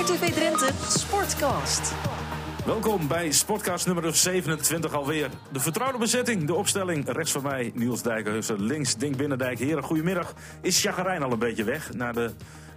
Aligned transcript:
RTV 0.00 0.32
Drenthe 0.32 0.70
Sportcast. 0.88 1.92
Welkom 2.66 3.08
bij 3.08 3.30
Sportcast 3.32 3.86
nummer 3.86 4.14
27 4.14 4.92
alweer. 4.94 5.30
De 5.52 5.60
vertrouwde 5.60 5.98
bezetting, 5.98 6.46
de 6.46 6.54
opstelling. 6.54 7.08
Rechts 7.12 7.32
van 7.32 7.42
mij 7.42 7.70
Niels 7.74 8.02
Dijkhuizen, 8.02 8.62
links 8.62 8.96
Dink 8.96 9.16
Binnendijk. 9.16 9.58
Heren, 9.58 9.82
goedemiddag. 9.82 10.34
Is 10.62 10.80
Chagarijn 10.82 11.22
al 11.22 11.32
een 11.32 11.38
beetje 11.38 11.64
weg 11.64 11.92
na 11.92 12.12
de 12.12 12.30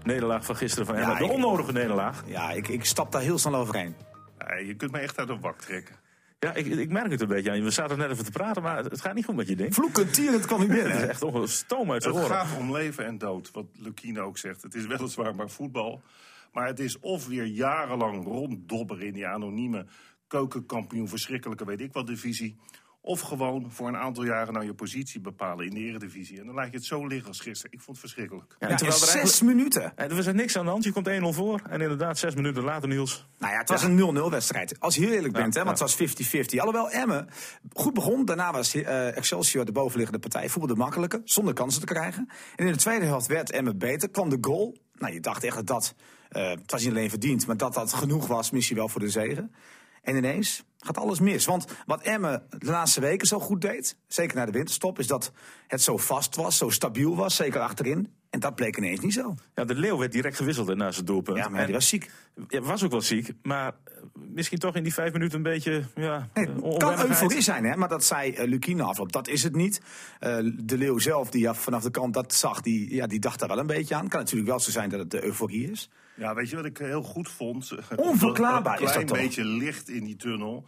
nederlaag 0.04 0.46
van 0.46 0.55
gisteren 0.55 0.86
van 0.86 0.96
Emma? 0.96 1.17
de 1.17 1.23
ik- 1.23 1.31
onnodige 1.31 1.71
nederlaag. 1.71 2.24
Ja, 2.26 2.51
ik, 2.51 2.67
ik 2.67 2.86
stap 2.86 3.12
daar 3.12 3.22
heel 3.22 3.37
snel 3.37 3.55
overheen. 3.55 3.96
Je 4.65 4.76
kunt 4.76 4.92
me 4.92 4.99
echt 4.99 5.17
uit 5.17 5.29
een 5.29 5.42
wak 5.42 5.62
trekken. 5.62 5.96
Ja, 6.40 6.53
ik, 6.53 6.65
ik 6.65 6.90
merk 6.90 7.12
het 7.12 7.21
een 7.21 7.28
beetje 7.28 7.49
aan 7.49 7.58
je. 7.58 7.63
We 7.63 7.71
zaten 7.71 7.97
net 7.97 8.12
even 8.12 8.26
te 8.26 8.31
praten, 8.31 8.62
maar 8.63 8.78
het, 8.78 8.92
het 8.92 9.01
gaat 9.01 9.13
niet 9.13 9.26
goed 9.26 9.35
met 9.35 9.47
je 9.47 9.55
ding. 9.55 9.74
Vloekend 9.74 10.13
tierend 10.13 10.46
kwam 10.46 10.60
niet 10.60 10.69
Het 10.81 10.96
is 10.96 11.08
echt 11.08 11.21
ongelooflijk 11.24 11.53
stoom 11.53 11.92
uit 11.92 12.03
zijn 12.03 12.15
Het 12.15 12.26
gaat 12.26 12.58
om 12.58 12.71
leven 12.71 13.05
en 13.05 13.17
dood, 13.17 13.51
wat 13.51 13.65
Lukien 13.78 14.21
ook 14.21 14.37
zegt. 14.37 14.62
Het 14.62 14.76
is 14.76 14.85
weliswaar 14.85 15.35
maar 15.35 15.49
voetbal. 15.49 16.02
Maar 16.54 16.67
het 16.67 16.80
is 16.80 16.99
of 16.99 17.27
weer 17.27 17.45
jarenlang 17.45 18.23
ronddobberen 18.25 19.05
in 19.07 19.13
die 19.13 19.27
anonieme 19.27 19.85
keukenkampioen, 20.27 21.07
verschrikkelijke 21.09 21.66
weet 21.66 21.81
ik 21.81 21.93
wat 21.93 22.07
divisie. 22.07 22.57
Of 23.05 23.20
gewoon 23.21 23.71
voor 23.71 23.88
een 23.88 23.98
aantal 23.98 24.26
jaren 24.26 24.53
nou 24.53 24.66
je 24.66 24.73
positie 24.73 25.20
bepalen 25.21 25.66
in 25.66 25.73
de 25.73 25.79
eredivisie. 25.79 26.39
En 26.39 26.45
dan 26.45 26.55
laat 26.55 26.70
je 26.71 26.76
het 26.76 26.85
zo 26.85 27.07
liggen 27.07 27.27
als 27.27 27.39
gisteren. 27.39 27.71
Ik 27.71 27.81
vond 27.81 27.98
het 27.98 27.99
verschrikkelijk. 27.99 28.55
Ja, 28.59 28.67
Ja, 28.70 28.76
terwijl 28.76 28.99
er 28.99 29.05
zes 29.05 29.16
eigenlijk- 29.16 29.55
minuten. 29.55 29.98
En 29.98 30.09
er 30.09 30.16
was 30.16 30.26
er 30.26 30.34
niks 30.35 30.57
aan 30.57 30.66
de 30.66 30.71
hand. 30.71 30.84
Je 30.84 30.91
komt 30.91 31.07
1-0 31.07 31.34
voor. 31.34 31.62
En 31.70 31.81
inderdaad, 31.81 32.17
zes 32.17 32.35
minuten 32.35 32.63
later, 32.63 32.88
Niels. 32.90 33.27
Nou 33.38 33.54
ja, 33.54 33.59
het 33.59 33.70
was 33.70 33.84
een 33.84 33.95
0-0 33.95 34.29
wedstrijd. 34.29 34.79
Als 34.79 34.95
je 34.95 35.01
heel 35.01 35.12
eerlijk 35.13 35.34
bent, 35.34 35.54
Ja, 35.54 35.59
hè, 35.59 35.65
want 35.65 35.79
het 35.79 35.88
was 35.88 35.95
50-50. 35.95 36.59
Alhoewel 36.59 36.90
Emmen 36.91 37.27
goed 37.73 37.93
begon. 37.93 38.26
Daarna 38.26 38.51
was 38.51 38.73
eh, 38.76 39.17
Excelsior 39.17 39.65
de 39.65 39.71
bovenliggende 39.71 40.20
partij. 40.20 40.49
Voetbalde 40.49 40.81
makkelijker, 40.81 41.21
zonder 41.23 41.54
kansen 41.54 41.79
te 41.79 41.88
krijgen. 41.93 42.29
En 42.55 42.65
in 42.65 42.71
de 42.71 42.77
tweede 42.77 43.05
helft 43.05 43.27
werd 43.27 43.51
Emmen 43.51 43.77
beter. 43.77 44.09
Kwam 44.09 44.29
de 44.29 44.38
goal. 44.41 44.77
Nou, 44.93 45.13
je 45.13 45.20
dacht 45.20 45.43
echt 45.43 45.55
dat 45.55 45.67
dat, 45.67 45.95
eh, 46.33 46.49
het 46.49 46.71
was 46.71 46.81
niet 46.81 46.91
alleen 46.91 47.09
verdiend, 47.09 47.47
maar 47.47 47.57
dat 47.57 47.73
dat 47.73 47.93
genoeg 47.93 48.27
was, 48.27 48.51
misschien 48.51 48.77
wel 48.77 48.89
voor 48.89 49.01
de 49.01 49.09
zegen. 49.09 49.51
En 50.01 50.15
ineens 50.15 50.63
gaat 50.79 50.98
alles 50.98 51.20
mis. 51.20 51.45
Want 51.45 51.65
wat 51.85 52.01
Emmen 52.01 52.43
de 52.49 52.65
laatste 52.65 53.01
weken 53.01 53.27
zo 53.27 53.40
goed 53.40 53.62
deed, 53.62 53.98
zeker 54.07 54.35
na 54.35 54.45
de 54.45 54.51
winterstop, 54.51 54.99
is 54.99 55.07
dat 55.07 55.31
het 55.67 55.81
zo 55.81 55.98
vast 55.98 56.35
was, 56.35 56.57
zo 56.57 56.70
stabiel 56.70 57.15
was, 57.15 57.35
zeker 57.35 57.62
achterin. 57.62 58.13
En 58.29 58.40
dat 58.40 58.55
bleek 58.55 58.77
ineens 58.77 58.99
niet 58.99 59.13
zo. 59.13 59.35
Ja, 59.55 59.65
de 59.65 59.75
Leeuw 59.75 59.98
werd 59.98 60.12
direct 60.12 60.35
gewisseld 60.35 60.75
na 60.75 60.91
zijn 60.91 61.05
doelpunt. 61.05 61.37
Ja, 61.37 61.49
maar 61.49 61.59
En- 61.59 61.65
die 61.65 61.75
was 61.75 61.87
ziek. 61.87 62.12
Ja, 62.47 62.62
was 62.62 62.84
ook 62.84 62.91
wel 62.91 63.01
ziek. 63.01 63.31
Maar 63.41 63.68
eh, 63.84 63.93
misschien 64.14 64.59
toch 64.59 64.75
in 64.75 64.84
die 64.84 64.94
vijf 64.94 65.14
minuten 65.14 65.38
een 65.38 65.44
beetje... 65.44 65.84
Ja, 65.95 66.30
Nee, 66.34 66.45
eh, 66.47 66.64
het 66.64 66.78
kan 66.78 67.00
euforie 67.00 67.42
zijn, 67.42 67.64
hè? 67.66 67.75
maar 67.75 67.90
dat 67.90 68.03
zei 68.03 68.47
uh, 68.47 68.80
afloop. 68.88 69.12
Dat 69.12 69.28
is 69.28 69.44
het 69.44 69.56
niet. 69.56 69.81
De 70.56 70.78
Leeuw 70.78 71.00
zelf, 71.00 71.30
die 71.30 71.42
ja, 71.42 71.53
vanaf 71.53 71.84
de 71.84 71.92
kant 71.92 72.14
dat 72.14 72.34
zag, 72.34 72.62
die, 72.62 72.94
ja, 72.94 73.08
die 73.08 73.20
dacht 73.20 73.40
daar 73.40 73.50
wel 73.50 73.59
een 73.59 73.68
beetje 73.68 73.95
aan. 73.95 74.08
kan 74.08 74.20
natuurlijk 74.20 74.50
wel 74.50 74.59
zo 74.59 74.72
zijn 74.72 74.90
dat 74.90 75.00
het 75.00 75.12
de 75.12 75.23
euforie 75.23 75.72
is. 75.72 75.90
Ja, 76.16 76.33
weet 76.36 76.50
je 76.50 76.56
wat 76.56 76.66
ik 76.66 76.78
heel 76.78 77.03
goed 77.03 77.30
vond? 77.30 77.72
Onverklaarbaar 77.95 78.78
Een 78.78 78.88
is 78.88 78.94
dat 78.94 79.08
toch? 79.08 79.17
beetje 79.17 79.45
licht 79.45 79.89
in 79.89 80.03
die 80.03 80.16
tunnel. 80.16 80.66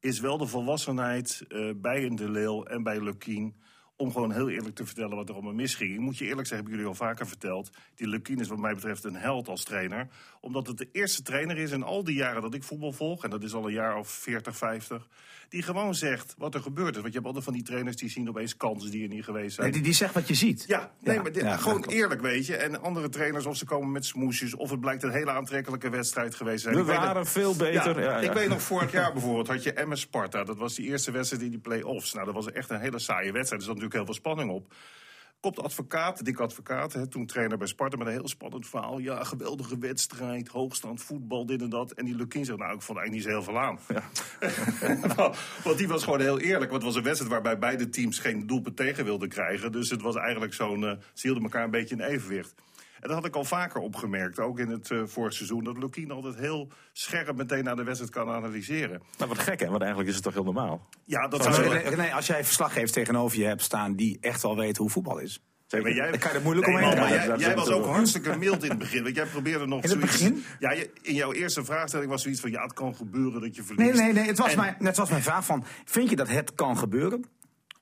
Is 0.00 0.20
wel 0.20 0.38
de 0.38 0.46
volwassenheid 0.46 1.44
eh, 1.48 1.70
bij 1.76 2.04
een 2.04 2.16
De 2.16 2.30
Leeuw 2.30 2.64
en 2.64 2.82
bij 2.82 3.00
Lukien. 3.02 3.54
Om 3.96 4.12
gewoon 4.12 4.32
heel 4.32 4.48
eerlijk 4.48 4.74
te 4.74 4.86
vertellen 4.86 5.16
wat 5.16 5.28
er 5.28 5.34
allemaal 5.34 5.52
misging. 5.52 5.92
Ik 5.92 6.00
moet 6.00 6.18
je 6.18 6.24
eerlijk 6.24 6.46
zeggen, 6.46 6.66
hebben 6.66 6.72
jullie 6.72 6.86
al 6.88 7.06
vaker 7.06 7.26
verteld. 7.26 7.70
Die 7.94 8.08
Lukien 8.08 8.40
is 8.40 8.48
wat 8.48 8.58
mij 8.58 8.74
betreft 8.74 9.04
een 9.04 9.16
held 9.16 9.48
als 9.48 9.64
trainer. 9.64 10.08
Omdat 10.40 10.66
het 10.66 10.78
de 10.78 10.88
eerste 10.92 11.22
trainer 11.22 11.56
is 11.58 11.70
in 11.70 11.82
al 11.82 12.04
die 12.04 12.14
jaren 12.14 12.42
dat 12.42 12.54
ik 12.54 12.62
voetbal 12.62 12.92
volg. 12.92 13.24
En 13.24 13.30
dat 13.30 13.42
is 13.42 13.54
al 13.54 13.66
een 13.66 13.72
jaar 13.72 13.96
of 13.96 14.08
40, 14.08 14.56
50. 14.56 15.08
Die 15.48 15.62
gewoon 15.62 15.94
zegt 15.94 16.34
wat 16.38 16.54
er 16.54 16.60
gebeurd 16.60 16.94
is. 16.96 17.00
Want 17.00 17.06
je 17.06 17.12
hebt 17.12 17.26
altijd 17.26 17.44
van 17.44 17.52
die 17.52 17.62
trainers 17.62 17.96
die 17.96 18.10
zien 18.10 18.28
opeens 18.28 18.56
kansen 18.56 18.90
die 18.90 19.02
er 19.02 19.08
niet 19.08 19.24
geweest 19.24 19.54
zijn. 19.54 19.66
Nee, 19.66 19.74
die, 19.74 19.82
die 19.84 19.92
zegt 19.92 20.14
wat 20.14 20.28
je 20.28 20.34
ziet. 20.34 20.64
Ja, 20.66 20.92
nee, 21.00 21.14
Ja, 21.14 21.22
maar 21.22 21.32
dit- 21.32 21.42
ja, 21.42 21.56
gewoon 21.56 21.84
eerlijk, 21.84 22.20
weet 22.20 22.46
je. 22.46 22.56
En 22.56 22.82
andere 22.82 23.08
trainers, 23.08 23.46
of 23.46 23.56
ze 23.56 23.64
komen 23.64 23.92
met 23.92 24.04
smoesjes... 24.04 24.54
of 24.54 24.70
het 24.70 24.80
blijkt 24.80 25.02
een 25.02 25.10
hele 25.10 25.30
aantrekkelijke 25.30 25.90
wedstrijd 25.90 26.34
geweest 26.34 26.64
te 26.64 26.70
zijn. 26.72 26.84
We 26.84 26.92
Ik 26.92 26.98
waren 26.98 27.26
veel 27.26 27.56
beter. 27.56 28.00
Ja, 28.00 28.20
ja. 28.20 28.28
Ik 28.28 28.32
weet 28.32 28.48
nog, 28.48 28.62
vorig 28.62 28.92
jaar 28.92 29.12
bijvoorbeeld 29.18 29.48
had 29.48 29.62
je 29.62 29.84
MS 29.86 30.00
Sparta. 30.00 30.44
Dat 30.44 30.56
was 30.58 30.74
die 30.74 30.86
eerste 30.86 31.10
wedstrijd 31.10 31.42
in 31.42 31.50
die 31.50 31.58
play-offs. 31.58 32.12
Nou, 32.12 32.24
dat 32.24 32.34
was 32.34 32.52
echt 32.52 32.70
een 32.70 32.80
hele 32.80 32.98
saaie 32.98 33.32
wedstrijd. 33.32 33.62
Er 33.62 33.66
zat 33.68 33.76
natuurlijk 33.76 33.94
heel 33.94 34.04
veel 34.04 34.14
spanning 34.14 34.50
op. 34.50 34.74
Komt 35.40 35.56
de 35.56 35.62
advocaat, 35.62 36.24
Dick 36.24 36.38
Advocaat, 36.38 36.92
hè, 36.92 37.06
toen 37.06 37.26
trainer 37.26 37.58
bij 37.58 37.66
Sparta... 37.66 37.96
met 37.96 38.06
een 38.06 38.12
heel 38.12 38.28
spannend 38.28 38.66
verhaal. 38.66 38.98
Ja, 38.98 39.24
geweldige 39.24 39.78
wedstrijd, 39.78 40.48
hoogstand, 40.48 41.02
voetbal, 41.02 41.46
dit 41.46 41.62
en 41.62 41.68
dat. 41.68 41.92
En 41.92 42.04
die 42.04 42.14
Lukien 42.14 42.44
zegt, 42.44 42.58
nou, 42.58 42.74
ik 42.74 42.82
vond 42.82 42.98
eigenlijk 42.98 43.12
niet 43.12 43.22
zo 43.22 43.28
heel 43.28 43.52
veel 43.52 43.58
aan. 43.58 43.78
Want 45.64 45.78
die 45.78 45.88
was 45.88 46.04
gewoon 46.04 46.20
heel 46.20 46.40
eerlijk. 46.40 46.70
Want 46.70 46.82
het 46.82 46.92
was 46.92 46.94
een 46.94 47.02
wedstrijd 47.02 47.32
waarbij 47.32 47.58
beide 47.58 47.88
teams 47.88 48.18
geen 48.18 48.46
doelpunt 48.46 48.76
tegen 48.76 49.04
wilden 49.04 49.28
krijgen. 49.28 49.72
Dus 49.72 49.90
het 49.90 50.02
was 50.02 50.16
eigenlijk 50.16 50.54
zo'n... 50.54 50.84
eh, 50.84 50.90
ze 50.90 51.26
hielden 51.26 51.42
elkaar 51.42 51.64
een 51.64 51.70
beetje 51.70 51.94
in 51.94 52.00
evenwicht. 52.00 52.54
En 53.00 53.08
dat 53.08 53.12
had 53.16 53.24
ik 53.26 53.34
al 53.36 53.44
vaker 53.44 53.80
opgemerkt, 53.80 54.38
ook 54.38 54.58
in 54.58 54.68
het 54.68 54.90
eh 54.90 55.02
vorig 55.06 55.32
seizoen... 55.32 55.64
dat 55.64 55.78
Lukien 55.78 56.10
altijd 56.10 56.36
heel 56.36 56.68
scherp 56.92 57.36
meteen 57.36 57.64
naar 57.64 57.76
de 57.76 57.84
wedstrijd 57.84 58.12
kan 58.12 58.28
analyseren. 58.28 59.02
Nou, 59.18 59.28
wat 59.30 59.38
gek 59.38 59.60
hè, 59.60 59.66
want 59.68 59.80
eigenlijk 59.80 60.08
is 60.08 60.14
het 60.14 60.24
toch 60.24 60.34
heel 60.34 60.44
normaal. 60.44 60.88
Ja, 61.04 61.28
dat 61.28 61.44
Maar 61.44 61.54
zou... 61.54 61.68
René, 61.68 61.88
René, 61.88 62.12
als 62.12 62.26
jij 62.26 62.44
verslaggevers 62.44 62.92
tegenover 62.92 63.38
je 63.38 63.44
hebt 63.44 63.62
staan 63.62 63.94
die 63.94 64.18
echt 64.20 64.42
wel 64.42 64.56
weten 64.56 64.82
hoe 64.82 64.90
voetbal 64.92 65.18
is. 65.18 65.42
Ja, 65.70 65.80
maar 65.80 65.92
jij, 65.92 66.10
Dan 66.10 66.18
kan 66.18 66.30
je 66.30 66.36
er 66.36 66.42
moeilijk 66.42 66.66
Nee, 66.66 66.76
omheen 66.76 66.98
man, 66.98 67.38
jij, 67.38 67.54
was 67.54 67.68
ook 67.70 67.84
hartstikke 67.86 68.36
mild 68.36 68.62
in 68.62 68.70
het 68.70 68.78
begin. 68.78 69.02
Want 69.02 69.16
jij 69.16 69.26
probeerde 69.26 69.66
nog 69.66 69.82
In 69.82 69.90
het 69.90 69.98
zoiets... 69.98 70.18
begin? 70.18 70.44
Ja, 70.58 70.72
je- 70.72 70.90
in 71.02 71.14
jouw 71.14 71.32
eerste 71.32 71.64
vraagstelling 71.64 72.10
was 72.10 72.22
zoiets 72.22 72.40
van... 72.40 72.50
ja, 72.50 72.62
het 72.62 72.72
kan 72.72 72.94
gebeuren 72.94 73.40
dat 73.40 73.56
je 73.56 73.62
verliest. 73.62 73.92
Nee, 73.94 74.02
nee, 74.02 74.12
nee. 74.12 74.26
Het 74.26 74.38
was, 74.38 74.50
En- 74.50 74.56
mijn, 74.58 74.76
het 74.78 74.96
was 74.96 75.10
mijn 75.10 75.22
vraag 75.22 75.44
van, 75.44 75.64
vind 75.84 76.10
je 76.10 76.16
dat 76.16 76.28
het 76.28 76.54
kan 76.54 76.78
gebeuren? 76.78 77.24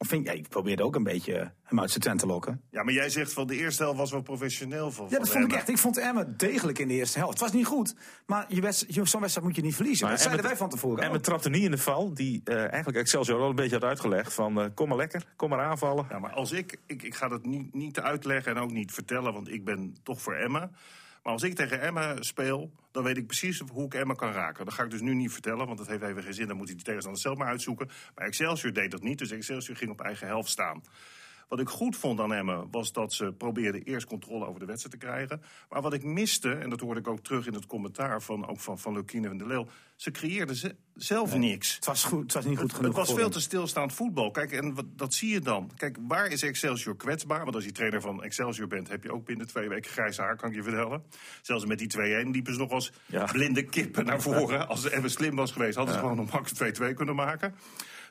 Of 0.07 0.13
vind 0.13 0.27
je, 0.27 0.33
ja, 0.33 0.39
ik 0.39 0.49
probeerde 0.49 0.83
ook 0.83 0.95
een 0.95 1.03
beetje 1.03 1.53
hem 1.63 1.81
uit 1.81 1.91
zijn 1.91 2.03
tent 2.03 2.19
te 2.19 2.27
lokken. 2.27 2.61
Ja, 2.71 2.83
maar 2.83 2.93
jij 2.95 3.11
zegt 3.11 3.33
van 3.33 3.47
de 3.47 3.57
eerste 3.57 3.83
helft 3.83 3.99
was 3.99 4.11
wel 4.11 4.23
professioneel. 4.23 4.91
Van, 4.93 5.05
Ja, 5.05 5.11
van 5.11 5.19
dat 5.19 5.29
vond 5.31 5.45
ik 5.45 5.53
echt. 5.53 5.69
Ik 5.69 5.79
vond 5.79 5.99
Emmen 5.99 6.37
degelijk 6.37 6.79
in 6.79 6.89
de 6.89 6.95
eerste 6.95 7.19
helft. 7.19 7.33
Het 7.33 7.43
was 7.43 7.53
niet 7.53 7.67
goed, 7.67 7.95
maar 8.27 8.45
je 8.49 8.55
je- 8.89 9.05
zo'n 9.07 9.21
wedstrijd 9.21 9.43
moet 9.47 9.57
je 9.57 9.63
niet 9.63 9.75
verliezen. 9.75 10.07
Maar 10.07 10.15
dat 10.15 10.23
zeiden 10.25 10.45
wij 10.45 10.57
van 10.57 10.69
tevoren. 10.69 11.05
En 11.05 11.13
we 11.13 11.21
trapten 11.21 11.51
niet 11.51 11.63
in 11.63 11.71
de 11.71 11.79
val, 11.79 12.15
die 12.15 12.41
eh, 12.45 12.57
eigenlijk 12.59 12.97
Excelsior 12.97 13.41
al 13.41 13.49
een 13.49 13.55
beetje 13.55 13.75
had 13.79 13.85
uitgelegd. 13.85 14.33
Van 14.33 14.61
eh, 14.61 14.67
kom 14.75 14.89
maar 14.89 14.97
lekker, 14.97 15.25
kom 15.37 15.49
maar 15.51 15.61
aanvallen. 15.65 16.07
Ja, 16.11 16.19
maar 16.19 16.33
als 16.33 16.53
ik, 16.53 16.79
ik, 16.87 17.03
ik 17.03 17.15
ga 17.15 17.29
dat 17.29 17.45
niet, 17.45 17.75
niet 17.75 18.01
uitleggen 18.01 18.55
en 18.57 18.63
ook 18.63 18.71
niet 18.73 18.93
vertellen, 18.93 19.33
want 19.33 19.49
ik 19.53 19.65
ben 19.65 19.97
toch 20.03 20.21
voor 20.21 20.35
Emma. 20.35 20.71
Maar 21.27 21.35
als 21.35 21.45
ik 21.45 21.55
tegen 21.55 21.81
Emma 21.81 22.23
speel, 22.23 22.71
dan 22.91 23.03
weet 23.03 23.17
ik 23.17 23.27
precies 23.27 23.63
hoe 23.73 23.85
ik 23.85 23.95
Emma 23.95 24.15
kan 24.15 24.33
raken. 24.33 24.65
Dat 24.65 24.75
ga 24.75 24.83
ik 24.83 24.91
dus 24.91 25.01
nu 25.01 25.15
niet 25.15 25.33
vertellen, 25.33 25.67
want 25.67 25.79
dat 25.79 25.87
heeft 25.87 26.03
even 26.03 26.23
geen 26.23 26.35
zin. 26.35 26.47
Dan 26.47 26.57
moet 26.57 26.67
hij 26.67 26.75
die 26.77 26.85
tegenstander 26.85 27.23
zelf 27.23 27.37
maar 27.39 27.49
uitzoeken. 27.49 27.89
Maar 28.15 28.27
Excelsior 28.27 28.73
deed 28.73 28.91
dat 28.91 29.03
niet, 29.03 29.19
dus 29.19 29.31
Excelsior 29.31 29.77
ging 29.77 29.91
op 29.91 30.01
eigen 30.01 30.27
helft 30.27 30.51
staan. 30.51 30.83
Wat 31.49 31.61
ik 31.61 31.69
goed 31.69 31.97
vond 31.97 32.21
aan 32.21 32.33
Emmen 32.35 32.69
was 32.71 32.93
dat 32.93 33.13
ze 33.13 33.33
probeerden 33.33 33.83
eerst 33.83 34.07
controle 34.07 34.47
over 34.47 34.61
de 34.61 34.67
wedstrijd 34.67 35.01
te 35.01 35.07
krijgen. 35.07 35.43
Maar 35.69 35.83
wat 35.83 35.93
ik 35.93 36.05
miste, 36.05 36.53
en 36.53 36.71
dat 36.71 36.81
hoorde 36.81 37.01
ik 37.01 37.09
ook 37.09 37.21
terug 37.21 37.47
in 37.47 37.55
het 37.55 37.67
commentaar 37.67 38.23
van, 38.23 38.49
ook 38.49 38.61
van, 38.61 38.79
van 38.79 38.93
Lukine 38.93 39.29
en 39.29 39.39
de 39.39 39.47
Leeuw. 39.47 39.67
Ze 39.97 40.11
creëerden 40.11 40.57
ze, 40.57 40.77
zelf 40.95 41.37
niks. 41.37 41.75
Het 41.75 41.85
was, 41.87 42.05
goed, 42.05 42.23
het 42.23 42.33
was 42.33 42.45
niet 42.45 42.59
goed 42.59 42.73
genoeg. 42.73 42.97
het 42.97 43.07
was 43.07 43.17
veel 43.17 43.31
te 43.31 43.41
stilstaand 43.41 43.93
voetbal. 43.93 44.31
Kijk, 44.31 44.53
en 44.53 44.75
wat, 44.75 44.85
dat 44.97 45.15
zie 45.15 45.31
je 45.31 45.41
dan. 45.41 45.71
Kijk, 45.77 45.97
waar 46.09 46.27
is 46.27 46.43
Excelsior 46.43 46.97
kwetsbaar? 46.97 47.43
Want 47.43 47.55
als 47.55 47.65
je 47.65 47.73
trainer 47.73 48.01
van 48.01 48.23
Excelsior 48.23 48.69
bent, 48.69 48.89
heb 48.89 49.03
je 49.03 49.13
ook 49.13 49.25
binnen 49.25 49.47
twee 49.47 49.69
weken 49.69 49.91
grijs 49.91 50.17
haar, 50.17 50.37
kan 50.37 50.49
ik 50.49 50.55
je 50.55 50.63
vertellen. 50.63 51.03
Zelfs 51.43 51.65
met 51.67 51.79
die 51.79 51.89
2-1 51.97 52.01
liepen 52.31 52.53
ze 52.53 52.59
nog 52.59 52.71
als 52.71 52.93
Ja. 53.07 53.25
blinde 53.25 53.63
kippen 53.63 54.05
naar 54.05 54.23
voren. 54.29 54.69
Als 54.69 54.83
ze 54.83 54.97
even 54.97 55.11
slim 55.11 55.37
was 55.37 55.53
geweest, 55.53 55.77
hadden 55.77 55.95
ze 55.95 56.01
gewoon 56.01 56.19
een 56.19 56.29
max 56.33 56.53
2-2 56.91 56.95
kunnen 56.95 57.15
maken. 57.15 57.55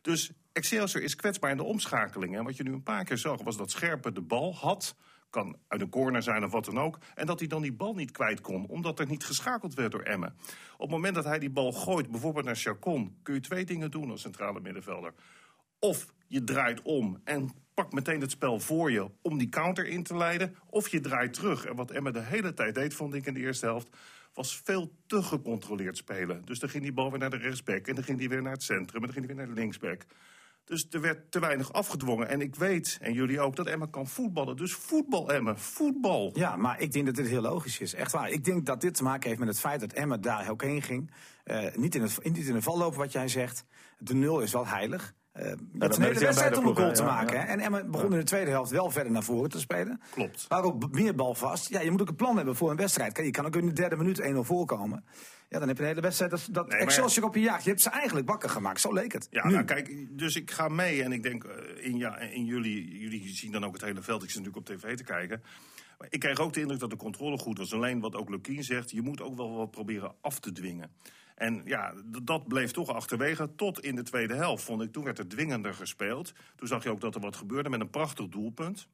Dus 0.05 0.31
Excelsior 0.53 1.03
is 1.03 1.15
kwetsbaar 1.15 1.51
in 1.51 1.57
de 1.57 1.63
omschakeling. 1.63 2.37
En 2.37 2.43
wat 2.43 2.57
je 2.57 2.63
nu 2.63 2.73
een 2.73 2.83
paar 2.83 3.03
keer 3.03 3.17
zag, 3.17 3.41
was 3.41 3.57
dat 3.57 3.71
Scherpen 3.71 4.13
de 4.13 4.21
bal 4.21 4.55
had. 4.55 4.95
Kan 5.29 5.57
uit 5.67 5.81
een 5.81 5.89
corner 5.89 6.23
zijn 6.23 6.43
of 6.43 6.51
wat 6.51 6.65
dan 6.65 6.79
ook. 6.79 6.97
En 7.15 7.25
dat 7.25 7.39
hij 7.39 7.47
dan 7.47 7.61
die 7.61 7.73
bal 7.73 7.93
niet 7.93 8.11
kwijt 8.11 8.41
kon, 8.41 8.65
omdat 8.65 8.99
er 8.99 9.07
niet 9.07 9.25
geschakeld 9.25 9.73
werd 9.73 9.91
door 9.91 10.01
Emmen. 10.01 10.35
Op 10.73 10.79
het 10.79 10.89
moment 10.89 11.15
dat 11.15 11.23
hij 11.23 11.39
die 11.39 11.49
bal 11.49 11.71
gooit, 11.71 12.11
bijvoorbeeld 12.11 12.45
naar 12.45 12.55
Chacon, 12.55 13.17
kun 13.23 13.33
je 13.33 13.39
twee 13.39 13.65
dingen 13.65 13.91
doen 13.91 14.11
als 14.11 14.21
centrale 14.21 14.59
middenvelder. 14.59 15.13
Of 15.79 16.13
je 16.27 16.43
draait 16.43 16.81
om 16.81 17.21
en 17.23 17.51
pakt 17.73 17.93
meteen 17.93 18.21
het 18.21 18.31
spel 18.31 18.59
voor 18.59 18.91
je 18.91 19.09
om 19.21 19.37
die 19.37 19.49
counter 19.49 19.85
in 19.87 20.03
te 20.03 20.17
leiden. 20.17 20.55
Of 20.69 20.87
je 20.87 20.99
draait 20.99 21.33
terug. 21.33 21.65
En 21.65 21.75
wat 21.75 21.91
Emma 21.91 22.11
de 22.11 22.23
hele 22.23 22.53
tijd 22.53 22.75
deed, 22.75 22.93
vond 22.93 23.13
ik 23.13 23.25
in 23.25 23.33
de 23.33 23.39
eerste 23.39 23.65
helft, 23.65 23.89
was 24.35 24.61
veel 24.63 24.91
te 25.07 25.23
gecontroleerd 25.23 25.97
spelen. 25.97 26.45
Dus 26.45 26.59
dan 26.59 26.69
ging 26.69 26.83
die 26.83 26.93
bal 26.93 27.09
weer 27.09 27.19
naar 27.19 27.29
de 27.29 27.37
rechtsback 27.37 27.87
en 27.87 27.95
dan 27.95 28.03
ging 28.03 28.17
die 28.17 28.29
weer 28.29 28.41
naar 28.41 28.51
het 28.51 28.63
centrum 28.63 29.01
en 29.01 29.07
dan 29.07 29.13
ging 29.13 29.25
die 29.25 29.35
weer 29.35 29.45
naar 29.45 29.55
de 29.55 29.61
linksback. 29.61 30.05
Dus 30.65 30.87
er 30.89 31.01
werd 31.01 31.31
te 31.31 31.39
weinig 31.39 31.73
afgedwongen. 31.73 32.27
En 32.27 32.41
ik 32.41 32.55
weet, 32.55 32.97
en 33.01 33.13
jullie 33.13 33.39
ook, 33.39 33.55
dat 33.55 33.67
Emma 33.67 33.85
kan 33.91 34.07
voetballen. 34.07 34.55
Dus 34.55 34.73
voetbal, 34.73 35.31
Emma, 35.31 35.55
voetbal. 35.55 36.31
Ja, 36.33 36.55
maar 36.55 36.81
ik 36.81 36.91
denk 36.91 37.05
dat 37.05 37.15
dit 37.15 37.27
heel 37.27 37.41
logisch 37.41 37.79
is. 37.79 37.93
Echt 37.93 38.11
waar. 38.11 38.29
Ik 38.29 38.43
denk 38.43 38.65
dat 38.65 38.81
dit 38.81 38.93
te 38.93 39.03
maken 39.03 39.27
heeft 39.27 39.39
met 39.39 39.49
het 39.49 39.59
feit 39.59 39.79
dat 39.79 39.93
Emma 39.93 40.17
daar 40.17 40.49
ook 40.49 40.61
heen 40.61 40.81
ging. 40.81 41.11
Eh, 41.43 41.75
niet, 41.75 41.95
in 41.95 42.01
het, 42.01 42.17
in 42.21 42.33
de 42.33 42.61
val 42.61 42.77
lopen, 42.77 42.99
wat 42.99 43.11
jij 43.11 43.27
zegt. 43.27 43.65
De 43.97 44.13
nul 44.13 44.39
is 44.39 44.51
wel 44.51 44.67
heilig. 44.67 45.13
Het 45.35 45.59
is 45.59 45.79
dat 45.79 45.97
een 45.97 46.03
hele 46.03 46.19
wedstrijd 46.19 46.57
om 46.57 46.67
een 46.67 46.75
goal 46.75 46.93
te 46.93 47.03
ja, 47.03 47.07
maken. 47.07 47.37
ja. 47.37 47.45
En 47.45 47.59
Emma 47.59 47.83
begon 47.83 48.11
in 48.11 48.19
de 48.19 48.23
tweede 48.23 48.51
helft 48.51 48.71
wel 48.71 48.91
verder 48.91 49.11
naar 49.11 49.23
voren 49.23 49.49
te 49.49 49.59
spelen. 49.59 50.01
Klopt. 50.11 50.45
Maar 50.49 50.63
ook 50.63 50.91
meer 50.91 51.15
bal 51.15 51.35
vast. 51.35 51.69
Ja, 51.69 51.81
je 51.81 51.91
moet 51.91 52.01
ook 52.01 52.09
een 52.09 52.15
plan 52.15 52.35
hebben 52.35 52.55
voor 52.55 52.69
een 52.69 52.75
wedstrijd. 52.75 53.17
Je 53.17 53.31
kan 53.31 53.45
ook 53.45 53.55
in 53.55 53.65
de 53.65 53.73
derde 53.73 53.95
minuut 53.95 54.21
1-0 54.21 54.25
voorkomen. 54.39 55.05
Ja, 55.49 55.59
dan 55.59 55.67
heb 55.67 55.77
je 55.77 55.83
een 55.83 55.89
hele 55.89 56.01
wedstrijd 56.01 56.31
dat, 56.31 56.47
dat 56.51 56.67
Nee, 56.67 56.79
Excelsior 56.79 57.25
op 57.25 57.35
je 57.35 57.41
jaagt. 57.41 57.63
Je 57.63 57.69
hebt 57.69 57.81
ze 57.81 57.89
eigenlijk 57.89 58.27
wakker 58.27 58.49
gemaakt. 58.49 58.81
Zo 58.81 58.93
leek 58.93 59.11
het. 59.11 59.27
Ja, 59.29 59.47
nou, 59.47 59.63
kijk, 59.63 60.07
dus 60.09 60.35
ik 60.35 60.51
ga 60.51 60.67
mee 60.67 61.03
en 61.03 61.11
ik 61.11 61.23
denk 61.23 61.43
eh, 61.43 61.85
in, 61.85 61.97
ja, 61.97 62.17
in 62.19 62.45
jullie, 62.45 62.99
jullie 62.99 63.27
zien 63.27 63.51
dan 63.51 63.65
ook 63.65 63.73
het 63.73 63.83
hele 63.83 64.01
veld. 64.01 64.23
Ik 64.23 64.29
zit 64.29 64.43
natuurlijk 64.43 64.69
op 64.69 64.77
tv 64.77 64.95
te 64.95 65.03
kijken. 65.03 65.41
Maar 65.97 66.07
ik 66.09 66.19
kreeg 66.19 66.39
ook 66.39 66.53
de 66.53 66.59
indruk 66.59 66.79
dat 66.79 66.89
de 66.89 66.95
controle 66.95 67.37
goed 67.37 67.57
was. 67.57 67.73
Alleen 67.73 67.99
wat 67.99 68.15
ook 68.15 68.29
Lukien 68.29 68.63
zegt, 68.63 68.91
je 68.91 69.01
moet 69.01 69.21
ook 69.21 69.35
wel 69.35 69.55
wat 69.55 69.71
proberen 69.71 70.15
af 70.21 70.39
te 70.39 70.51
dwingen. 70.51 70.91
En 71.35 71.61
ja, 71.65 71.93
dat 72.21 72.47
bleef 72.47 72.71
toch 72.71 72.89
achterwege 72.89 73.55
tot 73.55 73.79
in 73.79 73.95
de 73.95 74.03
tweede 74.03 74.33
helft, 74.35 74.63
vond 74.63 74.81
ik. 74.81 74.91
Toen 74.91 75.03
werd 75.03 75.19
er 75.19 75.27
dwingender 75.27 75.73
gespeeld. 75.73 76.33
Toen 76.55 76.67
zag 76.67 76.83
je 76.83 76.89
ook 76.89 77.01
dat 77.01 77.15
er 77.15 77.21
wat 77.21 77.35
gebeurde 77.35 77.69
met 77.69 77.79
een 77.79 77.89
prachtig 77.89 78.27
doelpunt. 78.27 78.87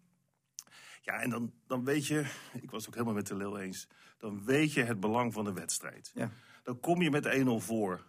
Ja, 1.01 1.21
en 1.21 1.29
dan, 1.29 1.53
dan 1.67 1.85
weet 1.85 2.07
je, 2.07 2.19
ik 2.61 2.71
was 2.71 2.79
het 2.79 2.87
ook 2.87 2.93
helemaal 2.93 3.13
met 3.13 3.27
de 3.27 3.35
Leeuw 3.35 3.57
eens... 3.57 3.87
dan 4.17 4.45
weet 4.45 4.73
je 4.73 4.83
het 4.83 4.99
belang 4.99 5.33
van 5.33 5.43
de 5.43 5.53
wedstrijd. 5.53 6.11
Ja. 6.13 6.31
Dan 6.63 6.79
kom 6.79 7.01
je 7.01 7.09
met 7.09 7.37
1-0 7.37 7.47
voor. 7.57 8.05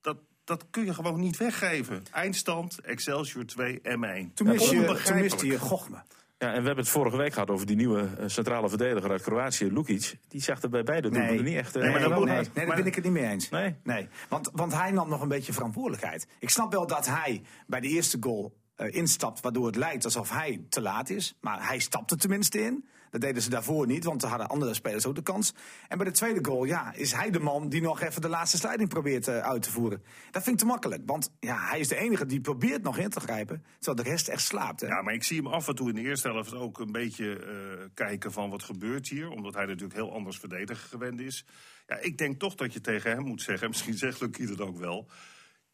Dat, 0.00 0.18
dat 0.44 0.70
kun 0.70 0.84
je 0.84 0.94
gewoon 0.94 1.20
niet 1.20 1.36
weggeven. 1.36 2.02
Eindstand, 2.12 2.80
Excelsior 2.80 3.46
2, 3.46 3.78
M1. 3.78 3.82
Toen 3.82 3.96
miste 3.96 4.36
je, 4.46 4.70
toen 4.70 4.78
Onbegrijpelijk. 4.80 5.20
miste 5.32 5.46
je 5.46 5.58
Gochme. 5.58 6.02
Ja, 6.44 6.52
en 6.52 6.60
we 6.60 6.66
hebben 6.66 6.84
het 6.84 6.92
vorige 6.92 7.16
week 7.16 7.32
gehad 7.32 7.50
over 7.50 7.66
die 7.66 7.76
nieuwe 7.76 8.08
eh, 8.18 8.24
centrale 8.26 8.68
verdediger 8.68 9.10
uit 9.10 9.22
Kroatië, 9.22 9.72
Lukic. 9.72 10.18
Die 10.28 10.42
zag 10.42 10.62
er 10.62 10.68
bij 10.68 10.82
beide 10.82 11.10
doelpunten 11.10 11.44
niet 11.44 11.56
echt... 11.56 11.76
eh, 11.76 11.82
Nee, 11.82 11.90
maar 11.90 12.00
dat 12.00 12.24
nee, 12.24 12.34
nee, 12.34 12.66
daar 12.66 12.76
ben 12.76 12.86
ik 12.86 12.94
het 12.94 13.04
niet 13.04 13.12
mee 13.12 13.24
eens. 13.30 13.48
Nee? 13.48 13.74
Nee, 13.82 14.08
want, 14.28 14.50
want 14.52 14.74
hij 14.74 14.90
nam 14.90 15.08
nog 15.08 15.20
een 15.20 15.28
beetje 15.28 15.52
verantwoordelijkheid. 15.52 16.26
Ik 16.38 16.50
snap 16.50 16.72
wel 16.72 16.86
dat 16.86 17.06
hij 17.06 17.42
bij 17.66 17.80
de 17.80 17.88
eerste 17.88 18.16
goal 18.20 18.56
eh, 18.76 18.94
instapt, 18.94 19.40
waardoor 19.40 19.66
het 19.66 19.76
lijkt 19.76 20.04
alsof 20.04 20.30
hij 20.30 20.64
te 20.68 20.80
laat 20.80 21.10
is. 21.10 21.36
Maar 21.40 21.66
hij 21.66 21.78
stapte 21.78 22.16
tenminste 22.16 22.60
in. 22.60 22.88
Dat 23.14 23.22
deden 23.22 23.42
ze 23.42 23.50
daarvoor 23.50 23.86
niet, 23.86 24.04
want 24.04 24.22
er 24.22 24.28
hadden 24.28 24.48
andere 24.48 24.74
spelers 24.74 25.06
ook 25.06 25.14
de 25.14 25.22
kans. 25.22 25.54
En 25.88 25.96
bij 25.98 26.06
de 26.06 26.12
tweede 26.12 26.44
goal, 26.44 26.64
ja, 26.64 26.92
is 26.94 27.12
hij 27.12 27.30
de 27.30 27.38
man 27.38 27.68
die 27.68 27.80
nog 27.80 28.00
even 28.00 28.20
de 28.20 28.28
laatste 28.28 28.56
slijding 28.56 28.88
probeert 28.88 29.28
eh, 29.28 29.38
uit 29.38 29.62
te 29.62 29.70
voeren. 29.70 30.02
Dat 30.30 30.42
vind 30.42 30.54
ik 30.54 30.60
te 30.60 30.66
makkelijk, 30.66 31.02
want 31.06 31.32
ja, 31.40 31.68
hij 31.68 31.80
is 31.80 31.88
de 31.88 31.96
enige 31.96 32.26
die 32.26 32.40
probeert 32.40 32.82
nog 32.82 32.98
in 32.98 33.10
te 33.10 33.20
grijpen, 33.20 33.64
terwijl 33.78 34.04
de 34.04 34.10
rest 34.10 34.28
echt 34.28 34.42
slaapt. 34.42 34.80
Hè? 34.80 34.86
Ja, 34.86 35.02
maar 35.02 35.14
ik 35.14 35.22
zie 35.22 35.36
hem 35.36 35.46
af 35.46 35.68
en 35.68 35.74
toe 35.74 35.88
in 35.88 35.94
de 35.94 36.00
eerste 36.00 36.28
helft 36.28 36.54
ook 36.54 36.78
een 36.78 36.92
beetje 36.92 37.38
eh, 37.38 37.84
kijken 37.94 38.32
van 38.32 38.50
wat 38.50 38.62
gebeurt 38.62 39.08
hier. 39.08 39.28
Omdat 39.28 39.54
hij 39.54 39.66
natuurlijk 39.66 39.94
heel 39.94 40.12
anders 40.12 40.38
verdedigen 40.38 40.88
gewend 40.88 41.20
is. 41.20 41.46
Ja, 41.86 41.98
ik 41.98 42.18
denk 42.18 42.38
toch 42.38 42.54
dat 42.54 42.72
je 42.72 42.80
tegen 42.80 43.10
hem 43.10 43.24
moet 43.24 43.42
zeggen, 43.42 43.68
misschien 43.72 43.98
zegt 43.98 44.20
Lucie 44.20 44.46
dat 44.46 44.60
ook 44.60 44.78
wel, 44.78 45.08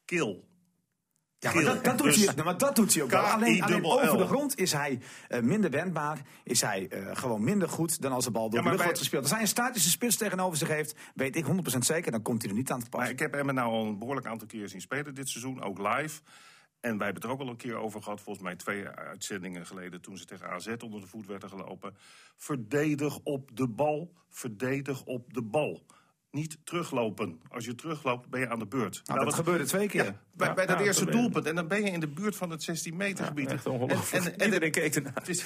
kill. 0.04 0.44
Ja, 1.42 1.54
maar 1.54 1.64
dat, 1.64 1.84
dat, 1.84 1.98
doet 1.98 2.06
Dus- 2.06 2.26
hij, 2.26 2.44
maar 2.44 2.58
dat 2.58 2.76
doet 2.76 2.94
hij 2.94 3.02
ook 3.02 3.10
wel. 3.10 3.20
Alleen, 3.20 3.62
alleen 3.62 3.84
over 3.84 4.18
de 4.18 4.26
grond 4.26 4.58
is 4.58 4.72
hij 4.72 5.00
eh, 5.28 5.40
minder 5.40 5.70
wendbaar. 5.70 6.18
Is 6.44 6.60
hij 6.60 6.88
eh, 6.88 7.16
gewoon 7.16 7.44
minder 7.44 7.68
goed 7.68 8.02
dan 8.02 8.12
als 8.12 8.24
de 8.24 8.30
bal 8.30 8.50
door 8.50 8.58
Ja, 8.58 8.64
de 8.64 8.70
lucht 8.70 8.84
wordt 8.84 8.98
gespeeld. 8.98 9.22
Als 9.22 9.32
hij 9.32 9.40
een 9.40 9.46
statische 9.48 9.90
spits 9.90 10.16
tegenover 10.16 10.56
zich 10.58 10.68
heeft, 10.68 10.94
weet 11.14 11.36
ik 11.36 11.44
100% 11.46 11.50
zeker, 11.78 12.12
dan 12.12 12.22
komt 12.22 12.42
hij 12.42 12.50
er 12.50 12.56
niet 12.56 12.70
aan 12.70 12.78
te 12.78 12.86
Maar 12.90 12.90
passen. 12.90 13.12
ik 13.12 13.18
heb 13.18 13.32
hem 13.32 13.54
nou 13.54 13.70
al 13.72 13.84
een 13.86 13.98
behoorlijk 13.98 14.26
aantal 14.26 14.46
keer 14.46 14.68
zien 14.68 14.80
spelen 14.80 15.14
dit 15.14 15.28
seizoen, 15.28 15.62
ook 15.62 15.78
live. 15.78 16.20
En 16.80 16.96
wij 16.98 17.06
hebben 17.06 17.14
het 17.14 17.24
er 17.24 17.30
ook 17.30 17.40
al 17.40 17.48
een 17.48 17.56
keer 17.56 17.76
over 17.76 18.02
gehad, 18.02 18.20
volgens 18.20 18.44
mij 18.44 18.56
twee 18.56 18.86
uitzendingen 18.88 19.66
geleden... 19.66 20.00
toen 20.00 20.16
ze 20.16 20.24
tegen 20.24 20.48
AZ 20.50 20.66
onder 20.78 21.00
de 21.00 21.06
voet 21.06 21.26
werden 21.26 21.48
gelopen. 21.48 21.96
Verdedig 22.36 23.18
op 23.22 23.50
de 23.56 23.68
bal, 23.68 24.12
verdedig 24.28 25.04
op 25.04 25.34
de 25.34 25.42
bal. 25.42 25.82
Niet 26.30 26.58
teruglopen. 26.64 27.40
Als 27.48 27.64
je 27.64 27.74
terugloopt, 27.74 28.28
ben 28.28 28.40
je 28.40 28.48
aan 28.48 28.58
de 28.58 28.66
beurt. 28.66 29.00
Nou, 29.04 29.24
dat 29.24 29.34
gebeurde 29.34 29.64
twee 29.64 29.88
keer. 29.88 30.04
Ja, 30.04 30.20
bij, 30.32 30.48
Ja, 30.48 30.54
bij 30.54 30.66
dat 30.66 30.78
ja, 30.78 30.84
eerste 30.84 31.04
doelpunt. 31.10 31.46
En 31.46 31.54
dan 31.54 31.68
ben 31.68 31.84
je 31.84 31.90
in 31.90 32.00
de 32.00 32.08
buurt 32.08 32.36
van 32.36 32.50
het 32.50 32.62
16 32.62 32.96
meter 32.96 33.24
gebied. 33.24 33.50
Echt 33.52 33.66
ongelooflijk. 33.66 34.42
Iedereen 34.44 34.70
keek 34.70 34.94
ernaar. 34.94 35.14
Het 35.14 35.28
is- 35.28 35.44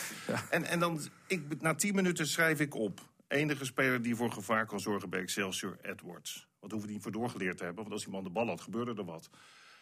En, 0.50 0.64
en 0.64 0.78
dan, 0.80 1.00
ik, 1.26 1.60
na 1.60 1.74
10 1.74 1.94
minuten 1.94 2.26
schrijf 2.26 2.60
ik 2.60 2.74
op. 2.74 3.00
Enige 3.28 3.64
speler 3.64 4.02
die 4.02 4.16
voor 4.16 4.32
gevaar 4.32 4.66
kan 4.66 4.80
zorgen 4.80 5.10
bij 5.10 5.20
Excelsior, 5.20 5.76
Edwards. 5.82 6.48
Wat 6.60 6.70
hoeven 6.70 6.88
die 6.88 6.96
niet 6.96 7.02
voor 7.04 7.12
doorgeleerd 7.12 7.56
te 7.56 7.64
hebben. 7.64 7.82
Want 7.82 7.94
als 7.94 8.04
die 8.04 8.12
man 8.12 8.24
de 8.24 8.30
bal 8.30 8.46
had, 8.46 8.60
gebeurde 8.60 8.94
er 8.94 9.04
wat. 9.04 9.28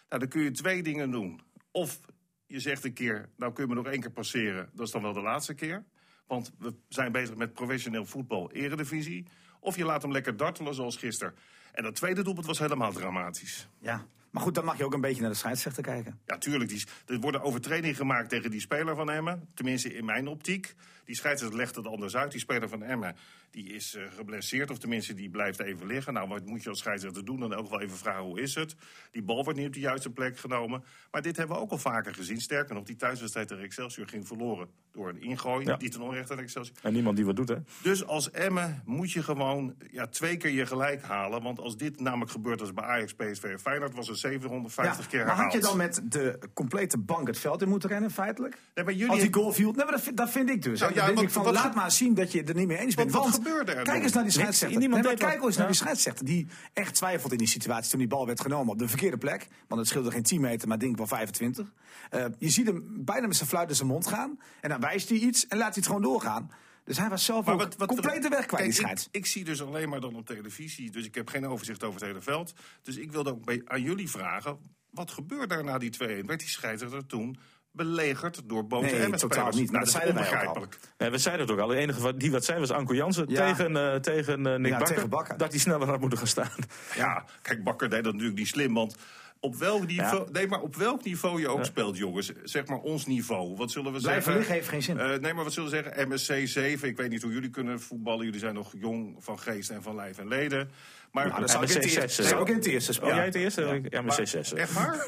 Nou, 0.09 0.21
dan 0.21 0.29
kun 0.29 0.43
je 0.43 0.51
twee 0.51 0.83
dingen 0.83 1.11
doen. 1.11 1.41
Of 1.71 2.01
je 2.47 2.61
zegt 2.61 2.85
een 2.85 2.93
keer, 2.93 3.29
nou 3.37 3.53
kun 3.53 3.63
je 3.63 3.69
me 3.69 3.75
nog 3.83 3.87
één 3.93 4.01
keer 4.01 4.11
passeren. 4.11 4.71
Dat 4.73 4.87
is 4.87 4.93
dan 4.93 5.03
wel 5.03 5.13
de 5.13 5.21
laatste 5.21 5.55
keer. 5.55 5.85
Want 6.27 6.53
we 6.59 6.75
zijn 6.89 7.13
bezig 7.13 7.37
met 7.37 7.53
professioneel 7.53 8.07
voetbal, 8.07 8.53
eredivisie. 8.53 9.27
Of 9.63 9.77
je 9.77 9.85
laat 9.85 10.03
hem 10.03 10.13
lekker 10.13 10.37
dartelen 10.37 10.75
zoals 10.75 10.97
gisteren. 10.97 11.35
En 11.73 11.83
dat 11.83 11.95
tweede 11.95 12.23
doelpunt 12.23 12.47
was 12.47 12.59
helemaal 12.59 12.93
dramatisch. 12.93 13.69
Ja. 13.79 14.07
Maar 14.31 14.43
goed, 14.43 14.55
dan 14.55 14.65
mag 14.65 14.79
je 14.79 14.85
ook 14.85 14.95
een 14.95 15.01
beetje 15.01 15.21
naar 15.21 15.31
de 15.31 15.37
scheidsrechter 15.37 15.83
kijken. 15.83 16.21
Ja, 16.27 16.39
tuurlijk. 16.39 16.71
Die, 16.71 16.85
er 17.07 17.21
worden 17.21 17.43
overtredingen 17.43 17.97
gemaakt 17.97 18.29
tegen 18.29 18.51
die 18.51 18.61
speler 18.61 18.95
van 18.95 19.11
Emmen. 19.11 19.49
Tenminste, 19.55 19.95
in 19.95 20.05
mijn 20.05 20.29
optiek. 20.29 20.75
Die 21.13 21.21
scheidsrechter 21.21 21.59
legt 21.59 21.77
het 21.77 21.87
anders 21.87 22.17
uit. 22.17 22.31
Die 22.31 22.41
speler 22.41 22.69
van 22.69 22.83
Emmen 22.83 23.17
die 23.51 23.73
is 23.73 23.95
eh, 23.95 24.03
geblesseerd. 24.17 24.71
Of 24.71 24.79
tenminste, 24.79 25.15
die 25.15 25.31
blijft 25.31 25.61
even 25.61 25.87
liggen. 25.87 26.13
Nou, 26.13 26.29
wat 26.29 26.47
moet 26.47 26.63
je 26.63 26.69
als 26.69 26.79
scheidsrechter 26.79 27.25
doen? 27.25 27.41
Dan 27.41 27.55
ook 27.55 27.71
wel 27.71 27.81
even 27.81 27.97
vragen, 27.97 28.23
hoe 28.23 28.41
is 28.41 28.55
het? 28.55 28.75
Die 29.11 29.23
bal 29.23 29.45
wordt 29.45 29.59
niet 29.59 29.67
op 29.69 29.73
de 29.75 29.81
juiste 29.81 30.11
plek 30.11 30.39
genomen. 30.39 30.85
Maar 31.11 31.23
dit 31.23 31.37
hebben 31.37 31.57
we 31.57 31.63
ook 31.63 31.71
al 31.71 31.79
vaker 31.79 32.15
gezien. 32.15 32.41
Sterker 32.41 32.75
nog, 32.75 32.85
die 32.85 32.97
thuiswedstrijd 32.97 33.49
tegen 33.49 33.65
Excelsior 33.65 34.07
ging 34.09 34.27
verloren. 34.27 34.69
Door 34.93 35.09
een 35.09 35.23
ingooi, 35.23 35.67
Ja. 35.67 35.77
die 35.77 35.89
ten 35.91 36.01
onrechte 36.01 36.33
aan 36.33 36.39
Excelsior. 36.39 36.77
En 36.83 36.93
niemand 36.93 37.17
die 37.17 37.25
wat 37.27 37.37
doet, 37.37 37.49
hè? 37.49 37.57
Dus 37.83 38.05
als 38.07 38.31
Emmen 38.31 38.83
moet 38.85 39.13
je 39.13 39.23
gewoon 39.23 39.75
ja, 39.91 40.07
twee 40.07 40.37
keer 40.37 40.51
je 40.51 40.67
gelijk 40.67 41.03
halen. 41.03 41.43
Want 41.43 41.59
als 41.59 41.77
dit 41.77 42.01
namelijk 42.01 42.31
gebeurt 42.31 42.61
als 42.61 42.73
bij 42.73 42.85
Ajax, 42.85 43.15
PSV 43.15 43.43
en 43.45 43.61
Feyenoord... 43.61 43.95
was 43.95 44.09
het 44.09 44.19
750 44.19 45.07
keer 45.07 45.19
maar 45.19 45.29
herhaald. 45.29 45.53
had 45.53 45.63
je 45.63 45.69
dan 45.69 45.77
met 45.77 46.01
de 46.05 46.39
complete 46.55 46.99
bank 46.99 47.27
het 47.27 47.39
veld 47.39 47.63
in 47.63 47.69
moeten 47.69 47.89
rennen, 47.89 48.11
feitelijk? 48.11 48.59
Nee, 48.75 48.85
maar 48.85 48.95
jullie- 48.95 49.11
Als 49.11 49.21
die 49.21 49.35
goal 49.35 49.53
viel, 49.53 49.73
nee, 49.73 49.85
maar 49.85 49.93
dat, 49.95 50.03
vind, 50.03 50.17
dat 50.17 50.31
vind 50.31 50.51
ik 50.51 50.63
dus. 50.63 50.81
Nou. 50.81 50.93
Ja, 51.03 51.07
denk 51.07 51.17
wat- 51.19 51.27
ik 51.27 51.33
van, 51.33 51.45
wat 51.45 51.55
laat 51.55 51.75
maar 51.75 51.91
zien 51.93 52.15
dat 52.15 52.33
je 52.33 52.43
er 52.45 52.55
niet 52.55 52.67
mee 52.67 52.79
eens 52.79 52.95
bent. 52.95 53.11
wat 53.11 53.23
Want 53.23 53.35
gebeurde 53.35 53.71
er 53.73 53.75
Kijk 53.75 53.87
dan? 53.87 54.03
eens 54.03 54.13
naar 54.13 54.23
die 54.23 54.33
scheidsrechter. 54.33 54.79
Nee, 54.79 54.89
maar 54.89 55.03
kijk 55.03 55.39
wat. 55.39 55.47
eens 55.47 55.57
naar 55.57 55.67
die 55.67 55.77
scheidsrechter. 55.77 56.25
Die 56.25 56.47
echt 56.73 56.95
twijfelt 56.95 57.33
in 57.33 57.39
die 57.39 57.49
situatie 57.49 57.91
toen 57.91 57.99
die 57.99 58.09
bal 58.09 58.27
werd 58.27 58.41
genomen 58.41 58.73
op 58.73 58.79
de 58.79 58.89
verkeerde 58.89 59.19
plek. 59.19 59.49
Want 59.69 59.81
het 59.81 59.91
scheelde 59.91 60.11
geen 60.11 60.23
10 60.23 60.41
meter, 60.41 60.69
maar 60.69 60.79
denk 60.79 60.91
ik 60.93 60.97
wel 60.99 61.07
25. 61.07 61.73
Eh, 62.11 62.25
je 62.39 62.49
ziet 62.51 62.67
hem 62.67 63.05
bijna 63.05 63.27
met 63.27 63.37
zijn 63.37 63.49
fluit 63.49 63.69
in 63.69 63.77
zijn 63.77 63.89
mond 63.89 64.07
gaan. 64.07 64.39
En 64.61 64.69
dan 64.69 64.81
wijst 64.81 65.09
hij 65.09 65.19
iets 65.19 65.47
en 65.47 65.57
laat 65.59 65.67
hij 65.67 65.77
het 65.77 65.87
gewoon 65.87 66.03
doorgaan. 66.03 66.51
Dus 66.85 66.99
hij 66.99 67.09
was 67.09 67.25
zelf 67.25 67.49
ook 67.49 67.77
complete 67.87 68.29
weg 68.29 68.47
kwijt, 68.47 68.49
Kijk, 68.49 68.63
die 68.65 68.73
scheids. 68.73 69.05
ik, 69.11 69.17
ik 69.17 69.27
zie 69.27 69.45
dus 69.45 69.63
alleen 69.63 69.89
maar 69.89 70.01
dan 70.01 70.15
op 70.15 70.27
televisie, 70.27 70.91
dus 70.91 71.05
ik 71.05 71.15
heb 71.15 71.29
geen 71.29 71.47
overzicht 71.47 71.83
over 71.85 72.01
het 72.01 72.09
hele 72.09 72.23
veld. 72.23 72.53
Dus 72.83 72.97
ik 72.97 73.13
wilde 73.13 73.31
ook 73.31 73.45
bij, 73.45 73.63
aan 73.65 73.83
jullie 73.83 74.11
vragen, 74.11 74.59
wat 74.91 75.11
gebeurde 75.11 75.55
er 75.55 75.65
na 75.65 75.79
die 75.79 75.91
2-1? 75.91 76.27
Werd 76.27 76.41
die 76.41 76.49
scheidsrechter 76.49 77.07
toen 77.07 77.37
belegerd 77.73 78.41
door 78.49 78.67
boze 78.67 78.85
Nee, 78.85 78.93
Emmen-spelers? 78.95 79.21
totaal 79.21 79.51
niet, 79.61 79.71
maar 79.71 79.81
Nou, 79.81 79.85
dat 79.85 79.93
dat 79.93 80.03
is 80.03 80.13
zeiden 80.15 80.41
wij 80.41 80.47
al. 80.47 80.67
Nee, 80.99 81.11
we 81.11 81.19
zeiden 81.19 81.47
het 81.47 81.55
ook 81.55 81.61
al. 81.63 81.69
De 81.69 81.77
enige 81.77 82.01
wat- 82.01 82.21
die 82.21 82.31
wat 82.31 82.45
zei 82.45 82.59
was 82.61 82.71
Anko 82.71 82.95
Jansen 82.95 83.25
Ja. 83.29 83.47
tegen, 83.47 83.77
eh, 83.93 83.95
tegen 84.01 84.47
eh, 84.47 84.55
Nick 84.59 84.73
Ja, 84.73 84.79
Bakker, 84.79 84.95
tegen 84.95 85.09
Bakker. 85.11 85.37
Dat 85.39 85.51
hij 85.51 85.59
sneller 85.61 85.89
had 85.89 86.01
moeten 86.01 86.19
gaan 86.19 86.27
staan. 86.27 86.51
Ja, 86.97 87.25
kijk, 87.43 87.65
Bakker 87.65 87.91
deed 87.91 88.05
dat 88.05 88.13
natuurlijk 88.13 88.39
niet 88.39 88.49
slim, 88.49 88.75
want... 88.75 88.97
Op 89.45 89.57
welk, 89.57 89.87
niveau, 89.87 90.29
nee, 90.33 90.47
maar 90.49 90.61
op 90.61 90.77
welk 90.77 91.05
niveau 91.05 91.41
je 91.41 91.49
ook 91.49 91.65
speelt, 91.65 91.97
jongens. 91.97 92.33
Zeg 92.45 92.67
maar 92.67 92.79
ons 92.79 93.07
niveau. 93.07 93.57
Wat 93.57 93.71
zullen 93.71 93.93
we 93.93 93.99
Blijven 94.01 94.23
zeggen? 94.23 94.35
liggen 94.41 94.55
heeft 94.55 94.69
geen 94.69 94.83
zin. 94.83 94.99
Eh, 94.99 95.19
nee, 95.19 95.35
maar 95.35 95.45
wat 95.45 95.53
zullen 95.53 95.71
we 95.71 95.77
zeggen? 95.77 96.09
MSC 96.09 96.47
7. 96.49 96.89
Ik 96.89 96.97
weet 96.97 97.11
niet 97.11 97.23
hoe 97.23 97.33
jullie 97.33 97.51
kunnen 97.51 97.81
voetballen. 97.81 98.25
Jullie 98.25 98.41
zijn 98.41 98.55
nog 98.55 98.73
jong 98.77 99.17
van 99.19 99.39
geest 99.39 99.71
en 99.71 99.83
van 99.83 99.95
lijf 99.95 100.19
en 100.19 100.29
leden. 100.29 100.71
Maar 101.13 101.27
Nou, 101.29 101.41
dat 101.41 101.51
zou 101.51 101.63
ik 101.65 101.69
in 101.71 101.77
het 101.77 101.85
MSC 101.85 101.97
eerste- 101.97 102.23
zes, 102.23 102.29
zou 102.31 102.49
eh. 102.49 102.55
ik 102.57 102.65
in 102.65 102.71
eerste 102.73 102.91
Oh, 102.91 102.97
spelen. 102.97 103.15
jij 103.17 103.25
het 103.25 103.35
eerste? 103.35 103.63
Ja, 103.63 103.81
maar 103.93 104.05
Maar- 104.05 104.27
6 104.27 104.53
Echt 104.53 104.73
waar? 104.73 105.07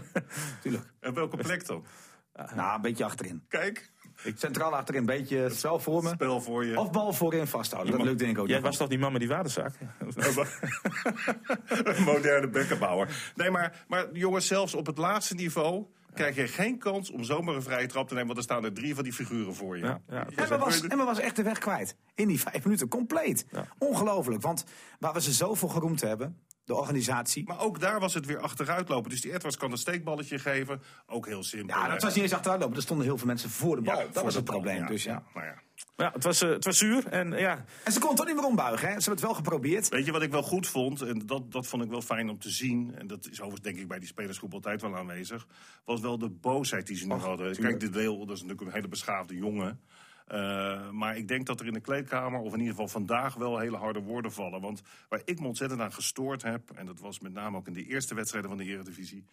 Tuurlijk. 0.62 0.84
en 1.00 1.14
welke 1.14 1.36
plek 1.36 1.66
dan? 1.66 1.84
Nou, 2.54 2.74
een 2.74 2.80
beetje 2.80 3.04
achterin. 3.04 3.42
Kijk, 3.48 3.90
Centraal 4.34 4.74
achterin, 4.76 5.00
een 5.00 5.06
beetje 5.06 5.48
spel 5.50 5.78
voor 5.78 6.02
me. 6.02 6.08
spel 6.08 6.40
voor 6.40 6.64
je. 6.64 6.78
Of 6.78 6.90
bal 6.90 7.12
voorin 7.12 7.46
vasthouden. 7.46 7.96
Dat 7.96 8.06
lukt 8.06 8.18
denk 8.18 8.30
ik 8.30 8.38
ook 8.38 8.48
Jij 8.48 8.60
was 8.60 8.76
toch 8.76 8.88
die 8.88 8.98
man 8.98 9.12
met 9.12 9.20
die 9.20 9.30
waterzaak? 9.30 9.74
Een 11.68 12.02
moderne 12.02 12.48
bekkenbouwer. 12.48 13.32
Nee, 13.34 13.50
maar, 13.50 13.84
maar 13.88 14.06
jongens, 14.12 14.46
zelfs 14.46 14.74
op 14.74 14.86
het 14.86 14.98
laatste 14.98 15.34
niveau... 15.34 15.86
krijg 16.14 16.36
je 16.36 16.48
geen 16.48 16.78
kans 16.78 17.10
om 17.10 17.24
zomaar 17.24 17.54
een 17.54 17.62
vrije 17.62 17.86
trap 17.86 18.08
te 18.08 18.14
nemen... 18.14 18.26
want 18.26 18.38
er 18.38 18.44
staan 18.44 18.64
er 18.64 18.72
drie 18.72 18.94
van 18.94 19.04
die 19.04 19.12
figuren 19.12 19.54
voor 19.54 19.78
je. 19.78 19.84
Ja, 19.84 20.00
ja. 20.08 20.26
Emma 20.36 20.58
was, 20.58 20.80
Emma 20.80 21.04
was 21.04 21.18
echt 21.18 21.36
de 21.36 21.42
weg 21.42 21.58
kwijt. 21.58 21.96
In 22.14 22.28
die 22.28 22.40
vijf 22.40 22.64
minuten, 22.64 22.88
compleet. 22.88 23.46
Ongelooflijk. 23.78 24.42
Want 24.42 24.64
waar 24.98 25.12
we 25.12 25.20
ze 25.20 25.32
zoveel 25.32 25.68
geroemd 25.68 26.00
hebben, 26.00 26.38
de 26.64 26.74
organisatie. 26.76 27.44
Maar 27.46 27.60
ook 27.60 27.80
daar 27.80 28.00
was 28.00 28.14
het 28.14 28.26
weer 28.26 28.38
achteruitlopen. 28.38 29.10
Dus 29.10 29.20
die 29.20 29.32
Edwards 29.32 29.56
kan 29.56 29.70
een 29.70 29.78
steekballetje 29.78 30.38
geven. 30.38 30.82
Ook 31.06 31.26
heel 31.26 31.42
simpel. 31.42 31.76
Ja, 31.76 31.88
dat 31.88 32.02
was 32.02 32.14
niet 32.14 32.22
eens 32.22 32.32
achteruitlopen. 32.32 32.76
Er 32.76 32.82
stonden 32.82 33.06
heel 33.06 33.18
veel 33.18 33.26
mensen 33.26 33.50
voor 33.50 33.76
de 33.76 33.82
bal. 33.82 33.98
Ja, 33.98 34.06
dat 34.12 34.22
was 34.22 34.34
het 34.34 34.44
probleem. 34.44 34.86
Dus, 34.86 35.02
ja. 35.02 35.22
Nou 35.34 35.46
ja. 35.46 35.54
Ja, 36.00 36.10
het 36.12 36.24
was, 36.24 36.42
eh, 36.42 36.48
het 36.48 36.64
was 36.64 36.78
zuur. 36.78 37.06
En 37.06 37.30
ja, 37.30 37.64
En 37.84 37.92
ze 37.92 38.00
kon 38.00 38.14
toch 38.14 38.26
niet 38.26 38.34
meer 38.34 38.44
ombuigen. 38.44 38.88
Hè? 38.88 38.94
Ze 38.94 39.08
hebben 39.08 39.12
het 39.12 39.22
wel 39.22 39.34
geprobeerd. 39.34 39.88
Weet 39.88 40.04
je 40.04 40.12
wat 40.12 40.22
ik 40.22 40.30
wel 40.30 40.42
goed 40.42 40.66
vond? 40.66 41.00
En 41.02 41.26
dat, 41.26 41.52
dat 41.52 41.66
vond 41.66 41.82
ik 41.82 41.90
wel 41.90 42.02
fijn 42.02 42.28
om 42.28 42.38
te 42.38 42.50
zien. 42.50 42.94
En 42.94 43.06
dat 43.06 43.24
is 43.24 43.40
overigens 43.40 43.60
denk 43.60 43.78
ik 43.78 43.88
bij 43.88 43.98
die 43.98 44.08
spelersgroep 44.08 44.52
altijd 44.52 44.80
wel 44.80 44.96
aanwezig. 44.96 45.46
Was 45.84 46.00
wel 46.00 46.18
de 46.18 46.28
boosheid 46.28 46.86
die 46.86 46.96
ze 46.96 47.06
nu 47.06 47.14
hadden. 47.14 47.56
Kijk, 47.56 47.80
dit 47.80 47.92
deel, 47.92 48.18
dat 48.18 48.36
is 48.36 48.42
natuurlijk 48.42 48.68
een 48.68 48.74
hele 48.74 48.88
beschaafde 48.88 49.36
jongen. 49.36 49.80
Eh, 50.26 50.90
maar 50.90 51.16
ik 51.16 51.28
denk 51.28 51.46
dat 51.46 51.60
er 51.60 51.66
in 51.66 51.72
de 51.72 51.80
kleedkamer, 51.80 52.40
of 52.40 52.52
in 52.52 52.58
ieder 52.58 52.74
geval 52.74 52.88
vandaag, 52.88 53.34
wel 53.34 53.58
hele 53.58 53.76
harde 53.76 54.00
woorden 54.00 54.32
vallen. 54.32 54.60
Want 54.60 54.82
waar 55.08 55.22
ik 55.24 55.40
me 55.40 55.46
ontzettend 55.46 55.80
aan 55.80 55.92
gestoord 55.92 56.42
heb, 56.42 56.70
en 56.70 56.86
dat 56.86 57.00
was 57.00 57.20
met 57.20 57.32
name 57.32 57.56
ook 57.56 57.66
in 57.66 57.72
de 57.72 57.86
eerste 57.86 58.14
wedstrijden 58.14 58.50
van 58.50 58.58
de 58.58 58.64
Eredivisie, 58.64 59.24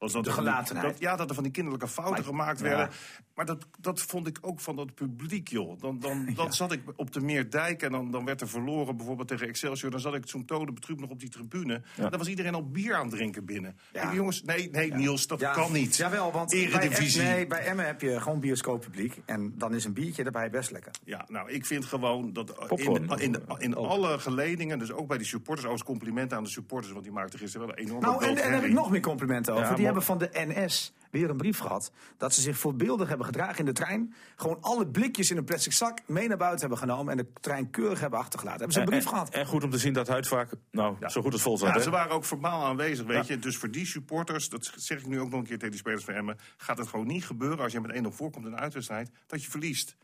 Was 0.00 0.12
dat 0.12 0.24
De 0.24 0.32
gelatenheid. 0.32 0.88
dat- 0.90 0.98
ja, 1.00 1.16
dat 1.16 1.28
er 1.28 1.34
van 1.34 1.42
die 1.44 1.52
kinderlijke 1.52 1.88
fouten 1.88 2.14
Maar- 2.14 2.24
gemaakt 2.24 2.58
ja. 2.60 2.64
werden. 2.64 2.90
Maar 3.34 3.46
dat, 3.46 3.66
dat 3.80 4.00
vond 4.00 4.26
ik 4.26 4.38
ook 4.40 4.60
van 4.60 4.76
dat 4.76 4.94
publiek, 4.94 5.48
joh. 5.48 5.80
Dan, 5.80 5.98
dan, 5.98 6.28
dan 6.34 6.52
zat 6.52 6.72
ik 6.72 6.80
op 6.96 7.12
de 7.12 7.20
Meerdijk 7.20 7.82
en 7.82 7.92
dan, 7.92 8.10
dan 8.10 8.24
werd 8.24 8.40
er 8.40 8.48
verloren, 8.48 8.96
bijvoorbeeld 8.96 9.28
tegen 9.28 9.48
Excelsior. 9.48 9.90
Dan 9.90 10.00
zat 10.00 10.14
ik 10.14 10.28
zo'n 10.28 10.44
tode 10.44 10.72
betrup 10.72 11.00
nog 11.00 11.10
op 11.10 11.20
die 11.20 11.28
tribune. 11.28 11.82
Dan 11.96 12.10
was 12.18 12.28
iedereen 12.28 12.54
al 12.54 12.68
bier 12.70 12.94
aan 12.94 13.06
het 13.06 13.10
drinken 13.14 13.44
binnen. 13.44 13.76
Ja. 13.92 14.00
Denk, 14.02 14.14
jongens, 14.14 14.42
nee, 14.42 14.70
nee 14.70 14.94
Niels, 14.94 15.26
dat 15.26 15.40
Ja, 15.40 15.52
kan 15.52 15.72
niet. 15.72 15.96
Jawel, 15.96 16.32
want 16.32 16.52
Eredivisie. 16.52 17.22
Bij, 17.22 17.32
nee, 17.34 17.46
bij 17.46 17.64
Emmen 17.64 17.86
heb 17.86 18.00
je 18.00 18.20
gewoon 18.20 18.40
bioscooppubliek. 18.40 19.20
En 19.24 19.52
dan 19.58 19.74
is 19.74 19.84
een 19.84 19.92
biertje 19.92 20.24
erbij 20.24 20.50
best 20.50 20.70
lekker. 20.70 20.92
Ja, 21.04 21.24
nou, 21.28 21.50
ik 21.50 21.66
vind 21.66 21.84
gewoon 21.84 22.32
dat 22.32 22.48
in, 22.50 22.66
Popcorn. 22.68 23.18
in, 23.20 23.32
de- 23.32 23.42
in 23.58 23.74
alle 23.74 24.18
geledingen, 24.18 24.78
dus 24.78 24.92
ook 24.92 25.08
bij 25.08 25.18
die 25.18 25.26
supporters, 25.26 25.66
overigens 25.66 25.90
complimenten 25.90 26.36
aan 26.36 26.44
de 26.44 26.50
supporters, 26.50 26.92
want 26.92 27.04
die 27.04 27.12
maakten 27.14 27.38
gisteren 27.38 27.66
wel 27.66 27.76
een 27.78 27.84
enorme 27.84 28.06
Nou, 28.06 28.22
en, 28.22 28.28
en 28.28 28.34
daar 28.34 28.52
heb 28.52 28.62
ik 28.62 28.72
nog 28.72 28.90
meer 28.90 29.00
complimenten 29.00 29.52
over. 29.54 29.66
Ja, 29.68 29.74
die 29.74 29.86
hebben 29.94 30.02
van 30.02 30.18
de 30.18 30.30
NS 30.32 30.92
weer 31.10 31.30
een 31.30 31.36
brief 31.36 31.58
gehad. 31.58 31.92
Dat 32.16 32.34
ze 32.34 32.40
zich 32.40 32.58
voorbeeldig 32.58 33.08
hebben 33.08 33.26
gedragen 33.26 33.58
in 33.58 33.64
de 33.64 33.72
trein. 33.72 34.14
Gewoon 34.36 34.58
alle 34.60 34.86
blikjes 34.86 35.30
in 35.30 35.36
een 35.36 35.44
plastic 35.44 35.72
zak 35.72 35.98
mee 36.06 36.28
naar 36.28 36.36
buiten 36.36 36.60
hebben 36.60 36.78
genomen. 36.78 37.10
En 37.12 37.16
de 37.16 37.32
trein 37.40 37.70
keurig 37.70 38.00
hebben 38.00 38.18
achtergelaten. 38.18 38.58
Hebben 38.58 38.76
ze 38.76 38.80
een 38.80 38.88
brief 38.88 39.04
en, 39.04 39.08
gehad. 39.08 39.28
en 39.28 39.46
goed 39.46 39.64
om 39.64 39.70
te 39.70 39.78
zien 39.78 39.92
dat 39.92 40.08
Huidvaak 40.08 40.50
nou, 40.70 40.96
zo 41.06 41.22
goed 41.22 41.32
als 41.32 41.42
vol 41.42 41.58
zat. 41.58 41.68
Ja, 41.68 41.74
hè? 41.74 41.82
ze 41.82 41.90
waren 41.90 42.12
ook 42.12 42.24
verbaal 42.24 42.64
aanwezig, 42.64 43.06
weet 43.06 43.26
je. 43.26 43.38
Dus 43.38 43.56
voor 43.56 43.70
die 43.70 43.86
supporters, 43.86 44.48
dat 44.48 44.72
zeg 44.76 44.98
ik 44.98 45.06
nu 45.06 45.20
ook 45.20 45.30
nog 45.30 45.40
een 45.40 45.46
keer 45.46 45.56
tegen 45.56 45.70
die 45.70 45.80
spelers 45.80 46.04
van 46.04 46.14
Emmen... 46.14 46.38
gaat 46.56 46.78
het 46.78 46.88
gewoon 46.88 47.06
niet 47.06 47.24
gebeuren 47.24 47.58
als 47.58 47.72
je 47.72 47.80
met 47.80 48.02
1-0 48.04 48.08
voorkomt 48.08 48.46
in 48.46 48.52
een 48.52 48.58
uitwedstrijd... 48.58 49.10
dat 49.26 49.44
je 49.44 49.50
verliest. 49.50 49.96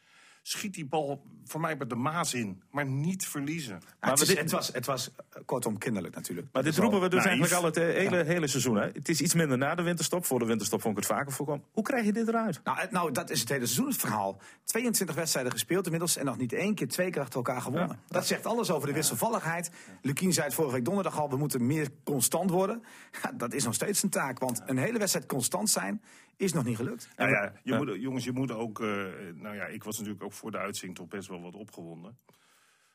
Schiet 0.48 0.74
die 0.74 0.86
bal 0.86 1.22
voor 1.44 1.60
mij 1.60 1.76
bij 1.76 1.86
de 1.86 1.94
maas 1.94 2.34
in, 2.34 2.62
maar 2.70 2.86
niet 2.86 3.26
verliezen. 3.26 3.80
Maar 4.00 4.10
het, 4.10 4.18
we 4.18 4.24
is- 4.24 4.30
dit- 4.30 4.38
het, 4.38 4.50
was, 4.50 4.72
het 4.72 4.86
was 4.86 5.10
eh, 5.10 5.40
kortom 5.44 5.78
kinderlijk 5.78 6.14
natuurlijk. 6.14 6.48
Maar 6.52 6.62
dit 6.62 6.76
roepen 6.76 7.00
we 7.00 7.08
dus 7.08 7.24
naïef. 7.24 7.38
eigenlijk 7.40 7.76
al 7.76 7.82
het 7.84 7.94
eh, 7.96 8.10
hele, 8.10 8.24
hele 8.24 8.46
seizoen. 8.46 8.76
Hè? 8.76 8.86
Het 8.92 9.08
is 9.08 9.20
iets 9.20 9.34
minder 9.34 9.58
na 9.58 9.74
de 9.74 9.82
winterstop. 9.82 10.24
Voor 10.24 10.38
de 10.38 10.44
winterstop 10.44 10.80
vond 10.80 10.96
ik 10.98 11.02
het 11.04 11.12
vaker 11.12 11.32
voorkomen. 11.32 11.64
Hoe 11.72 11.82
krijg 11.84 12.04
je 12.04 12.12
dit 12.12 12.28
eruit? 12.28 12.60
Nou, 12.64 12.78
het- 12.78 12.90
nou, 12.90 13.12
dat 13.12 13.30
is 13.30 13.40
het 13.40 13.48
hele 13.48 13.64
seizoen 13.66 13.86
het 13.86 13.96
verhaal. 13.96 14.38
22 14.64 15.16
wedstrijden 15.16 15.52
gespeeld 15.52 15.84
inmiddels 15.84 16.16
en 16.16 16.24
nog 16.24 16.36
niet 16.38 16.52
één 16.52 16.74
keer 16.74 16.88
twee 16.88 17.10
keer 17.10 17.20
achter 17.22 17.36
elkaar 17.36 17.60
gewonnen. 17.60 17.98
Dat 18.08 18.26
zegt 18.26 18.46
alles 18.46 18.70
over 18.70 18.88
de 18.88 18.94
wisselvalligheid. 18.94 19.70
Lukien 20.02 20.32
zei 20.32 20.46
het 20.46 20.54
vorige 20.54 20.74
week 20.74 20.84
donderdag 20.84 21.20
al, 21.20 21.30
we 21.30 21.36
moeten 21.36 21.66
meer 21.66 21.88
constant 22.04 22.50
worden. 22.50 22.82
Ja, 23.22 23.32
dat 23.42 23.52
is 23.54 23.64
nog 23.64 23.74
steeds 23.74 24.02
een 24.02 24.10
taak, 24.10 24.38
want 24.38 24.62
een 24.66 24.78
hele 24.78 24.98
wedstrijd 24.98 25.26
constant 25.26 25.70
zijn 25.70 26.02
is 26.36 26.52
nog 26.52 26.64
niet 26.64 26.76
gelukt. 26.76 27.08
Nou 27.16 27.30
ja, 27.30 27.52
je 27.62 27.72
Ja. 27.72 27.76
Moet, 27.78 28.00
jongens, 28.00 28.24
je 28.24 28.32
moet 28.32 28.50
ook... 28.52 28.80
eh, 28.80 28.86
nou 29.34 29.54
ja, 29.56 29.64
ik 29.64 29.84
was 29.84 29.98
natuurlijk 29.98 30.24
ook 30.24 30.32
voor 30.32 30.50
de 30.50 30.58
uitzending 30.58 30.98
toch 30.98 31.08
best 31.08 31.28
wel 31.28 31.40
wat 31.40 31.54
opgewonden. 31.54 32.18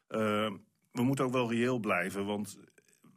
Eh, 0.07 0.51
we 0.91 1.03
moeten 1.03 1.25
ook 1.25 1.31
wel 1.31 1.51
reëel 1.51 1.79
blijven, 1.79 2.25
want 2.25 2.59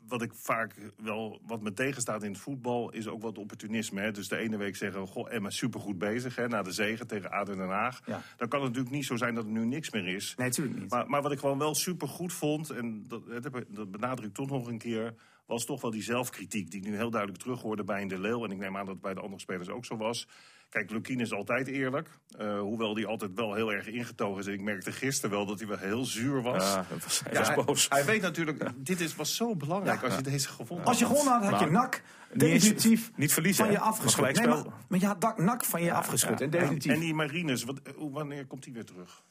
wat 0.08 0.22
ik 0.22 0.34
vaak 0.34 0.74
wel... 0.96 1.40
wat 1.46 1.62
me 1.62 1.72
tegenstaat 1.72 2.22
in 2.22 2.30
het 2.30 2.40
voetbal 2.40 2.90
is 2.90 3.08
ook 3.08 3.22
wat 3.22 3.38
opportunisme. 3.38 4.00
Hè? 4.00 4.10
Dus 4.10 4.28
de 4.28 4.36
ene 4.36 4.56
week 4.56 4.76
zeggen, 4.76 5.06
goh, 5.06 5.32
Emma 5.32 5.50
supergoed 5.50 5.98
bezig... 5.98 6.36
Hè, 6.36 6.48
na 6.48 6.62
de 6.62 6.72
zege 6.72 7.06
tegen 7.06 7.30
ADO 7.30 7.54
Den 7.54 7.68
Haag. 7.68 8.00
Ja. 8.06 8.22
Dan 8.36 8.48
kan 8.48 8.60
het 8.60 8.68
natuurlijk 8.68 8.94
niet 8.94 9.06
zo 9.06 9.16
zijn 9.16 9.34
dat 9.34 9.44
er 9.44 9.50
nu 9.50 9.64
niks 9.64 9.90
meer 9.90 10.06
is. 10.06 10.34
Nee, 10.36 10.46
natuurlijk 10.48 10.78
niet. 10.78 10.90
Maar, 10.90 11.08
maar 11.08 11.22
wat 11.22 11.32
ik 11.32 11.38
gewoon 11.38 11.58
wel 11.58 11.74
super 11.74 12.08
goed 12.08 12.32
vond, 12.32 12.70
en 12.70 13.04
dat, 13.08 13.22
dat 13.68 13.90
benadruk 13.90 14.28
ik 14.28 14.34
toch 14.34 14.50
nog 14.50 14.66
een 14.66 14.78
keer, 14.78 15.14
was 15.46 15.64
toch 15.64 15.80
wel 15.80 15.90
die 15.90 16.02
zelfkritiek 16.02 16.70
die 16.70 16.80
ik 16.80 16.86
nu 16.86 16.96
heel 16.96 17.10
duidelijk 17.10 17.42
terughoorde 17.42 17.84
bij 17.84 18.02
een 18.02 18.08
De 18.08 18.18
Leeuw. 18.18 18.44
En 18.44 18.50
ik 18.50 18.58
neem 18.58 18.76
aan 18.76 18.84
dat 18.84 18.94
het 18.94 19.02
bij 19.02 19.14
de 19.14 19.20
andere 19.20 19.40
spelers 19.40 19.68
ook 19.68 19.84
zo 19.84 19.96
was. 19.96 20.28
Kijk, 20.68 20.90
Lukien 20.90 21.20
is 21.20 21.32
altijd 21.32 21.66
eerlijk. 21.66 22.08
eh, 22.38 22.58
hoewel 22.60 22.94
die 22.94 23.06
altijd 23.06 23.30
wel 23.34 23.54
heel 23.54 23.72
erg 23.72 23.86
ingetogen 23.86 24.38
is. 24.40 24.46
En 24.46 24.52
ik 24.52 24.60
merkte 24.60 24.92
gisteren 24.92 25.30
wel 25.36 25.46
dat 25.46 25.58
hij 25.58 25.68
wel 25.68 25.76
heel 25.78 26.04
zuur 26.04 26.42
was. 26.42 26.64
Ja, 26.64 26.86
dat 26.90 27.02
was, 27.02 27.20
hij 27.24 27.32
Ja, 27.32 27.38
was 27.38 27.48
hij, 27.48 27.64
boos. 27.64 27.86
hij 27.88 28.04
weet 28.04 28.20
natuurlijk, 28.22 28.70
dit 28.76 29.00
is, 29.00 29.14
was 29.16 29.36
zo 29.36 29.56
belangrijk 29.56 30.02
als 30.02 30.16
je 30.16 30.22
deze 30.22 30.48
gevonden 30.48 30.86
Als 30.86 30.98
je 30.98 31.04
had. 31.04 31.16
gewonnen 31.18 31.42
had, 31.42 31.50
had 31.50 31.60
je 31.68 31.70
Nou, 31.70 31.88
eens- 31.88 32.62
definitief 32.64 33.10
niet 33.16 33.32
verliezen, 33.32 33.64
van 33.64 33.72
je 33.72 33.78
afgeschud. 33.80 34.20
Maar 34.22 34.32
Nee, 34.32 34.46
maar, 34.46 34.64
maar 34.88 34.98
je 35.00 35.06
had 35.06 35.20
dak- 35.20 35.38
NAC 35.38 35.64
van 35.64 35.82
je 35.82 35.92
afgeschud, 35.92 36.38
ja, 36.38 36.44
en 36.44 36.50
definitief. 36.50 36.92
En 36.92 37.00
die 37.00 37.14
Marines, 37.14 37.64
wat, 37.64 37.80
wanneer 37.96 38.46
komt 38.46 38.62
die 38.64 38.72
weer 38.72 38.84
terug? 38.84 39.22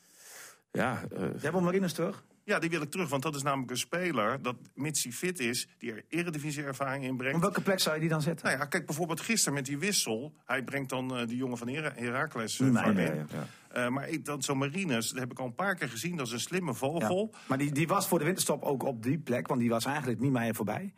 Ja, 0.72 1.04
eh, 1.18 1.42
Jij 1.42 1.52
wil 1.52 1.62
Marines 1.62 1.94
terug? 1.94 2.24
Ja, 2.46 2.60
die 2.60 2.70
wil 2.70 2.82
ik 2.82 2.92
terug, 2.92 3.10
want 3.10 3.24
dat 3.24 3.36
is 3.36 3.42
namelijk 3.44 3.72
een 3.72 3.78
speler 3.78 4.42
dat, 4.42 4.56
mits 4.76 5.04
hij 5.04 5.12
fit 5.12 5.40
is, 5.40 5.68
die 5.78 5.92
er 5.92 6.04
eredivisie-ervaring 6.10 7.04
inbrengt. 7.04 7.36
Op 7.36 7.42
welke 7.42 7.62
plek 7.62 7.80
zou 7.80 7.96
je 7.96 8.02
die 8.02 8.10
dan 8.10 8.22
zetten? 8.22 8.46
Nou 8.46 8.58
ja, 8.60 8.66
kijk 8.66 8.86
bijvoorbeeld 8.86 9.20
gisteren 9.22 9.54
met 9.54 9.66
die 9.66 9.78
wissel. 9.78 10.34
Hij 10.46 10.64
brengt 10.64 10.90
dan 10.90 11.18
eh, 11.18 11.28
die 11.28 11.38
jongen 11.38 11.58
van 11.58 11.68
Hera- 11.68 11.94
Heracles 11.96 12.60
uh, 12.60 12.70
Nee, 12.72 12.84
in. 12.86 12.94
nee, 12.94 13.06
ja, 13.06 13.26
ja. 13.74 13.90
Maar 13.90 14.10
ik, 14.10 14.26
dan 14.26 14.42
zo'n 14.42 14.58
Marines, 14.58 15.10
dat 15.10 15.20
heb 15.20 15.32
ik 15.32 15.40
al 15.40 15.46
een 15.46 15.56
paar 15.56 15.76
keer 15.76 15.90
gezien. 15.90 16.16
Dat 16.18 16.28
is 16.28 16.34
een 16.34 16.40
slimme 16.40 16.74
vogel. 16.74 17.30
Ja. 17.32 17.40
Maar 17.48 17.58
die, 17.58 17.72
die 17.72 17.88
was 17.88 18.08
voor 18.08 18.20
de 18.20 18.26
winterstop 18.26 18.64
ook 18.64 18.84
op 18.84 19.04
die 19.04 19.18
plek, 19.18 19.48
want 19.48 19.60
die 19.60 19.70
was 19.70 19.86
eigenlijk 19.86 20.20
niet 20.20 20.32
meer 20.32 20.56
voorbij. 20.56 20.94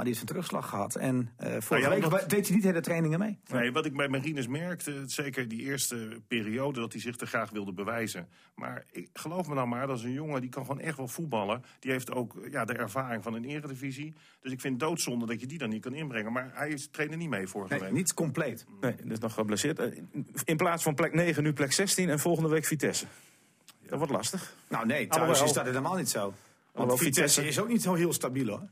Maar 0.00 0.08
die 0.08 0.18
heeft 0.18 0.30
een 0.30 0.34
terugslag 0.36 0.68
gehad. 0.68 0.94
En 0.94 1.30
eh 1.36 1.46
vorige 1.60 1.88
Nou 1.88 2.00
ja, 2.00 2.08
week 2.10 2.28
deed 2.28 2.46
hij 2.46 2.56
niet 2.56 2.64
hele 2.64 2.80
trainingen 2.80 3.18
mee. 3.18 3.38
Nee, 3.52 3.72
wat 3.72 3.84
ik 3.86 3.96
bij 3.96 4.08
Marines 4.08 4.46
merkte, 4.46 5.02
zeker 5.06 5.48
die 5.48 5.60
eerste 5.62 6.20
periode, 6.28 6.80
dat 6.80 6.92
hij 6.92 7.00
zich 7.00 7.16
te 7.16 7.26
graag 7.26 7.50
wilde 7.50 7.72
bewijzen. 7.72 8.28
Maar 8.54 8.84
ik, 8.90 9.08
geloof 9.12 9.48
me 9.48 9.54
nou 9.54 9.68
maar, 9.68 9.86
dat 9.86 9.98
is 9.98 10.04
een 10.04 10.12
jongen 10.12 10.40
die 10.40 10.50
kan 10.50 10.64
gewoon 10.66 10.80
echt 10.80 10.96
wel 10.96 11.08
voetballen. 11.08 11.64
Die 11.78 11.90
heeft 11.92 12.12
ook 12.12 12.36
eh, 12.36 12.50
ja, 12.52 12.64
de 12.64 12.72
ervaring 12.72 13.22
van 13.22 13.34
een 13.34 13.44
eredivisie. 13.44 14.14
Dus 14.40 14.52
ik 14.52 14.60
vind 14.60 14.80
het 14.80 14.88
doodzonde 14.88 15.26
dat 15.26 15.40
je 15.40 15.46
die 15.46 15.58
dan 15.58 15.68
niet 15.68 15.82
kan 15.82 15.94
inbrengen. 15.94 16.32
Maar 16.32 16.50
hij 16.54 16.68
is- 16.68 16.88
trainde 16.90 17.16
niet 17.16 17.28
mee 17.28 17.46
vorige 17.46 17.72
Nee, 17.74 17.82
week. 17.82 17.92
niet 17.92 18.14
compleet. 18.14 18.66
nee, 18.80 18.94
dit 18.96 19.12
is 19.12 19.18
nog 19.18 19.32
geblesseerd. 19.34 19.78
Eh, 19.78 19.86
In 20.44 20.56
plaats 20.56 20.82
van 20.82 20.94
plek 20.94 21.14
9 21.14 21.42
nu 21.42 21.52
plek 21.52 21.72
16 21.72 22.08
en 22.08 22.18
volgende 22.18 22.48
week 22.48 22.64
Vitesse. 22.64 23.06
Dat 23.88 23.98
wordt 23.98 24.12
lastig. 24.12 24.54
Nou 24.68 24.86
nee, 24.86 25.06
thuis 25.06 25.20
Alhoewel- 25.22 25.44
is 25.44 25.52
dat 25.52 25.64
helemaal 25.64 25.96
niet 25.96 26.08
zo. 26.08 26.34
Want 26.72 26.98
Vitesse- 26.98 27.46
is 27.46 27.58
ook 27.60 27.68
niet 27.68 27.82
zo 27.82 27.94
heel 27.94 28.12
stabiel 28.12 28.46
hoor. 28.48 28.68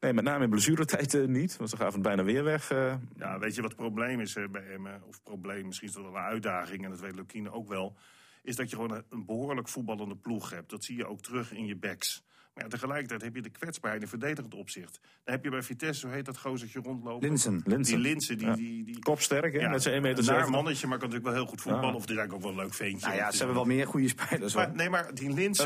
Nee, 0.00 0.12
met 0.12 0.24
name 0.24 0.44
in 0.44 0.50
blessuretijd 0.50 1.14
eh, 1.14 1.24
niet. 1.26 1.56
Want 1.56 1.70
ze 1.70 1.76
gaven 1.76 1.92
het 1.92 2.02
bijna 2.02 2.24
weer 2.24 2.44
weg. 2.44 2.70
eh. 2.70 2.94
Ja, 3.16 3.38
weet 3.38 3.54
je 3.54 3.60
wat 3.60 3.70
het 3.70 3.80
probleem 3.80 4.20
is 4.20 4.36
eh, 4.36 4.48
bij 4.48 4.66
Emmen? 4.66 5.02
Of 5.06 5.22
probleem, 5.22 5.66
misschien 5.66 5.88
is 5.88 5.94
dat 5.94 6.02
wel 6.02 6.14
een 6.16 6.20
uitdaging, 6.20 6.84
en 6.84 6.90
dat 6.90 7.00
weet 7.00 7.14
Lukine 7.14 7.52
ook 7.52 7.68
wel. 7.68 7.96
Is 8.42 8.56
dat 8.56 8.70
je 8.70 8.76
gewoon 8.76 8.92
een, 8.92 9.04
een 9.10 9.24
behoorlijk 9.24 9.68
voetballende 9.68 10.16
ploeg 10.16 10.50
hebt. 10.50 10.70
Dat 10.70 10.84
zie 10.84 10.96
je 10.96 11.06
ook 11.06 11.20
terug 11.20 11.52
in 11.52 11.66
je 11.66 11.76
backs. 11.76 12.24
Maar 12.56 12.64
ja, 12.64 12.70
tegelijkertijd 12.70 13.22
heb 13.22 13.34
je 13.34 13.42
de 13.42 13.50
kwetsbaarheid 13.50 14.02
in 14.02 14.08
verdedigend 14.08 14.54
opzicht. 14.54 15.00
Dan 15.24 15.34
heb 15.34 15.44
je 15.44 15.50
bij 15.50 15.62
Vitesse, 15.62 16.06
hoe 16.06 16.14
heet 16.14 16.24
dat 16.24 16.38
gozertje 16.38 16.80
rondlopen? 16.80 17.28
Linsen. 17.28 17.62
Linsen. 17.64 17.94
Die 17.94 18.02
Linsen, 18.08 18.38
die... 18.38 18.46
Ja. 18.46 18.54
die, 18.54 18.84
die 18.84 18.98
Kopsterk, 18.98 19.52
hè? 19.60 19.68
met 19.68 19.82
zijn 19.82 19.94
1 19.94 20.02
meter 20.02 20.18
Een 20.18 20.24
naar 20.24 20.34
70. 20.34 20.54
mannetje, 20.54 20.86
maar 20.86 20.98
kan 20.98 21.08
natuurlijk 21.08 21.34
wel 21.34 21.42
heel 21.42 21.50
goed 21.52 21.60
voetballen. 21.60 21.94
Of 21.94 22.00
het 22.00 22.10
is 22.10 22.16
eigenlijk 22.16 22.46
ook 22.46 22.52
wel 22.52 22.58
een 22.60 22.66
leuk 22.66 22.74
ventje. 22.76 23.06
Nou 23.06 23.18
ja, 23.18 23.30
ze 23.30 23.36
hebben 23.36 23.54
wel 23.56 23.64
meer 23.64 23.86
goede 23.86 24.08
spelers. 24.08 24.54
Maar, 24.54 24.74
nee, 24.74 24.90
maar 24.90 25.14
die 25.14 25.32
Linsen... 25.32 25.64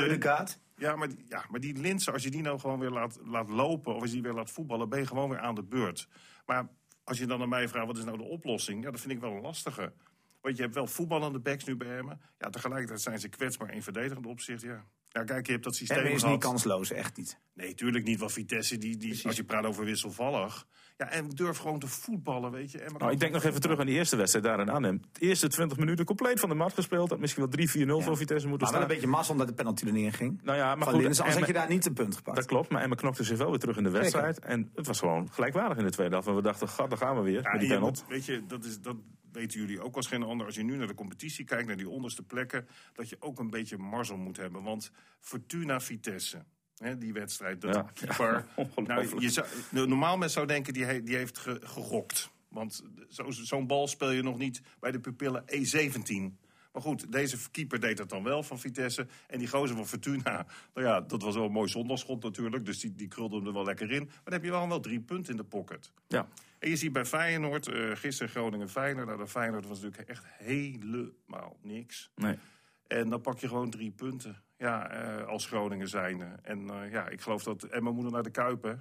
Ja 0.76 0.96
maar, 0.96 1.08
die- 1.08 1.24
ja, 1.28 1.44
maar 1.50 1.60
die 1.60 1.76
Linsen, 1.78 2.12
als 2.12 2.22
je 2.22 2.30
die 2.30 2.42
nou 2.42 2.58
gewoon 2.58 2.78
weer 2.78 2.90
laat, 2.90 3.18
laat 3.24 3.48
lopen... 3.48 3.94
of 3.94 4.00
als 4.00 4.08
je 4.10 4.14
die 4.16 4.24
weer 4.24 4.32
laat 4.32 4.50
voetballen, 4.50 4.88
ben 4.88 4.98
je 4.98 5.06
gewoon 5.06 5.28
weer 5.28 5.38
aan 5.38 5.54
de 5.54 5.62
beurt. 5.62 6.08
Maar 6.46 6.68
als 7.04 7.18
je 7.18 7.26
dan 7.26 7.42
aan 7.42 7.48
mij 7.48 7.68
vraagt, 7.68 7.86
wat 7.86 7.98
is 7.98 8.04
nou 8.04 8.16
de 8.16 8.22
oplossing? 8.24 8.84
Ja, 8.84 8.90
dat 8.90 9.00
vind 9.00 9.12
ik 9.12 9.20
wel 9.20 9.32
een 9.32 9.40
lastige. 9.42 9.92
Want 10.40 10.56
je 10.56 10.62
hebt 10.62 10.74
wel 10.74 10.86
voetballende 10.86 11.38
backs 11.38 11.64
nu 11.64 11.76
bij 11.76 11.98
Emmen. 11.98 12.20
Ja, 12.38 12.50
tegelijkertijd 12.50 13.00
zijn 13.00 13.18
ze 13.18 13.28
kwetsbaar 13.28 13.74
in 13.74 13.82
verdedigend 13.82 14.26
opzicht, 14.26 14.62
ja. 14.62 14.84
Ja, 15.12 15.24
kijk, 15.24 15.46
je 15.46 15.52
hebt 15.52 15.64
dat 15.64 15.74
systeem 15.74 15.96
Emmen 15.98 16.12
is 16.12 16.20
gehad. 16.20 16.34
niet 16.34 16.44
kansloos, 16.44 16.90
echt 16.90 17.16
niet. 17.16 17.38
Nee, 17.54 17.74
tuurlijk 17.74 18.04
niet. 18.04 18.18
Want 18.18 18.32
Vitesse, 18.32 18.78
die, 18.78 18.96
die, 18.96 19.20
als 19.26 19.36
je 19.36 19.44
praat 19.44 19.64
over 19.64 19.84
wisselvallig... 19.84 20.66
Ja, 20.96 21.10
en 21.10 21.28
durf 21.28 21.58
gewoon 21.58 21.78
te 21.78 21.86
voetballen, 21.86 22.50
weet 22.50 22.70
je. 22.72 22.78
Emmen 22.78 23.00
Nou, 23.00 23.12
ik 23.12 23.20
denk 23.20 23.32
nog 23.32 23.44
even 23.44 23.60
terug 23.60 23.78
aan 23.78 23.86
die 23.86 23.94
eerste 23.94 24.16
wedstrijd 24.16 24.44
daar 24.44 24.60
in 24.60 24.68
Arnhem. 24.68 25.00
De 25.12 25.20
eerste 25.20 25.48
20 25.48 25.78
minuten 25.78 26.04
compleet 26.04 26.40
van 26.40 26.48
de 26.48 26.54
mat 26.54 26.72
gespeeld. 26.72 27.10
Had 27.10 27.18
misschien 27.18 27.48
wel 27.50 28.00
3-4-0 28.02 28.04
voor 28.04 28.16
Vitesse 28.16 28.48
moeten 28.48 28.48
Maar 28.48 28.58
wel 28.58 28.66
staan. 28.68 28.80
een 28.82 28.86
beetje 28.88 29.06
massa 29.06 29.32
omdat 29.32 29.46
de 29.48 29.54
penalty 29.54 29.86
er 29.86 29.92
niet 29.92 30.04
in 30.04 30.12
ging. 30.12 30.40
Nou 30.42 30.58
ja, 30.58 30.74
maar 30.74 30.84
Van 30.84 30.94
goed, 30.94 31.02
anders 31.02 31.18
had 31.38 31.46
je 31.46 31.52
daar 31.52 31.68
niet 31.68 31.86
een 31.86 31.92
punt 31.92 32.16
gepakt. 32.16 32.36
Dat 32.36 32.46
klopt, 32.46 32.70
maar 32.70 32.82
Emma 32.82 32.94
knokte 32.94 33.24
zich 33.24 33.38
wel 33.38 33.50
weer 33.50 33.58
terug 33.58 33.76
in 33.76 33.82
de 33.82 33.90
wedstrijd. 33.90 34.38
En 34.38 34.70
het 34.74 34.86
was 34.86 34.98
gewoon 34.98 35.28
gelijkwaardig 35.32 35.78
in 35.78 35.84
de 35.84 35.90
tweede 35.90 36.12
helft. 36.12 36.28
En 36.28 36.34
we 36.34 36.42
dachten, 36.42 36.68
god, 36.68 36.88
daar 36.88 36.98
gaan 36.98 37.16
we 37.16 37.22
weer. 37.22 37.42
Ja, 37.42 37.42
met 37.42 37.52
en 37.52 37.58
die 37.58 37.68
penalty. 37.68 38.00
moet, 38.00 38.08
weet 38.10 38.24
je, 38.24 38.46
dat, 38.46 38.64
is, 38.64 38.80
dat 38.80 38.96
weten 39.32 39.60
jullie 39.60 39.80
ook 39.80 39.96
als 39.96 40.06
geen 40.06 40.22
ander. 40.22 40.46
Als 40.46 40.54
je 40.54 40.62
nu 40.62 40.76
naar 40.76 40.86
de 40.86 40.94
competitie 40.94 41.44
kijkt, 41.44 41.66
naar 41.66 41.76
die 41.76 41.88
onderste 41.88 42.22
plekken... 42.22 42.68
dat 42.92 43.08
je 43.08 43.16
ook 43.20 43.38
een 43.38 43.50
beetje 43.50 43.76
marzel 43.78 44.16
moet 44.16 44.36
hebben. 44.36 44.62
Want 44.62 44.90
Fortuna 45.20 45.80
Vitesse, 45.80 46.44
hè, 46.76 46.98
die 46.98 47.12
wedstrijd, 47.12 47.60
dat 47.60 47.74
Ja, 47.74 47.82
keeper... 47.94 48.32
ja, 48.32 48.46
ongelooflijk. 48.56 49.10
nou, 49.10 49.20
je 49.22 49.30
zou, 49.30 49.46
nou, 49.70 49.88
normaal 49.88 50.16
mensen 50.16 50.34
zou 50.34 50.46
denken, 50.46 50.72
die, 50.72 50.84
he- 50.84 51.02
die 51.02 51.16
heeft 51.16 51.38
ge- 51.38 51.60
gegokt. 51.62 52.30
Want 52.48 52.82
zo- 53.08 53.30
zo'n 53.30 53.66
bal 53.66 53.88
speel 53.88 54.10
je 54.10 54.22
nog 54.22 54.38
niet 54.38 54.60
bij 54.80 54.90
de 54.90 55.00
pupillen 55.00 55.44
E17... 55.46 56.39
Maar 56.72 56.82
goed, 56.82 57.12
deze 57.12 57.50
keeper 57.50 57.80
deed 57.80 57.96
dat 57.96 58.08
dan 58.08 58.22
wel 58.22 58.42
van 58.42 58.58
Vitesse. 58.58 59.06
En 59.26 59.38
die 59.38 59.48
gozer 59.48 59.76
van 59.76 59.86
Fortuna, 59.86 60.46
nou 60.74 60.86
ja, 60.86 61.00
dat 61.00 61.22
was 61.22 61.34
wel 61.34 61.44
een 61.44 61.52
mooi 61.52 61.68
zondagschot 61.68 62.22
natuurlijk. 62.22 62.64
Dus 62.64 62.80
die, 62.80 62.94
die 62.94 63.08
krulde 63.08 63.36
hem 63.36 63.46
er 63.46 63.52
wel 63.52 63.64
lekker 63.64 63.90
in. 63.90 64.04
Maar 64.04 64.20
dan 64.24 64.32
heb 64.32 64.44
je 64.44 64.50
wel 64.50 64.68
wel 64.68 64.80
drie 64.80 65.00
punten 65.00 65.30
in 65.30 65.36
de 65.36 65.44
pocket. 65.44 65.92
Ja. 66.08 66.28
En 66.58 66.68
je 66.68 66.76
ziet 66.76 66.92
bij 66.92 67.04
Feyenoord, 67.04 67.68
eh 67.68 67.90
gisteren 67.94 68.32
Groningen-Feyenoord. 68.32 69.06
Nou, 69.06 69.18
de 69.18 69.26
Feyenoord 69.26 69.66
was 69.66 69.80
natuurlijk 69.80 70.08
echt 70.08 70.24
helemaal 70.26 71.56
niks. 71.62 72.10
Nee. 72.14 72.38
En 72.86 73.08
dan 73.08 73.20
pak 73.20 73.38
je 73.38 73.48
gewoon 73.48 73.70
drie 73.70 73.90
punten. 73.90 74.42
Ja, 74.56 74.90
eh, 74.90 75.26
als 75.26 75.46
Groningen 75.46 75.88
zijnde. 75.88 76.24
En 76.42 76.70
eh, 76.70 76.90
ja, 76.90 77.08
ik 77.08 77.20
geloof 77.20 77.42
dat 77.42 77.62
Emma 77.62 77.90
moet 77.90 78.10
naar 78.10 78.22
de 78.22 78.30
Kuip, 78.30 78.62
hè? 78.62 78.74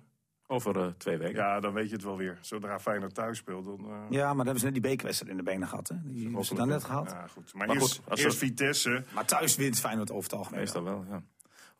Over 0.52 0.78
eh, 0.80 0.88
twee 0.98 1.18
weken. 1.18 1.36
Ja, 1.36 1.60
dan 1.60 1.74
weet 1.74 1.90
je 1.90 1.96
het 1.96 2.04
wel 2.04 2.18
weer. 2.18 2.38
Zodra 2.42 2.80
Feyenoord 2.80 3.14
thuis 3.14 3.38
speelt, 3.38 3.66
dan... 3.66 3.80
eh, 3.80 3.96
Ja, 4.10 4.26
maar 4.26 4.36
dan 4.36 4.46
hebben 4.46 4.60
ze 4.60 4.66
net 4.66 4.74
die 4.74 4.82
bekerwedstrijd 4.84 5.32
in 5.32 5.38
de 5.38 5.52
benen 5.52 5.68
gehad. 5.68 5.88
Hè? 5.88 5.96
Die 6.04 6.24
hebben 6.24 6.46
ze 6.46 6.56
dan 6.56 6.68
net 6.68 6.84
gehad. 6.84 7.10
ja, 7.12 7.28
goed. 7.28 7.54
Maar, 7.54 7.68
Maar 7.68 7.76
eerst, 7.76 7.96
goed, 7.98 8.10
als 8.10 8.20
eerst 8.24 8.40
we- 8.40 8.46
Vitesse. 8.46 9.04
Maar 9.14 9.26
thuis 9.26 9.56
wint 9.56 9.80
Feyenoord 9.80 10.12
over 10.12 10.24
het 10.30 10.40
algemeen. 10.40 10.60
Meestal 10.60 10.84
wel, 10.84 11.06
ja. 11.10 11.22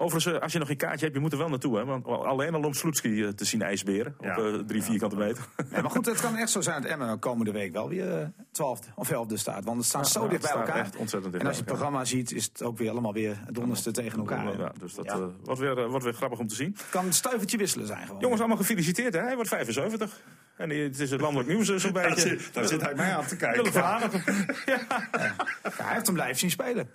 Overigens, 0.02 0.36
eh, 0.36 0.42
als 0.42 0.52
je 0.52 0.60
nog 0.60 0.68
geen 0.68 0.78
kaartje 0.78 1.00
hebt, 1.04 1.14
je 1.14 1.22
moet 1.22 1.32
er 1.32 1.38
wel 1.38 1.50
naartoe. 1.50 1.78
Hè? 1.78 1.86
Want 1.86 2.06
alleen 2.06 2.54
al 2.54 2.62
om 2.64 2.74
Sloetski 2.74 3.24
eh, 3.24 3.30
te 3.30 3.46
zien 3.46 3.62
ijsberen. 3.62 4.16
Ja. 4.22 4.38
Op 4.38 4.44
eh, 4.46 4.60
drie 4.60 4.84
vierkante 4.84 5.16
meter. 5.16 5.44
Ja, 5.72 5.82
maar 5.82 5.92
goed, 5.92 6.06
het 6.06 6.22
kan 6.22 6.36
echt 6.36 6.50
zo 6.50 6.62
zijn 6.62 6.82
dat 6.82 6.92
Emmen 6.92 7.20
komende 7.20 7.52
week 7.52 7.72
wel 7.74 7.90
weer 7.90 8.32
12 8.52 8.80
of 8.96 9.12
11 9.12 9.28
staat. 9.34 9.64
Want 9.64 9.78
het 9.78 9.86
staat 9.86 10.08
zo 10.08 10.24
ja, 10.24 10.30
dicht 10.30 10.42
bij 10.42 10.52
elkaar. 10.52 10.76
echt 10.76 10.96
ontzettend 10.96 11.32
dicht 11.32 11.44
en 11.44 11.50
als 11.50 11.58
je 11.58 11.64
het 11.64 11.72
programma 11.74 12.06
ziet, 12.06 12.32
is 12.32 12.44
het 12.46 12.64
ook 12.64 12.78
weer 12.78 12.90
allemaal 12.90 13.14
weer 13.14 13.38
het 13.46 13.58
onderste 13.58 13.92
tegen 13.92 14.20
elkaar. 14.20 14.58
Ja, 14.60 14.72
dus 14.80 14.94
dat 14.94 15.06
Ja. 15.06 15.30
wordt, 15.44 15.60
weer, 15.60 15.88
wordt 15.90 16.04
weer 16.04 16.14
grappig 16.14 16.40
om 16.40 16.48
te 16.48 16.56
zien. 16.56 16.76
Kan 16.90 17.06
een 17.06 17.14
stuivertje 17.14 17.58
wisselen 17.58 17.88
zijn 17.88 18.06
gewoon. 18.06 18.22
Jongens, 18.22 18.40
allemaal 18.40 18.58
gefeliciteerd. 18.58 19.14
Hè? 19.14 19.22
Hij 19.22 19.36
wordt 19.36 19.50
75. 19.50 20.22
En 20.58 20.70
het 20.70 21.00
is 21.00 21.12
het 21.12 21.22
landelijk 21.22 21.50
nieuws 21.50 21.76
zo'n 21.76 21.94
Daar 21.94 22.08
beetje. 22.10 22.30
zit, 22.30 22.54
daar 22.54 22.68
zit 22.68 22.82
hij 22.82 22.96
mij 22.96 23.16
aan 23.16 23.26
te 23.26 23.36
kijken. 23.36 23.82
Hanegem. 23.82 24.22
Ja, 24.66 24.80
hij 25.84 25.94
heeft 25.94 26.08
hem 26.08 26.16
live 26.16 26.34
zien 26.40 26.52
spelen. 26.52 26.90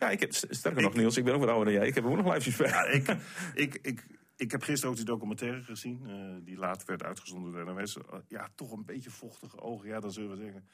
Ja, 0.00 0.10
ik 0.10 0.20
heb, 0.20 0.32
sterker 0.32 0.82
nog, 0.82 0.94
Niels, 0.94 1.16
ik 1.16 1.24
ben 1.24 1.34
ook 1.34 1.40
wat 1.40 1.48
ouder 1.48 1.64
dan 1.64 1.74
jij. 1.74 1.88
Ik 1.88 1.94
heb 1.94 2.04
hem 2.04 2.12
ook 2.12 2.24
nog 2.24 2.34
live 2.34 2.42
zien 2.42 2.52
spelen. 2.52 2.72
Ja, 2.72 2.84
ik, 2.84 3.16
ik, 3.54 3.78
ik, 3.82 4.06
ik 4.36 4.50
heb 4.50 4.62
gisteren 4.62 4.90
ook 4.90 4.96
die 4.96 5.04
documentaire 5.04 5.62
gezien, 5.62 6.02
eh, 6.06 6.44
die 6.44 6.56
later 6.56 6.86
werd 6.86 7.02
uitgezonden 7.02 7.52
door 7.52 7.64
de 7.64 7.72
NOS. 7.72 7.96
Eh, 7.96 8.02
ja, 8.28 8.48
toch 8.54 8.72
een 8.72 8.84
beetje 8.84 9.10
vochtige 9.10 9.60
ogen. 9.60 9.88
Ja, 9.88 10.00
dan 10.00 10.12
zullen 10.12 10.30
we 10.30 10.36
zeggen, 10.36 10.68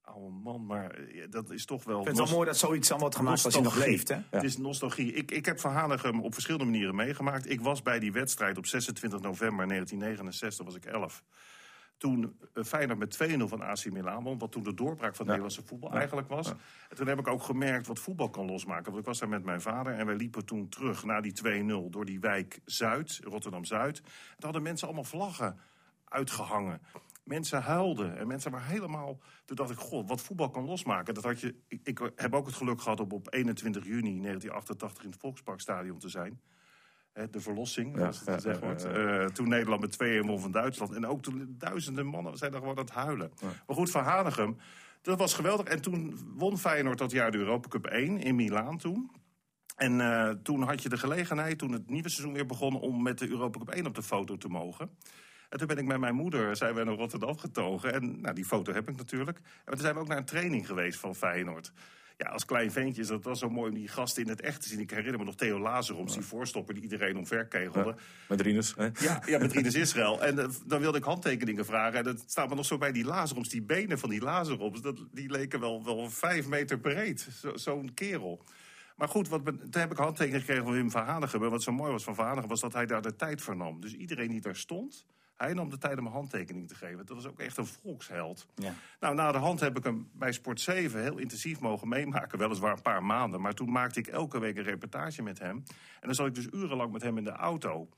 oude 0.00 0.30
man, 0.30 0.66
maar 0.66 0.90
eh, 0.90 1.24
dat 1.30 1.50
is 1.50 1.64
toch 1.64 1.84
wel... 1.84 1.98
Ik 1.98 2.04
vind 2.06 2.18
het 2.18 2.28
wel 2.28 2.36
mooi 2.36 2.48
dat 2.48 2.58
zoiets 2.58 2.88
dan 2.88 2.98
wordt 2.98 3.16
gemaakt 3.16 3.44
als 3.44 3.54
hij 3.54 3.62
nog 3.62 3.76
leeft. 3.76 4.08
Hè? 4.08 4.18
Het 4.30 4.42
is 4.42 4.56
nostalgie. 4.56 5.12
Ik, 5.12 5.30
ik 5.30 5.46
heb 5.46 5.60
Van 5.60 5.72
Hanegem 5.72 6.20
op 6.20 6.32
verschillende 6.32 6.64
manieren 6.64 6.94
meegemaakt. 6.94 7.50
Ik 7.50 7.60
was 7.60 7.82
bij 7.82 7.98
die 7.98 8.12
wedstrijd 8.12 8.58
op 8.58 8.66
26 8.66 9.20
november 9.20 9.66
1969, 9.68 10.64
was 10.64 10.74
ik 10.74 10.84
11. 10.84 11.22
Toen 11.96 12.38
eh, 12.54 12.64
Feyenoord 12.64 12.98
met 12.98 13.38
2-0 13.38 13.42
van 13.44 13.62
AC 13.62 13.90
Milan 13.90 14.22
won, 14.22 14.38
wat 14.38 14.52
toen 14.52 14.62
de 14.62 14.74
doorbraak 14.74 15.16
van 15.16 15.26
Nederlandse 15.26 15.62
voetbal 15.62 15.92
eigenlijk 15.92 16.28
was. 16.28 16.48
En 16.88 16.96
toen 16.96 17.06
heb 17.06 17.18
ik 17.18 17.28
ook 17.28 17.42
gemerkt 17.42 17.86
wat 17.86 17.98
voetbal 17.98 18.30
kan 18.30 18.46
losmaken. 18.46 18.84
Want 18.84 18.98
ik 18.98 19.04
was 19.04 19.18
daar 19.18 19.28
met 19.28 19.44
mijn 19.44 19.60
vader 19.60 19.94
en 19.94 20.06
wij 20.06 20.16
liepen 20.16 20.44
toen 20.44 20.68
terug 20.68 21.04
naar 21.04 21.22
die 21.22 21.62
2-0 21.64 21.90
door 21.90 22.04
die 22.04 22.20
wijk 22.20 22.60
Zuid, 22.64 23.20
Rotterdam-Zuid. 23.22 23.98
En 23.98 24.04
Daar 24.04 24.44
hadden 24.44 24.62
mensen 24.62 24.86
allemaal 24.86 25.04
vlaggen 25.04 25.58
uitgehangen. 26.04 26.80
Mensen 27.24 27.62
huilden 27.62 28.16
en 28.16 28.26
mensen 28.26 28.50
waren 28.50 28.66
helemaal... 28.66 29.18
Toen 29.44 29.56
dacht 29.56 29.70
ik, 29.70 29.78
god, 29.78 30.08
wat 30.08 30.20
voetbal 30.20 30.50
kan 30.50 30.64
losmaken. 30.64 31.14
Dat 31.14 31.24
had 31.24 31.40
je, 31.40 31.54
ik, 31.68 31.80
ik 31.84 32.12
heb 32.16 32.34
ook 32.34 32.46
het 32.46 32.54
geluk 32.54 32.80
gehad 32.80 33.00
om 33.00 33.10
op 33.10 33.32
21 33.34 33.84
juni 33.84 34.20
1988 34.20 35.04
in 35.04 35.10
het 35.10 35.20
Volksparkstadion 35.20 35.98
te 35.98 36.08
zijn. 36.08 36.40
De 37.30 37.40
verlossing, 37.40 37.96
zoals 37.96 38.20
het 38.20 38.30
gezegd 38.30 38.60
wordt. 38.60 38.84
Eh, 38.84 39.24
toen 39.24 39.48
Nederland 39.48 39.80
met 39.80 39.92
2-1 39.92 40.26
won 40.26 40.40
van 40.40 40.50
Duitsland. 40.50 40.92
En 40.92 41.06
ook 41.06 41.22
toen 41.22 41.54
duizenden 41.58 42.06
mannen 42.06 42.36
zijn 42.36 42.52
er 42.52 42.58
gewoon 42.58 42.76
aan 42.76 42.84
het 42.84 42.94
huilen. 42.94 43.32
Maar 43.42 43.76
goed, 43.76 43.90
Van 43.90 44.04
Hanegem, 44.04 44.56
dat 45.02 45.18
was 45.18 45.34
geweldig. 45.34 45.66
En 45.66 45.80
toen 45.80 46.18
won 46.36 46.58
Feyenoord 46.58 46.98
dat 46.98 47.10
jaar 47.10 47.30
de 47.30 47.38
Europa 47.38 47.68
Cup 47.68 47.86
1 47.86 48.18
in 48.18 48.34
Milaan 48.34 48.78
toen. 48.78 49.10
En 49.76 50.00
eh, 50.00 50.30
toen 50.42 50.62
had 50.62 50.82
je 50.82 50.88
de 50.88 50.98
gelegenheid, 50.98 51.58
toen 51.58 51.72
het 51.72 51.90
nieuwe 51.90 52.08
seizoen 52.08 52.34
weer 52.34 52.46
begon... 52.46 52.80
om 52.80 53.02
met 53.02 53.18
de 53.18 53.28
Europa 53.28 53.58
Cup 53.58 53.70
1 53.70 53.86
op 53.86 53.94
de 53.94 54.02
foto 54.02 54.36
te 54.36 54.48
mogen. 54.48 54.90
En 55.48 55.58
toen 55.58 55.66
ben 55.66 55.78
ik 55.78 55.84
met 55.84 55.98
mijn 55.98 56.14
moeder, 56.14 56.56
zijn 56.56 56.74
we 56.74 56.84
naar 56.84 56.94
Rotterdam 56.94 57.38
getogen. 57.38 57.92
En 57.92 58.20
nou, 58.20 58.34
die 58.34 58.44
foto 58.44 58.72
heb 58.72 58.88
ik 58.88 58.96
natuurlijk. 58.96 59.38
En 59.38 59.72
toen 59.72 59.80
zijn 59.80 59.94
we 59.94 60.00
ook 60.00 60.08
naar 60.08 60.16
een 60.16 60.24
training 60.24 60.66
geweest 60.66 60.98
van 60.98 61.14
Feyenoord. 61.14 61.72
Ja, 62.16 62.28
als 62.28 62.44
klein 62.44 62.72
ventje 62.72 63.00
is 63.02 63.08
dat 63.08 63.24
wel 63.24 63.36
zo 63.36 63.50
mooi 63.50 63.68
om 63.70 63.74
die 63.76 63.88
gasten 63.88 64.22
in 64.22 64.28
het 64.28 64.40
echt 64.40 64.62
te 64.62 64.68
zien. 64.68 64.80
Ik 64.80 64.90
herinner 64.90 65.18
me 65.18 65.24
nog 65.24 65.34
Theo 65.34 65.58
Lazaroms, 65.60 66.12
die 66.12 66.22
voorstopper 66.22 66.74
die 66.74 66.82
iedereen 66.82 67.16
omverkegelde. 67.16 67.94
Met 68.28 68.40
Rinus. 68.40 68.74
Hè? 68.76 68.84
Ja, 69.00 69.22
ja, 69.26 69.38
met 69.38 69.52
Rinus 69.52 69.74
Israël. 69.84 70.22
En 70.22 70.38
eh, 70.38 70.48
dan 70.66 70.80
wilde 70.80 70.98
ik 70.98 71.04
handtekeningen 71.04 71.64
vragen. 71.64 71.98
En 71.98 72.04
dat 72.04 72.24
staat 72.26 72.48
me 72.48 72.54
nog 72.54 72.64
zo 72.66 72.78
bij 72.78 72.92
die 72.92 73.04
Lazaroms. 73.04 73.48
Die 73.48 73.62
benen 73.62 73.98
van 73.98 74.10
die 74.10 74.20
Lazaroms, 74.20 74.80
dat, 74.80 75.04
die 75.12 75.30
leken 75.30 75.60
wel, 75.60 75.84
wel 75.84 76.10
vijf 76.10 76.46
meter 76.48 76.78
breed. 76.78 77.28
Zo- 77.40 77.56
Zo'n 77.56 77.94
kerel. 77.94 78.44
Maar 78.96 79.08
goed, 79.08 79.28
wat, 79.28 79.44
toen 79.44 79.68
heb 79.70 79.90
ik 79.90 79.96
handtekeningen 79.96 80.40
gekregen 80.40 80.64
van 80.64 80.72
Wim 80.74 80.90
van 80.90 81.04
Hanegem. 81.04 81.42
En 81.44 81.50
wat 81.50 81.62
zo 81.62 81.72
mooi 81.72 81.92
was 81.92 82.04
van 82.04 82.14
Van 82.14 82.26
Hanegem 82.26 82.48
was 82.48 82.60
dat 82.60 82.72
hij 82.72 82.86
daar 82.86 83.02
de 83.02 83.16
tijd 83.16 83.42
voor 83.42 83.56
nam. 83.56 83.80
Dus 83.80 83.94
iedereen 83.94 84.28
die 84.30 84.40
daar 84.40 84.56
stond, 84.56 85.06
hij 85.36 85.52
nam 85.52 85.70
de 85.70 85.78
tijd 85.78 85.98
om 85.98 86.06
een 86.06 86.12
handtekening 86.12 86.68
te 86.68 86.74
geven. 86.74 87.06
Dat 87.06 87.16
was 87.16 87.26
ook 87.26 87.40
echt 87.40 87.56
een 87.56 87.66
volksheld. 87.66 88.46
Ja. 88.54 88.74
Nou, 89.00 89.14
na 89.14 89.32
de 89.32 89.38
hand 89.38 89.60
heb 89.60 89.76
ik 89.76 89.84
hem 89.84 90.08
bij 90.12 90.32
Sport 90.32 90.60
7 90.60 91.02
heel 91.02 91.18
intensief 91.18 91.60
mogen 91.60 91.88
meemaken. 91.88 92.38
Weliswaar 92.38 92.72
een 92.76 92.82
paar 92.82 93.04
maanden. 93.04 93.40
Maar 93.40 93.54
toen 93.54 93.70
maakte 93.72 93.98
ik 93.98 94.06
elke 94.06 94.38
week 94.38 94.56
een 94.56 94.62
reportage 94.62 95.22
met 95.22 95.38
hem. 95.38 95.56
En 96.00 96.00
dan 96.00 96.14
zat 96.14 96.26
ik 96.26 96.34
dus 96.34 96.46
urenlang 96.52 96.92
met 96.92 97.02
hem 97.02 97.18
in 97.18 97.24
de 97.24 97.30
auto. 97.32 97.88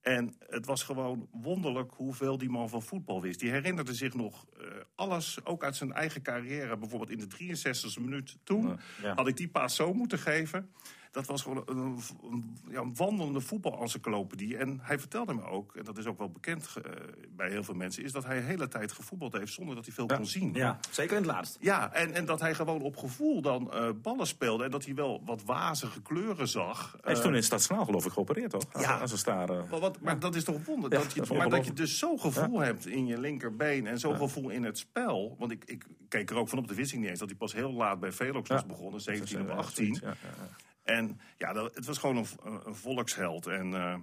En 0.00 0.34
het 0.48 0.66
was 0.66 0.82
gewoon 0.82 1.28
wonderlijk 1.32 1.92
hoeveel 1.96 2.38
die 2.38 2.50
man 2.50 2.68
van 2.68 2.82
voetbal 2.82 3.20
wist. 3.20 3.40
Die 3.40 3.50
herinnerde 3.50 3.94
zich 3.94 4.14
nog 4.14 4.46
eh, 4.60 4.66
alles, 4.94 5.44
ook 5.44 5.64
uit 5.64 5.76
zijn 5.76 5.92
eigen 5.92 6.22
carrière. 6.22 6.76
Bijvoorbeeld 6.76 7.10
in 7.10 7.18
de 7.18 7.62
63e 7.96 8.00
minuut 8.00 8.38
toen 8.44 8.78
Ja. 9.02 9.14
had 9.14 9.28
ik 9.28 9.36
die 9.36 9.48
paas 9.48 9.74
zo 9.76 9.92
moeten 9.94 10.18
geven. 10.18 10.72
Dat 11.12 11.26
was 11.26 11.42
gewoon 11.42 11.62
een, 11.66 11.98
een, 12.30 12.56
ja, 12.70 12.80
een 12.80 12.94
wandelende 12.96 13.40
voetbalencyclopedie. 13.40 14.56
En 14.56 14.78
hij 14.82 14.98
vertelde 14.98 15.34
me 15.34 15.44
ook, 15.44 15.76
en 15.76 15.84
dat 15.84 15.98
is 15.98 16.06
ook 16.06 16.18
wel 16.18 16.30
bekend 16.30 16.68
eh, 16.76 16.92
bij 17.36 17.50
heel 17.50 17.64
veel 17.64 17.74
mensen... 17.74 18.02
is 18.04 18.12
dat 18.12 18.24
hij 18.24 18.36
de 18.36 18.42
hele 18.42 18.68
tijd 18.68 18.92
gevoetbald 18.92 19.32
heeft 19.32 19.52
zonder 19.52 19.74
dat 19.74 19.84
hij 19.84 19.94
veel 19.94 20.06
kon 20.06 20.26
zien. 20.26 20.54
Ja, 20.54 20.78
zeker 20.90 21.16
in 21.16 21.22
het 21.22 21.32
laatst. 21.32 21.56
Ja, 21.60 21.92
en, 21.92 22.12
en 22.12 22.24
dat 22.24 22.40
hij 22.40 22.54
gewoon 22.54 22.82
op 22.82 22.96
gevoel 22.96 23.42
dan 23.42 23.72
eh, 23.72 23.88
ballen 24.02 24.26
speelde. 24.26 24.64
En 24.64 24.70
dat 24.70 24.84
hij 24.84 24.94
wel 24.94 25.22
wat 25.24 25.42
wazige 25.44 26.02
kleuren 26.02 26.48
zag. 26.48 26.96
Hij 27.00 27.12
is 27.12 27.18
Eh, 27.18 27.24
toen 27.24 27.34
in 27.34 27.42
Stad 27.42 27.62
Snaal 27.62 27.84
geloof 27.84 28.06
ik 28.06 28.12
geopereerd, 28.12 28.50
toch? 28.50 28.72
Als, 28.72 28.82
Ja. 28.84 28.98
als 28.98 29.26
een 29.26 29.46
maar, 29.70 29.80
wat, 29.80 30.00
maar 30.00 30.18
dat 30.18 30.34
is 30.34 30.44
toch 30.44 30.64
wonder. 30.64 30.92
Ja, 30.92 30.98
dat 30.98 31.12
je, 31.12 31.20
dat 31.20 31.36
maar 31.36 31.48
dat 31.50 31.66
je 31.66 31.72
dus 31.72 31.98
zo 31.98 32.16
gevoel 32.16 32.58
hebt 32.60 32.86
in 32.86 33.06
je 33.06 33.20
linkerbeen 33.20 33.86
en 33.86 33.98
zo 33.98 34.12
gevoel 34.12 34.50
in 34.50 34.64
het 34.64 34.78
spel. 34.78 35.36
Want 35.38 35.50
ik, 35.52 35.64
ik 35.64 35.86
keek 36.08 36.30
er 36.30 36.36
ook 36.36 36.48
van 36.48 36.58
op, 36.58 36.68
de 36.68 36.74
wist 36.74 36.92
ik 36.92 36.98
niet 36.98 37.08
eens, 37.08 37.18
dat 37.18 37.28
hij 37.28 37.38
pas 37.38 37.52
heel 37.52 37.72
laat 37.72 38.00
bij 38.00 38.12
Velox 38.12 38.48
was 38.48 38.66
begonnen, 38.66 39.00
17 39.00 39.40
of 39.40 39.46
Ja, 39.46 39.52
18. 39.54 39.74
zoiets, 39.74 40.00
ja, 40.00 40.08
ja, 40.08 40.14
ja. 40.38 40.70
En 40.82 41.20
ja, 41.38 41.52
dat, 41.52 41.74
het 41.74 41.86
was 41.86 41.98
gewoon 41.98 42.16
een, 42.16 42.74
volksheld. 42.74 43.46
En 43.46 43.74
eh, 43.74 43.96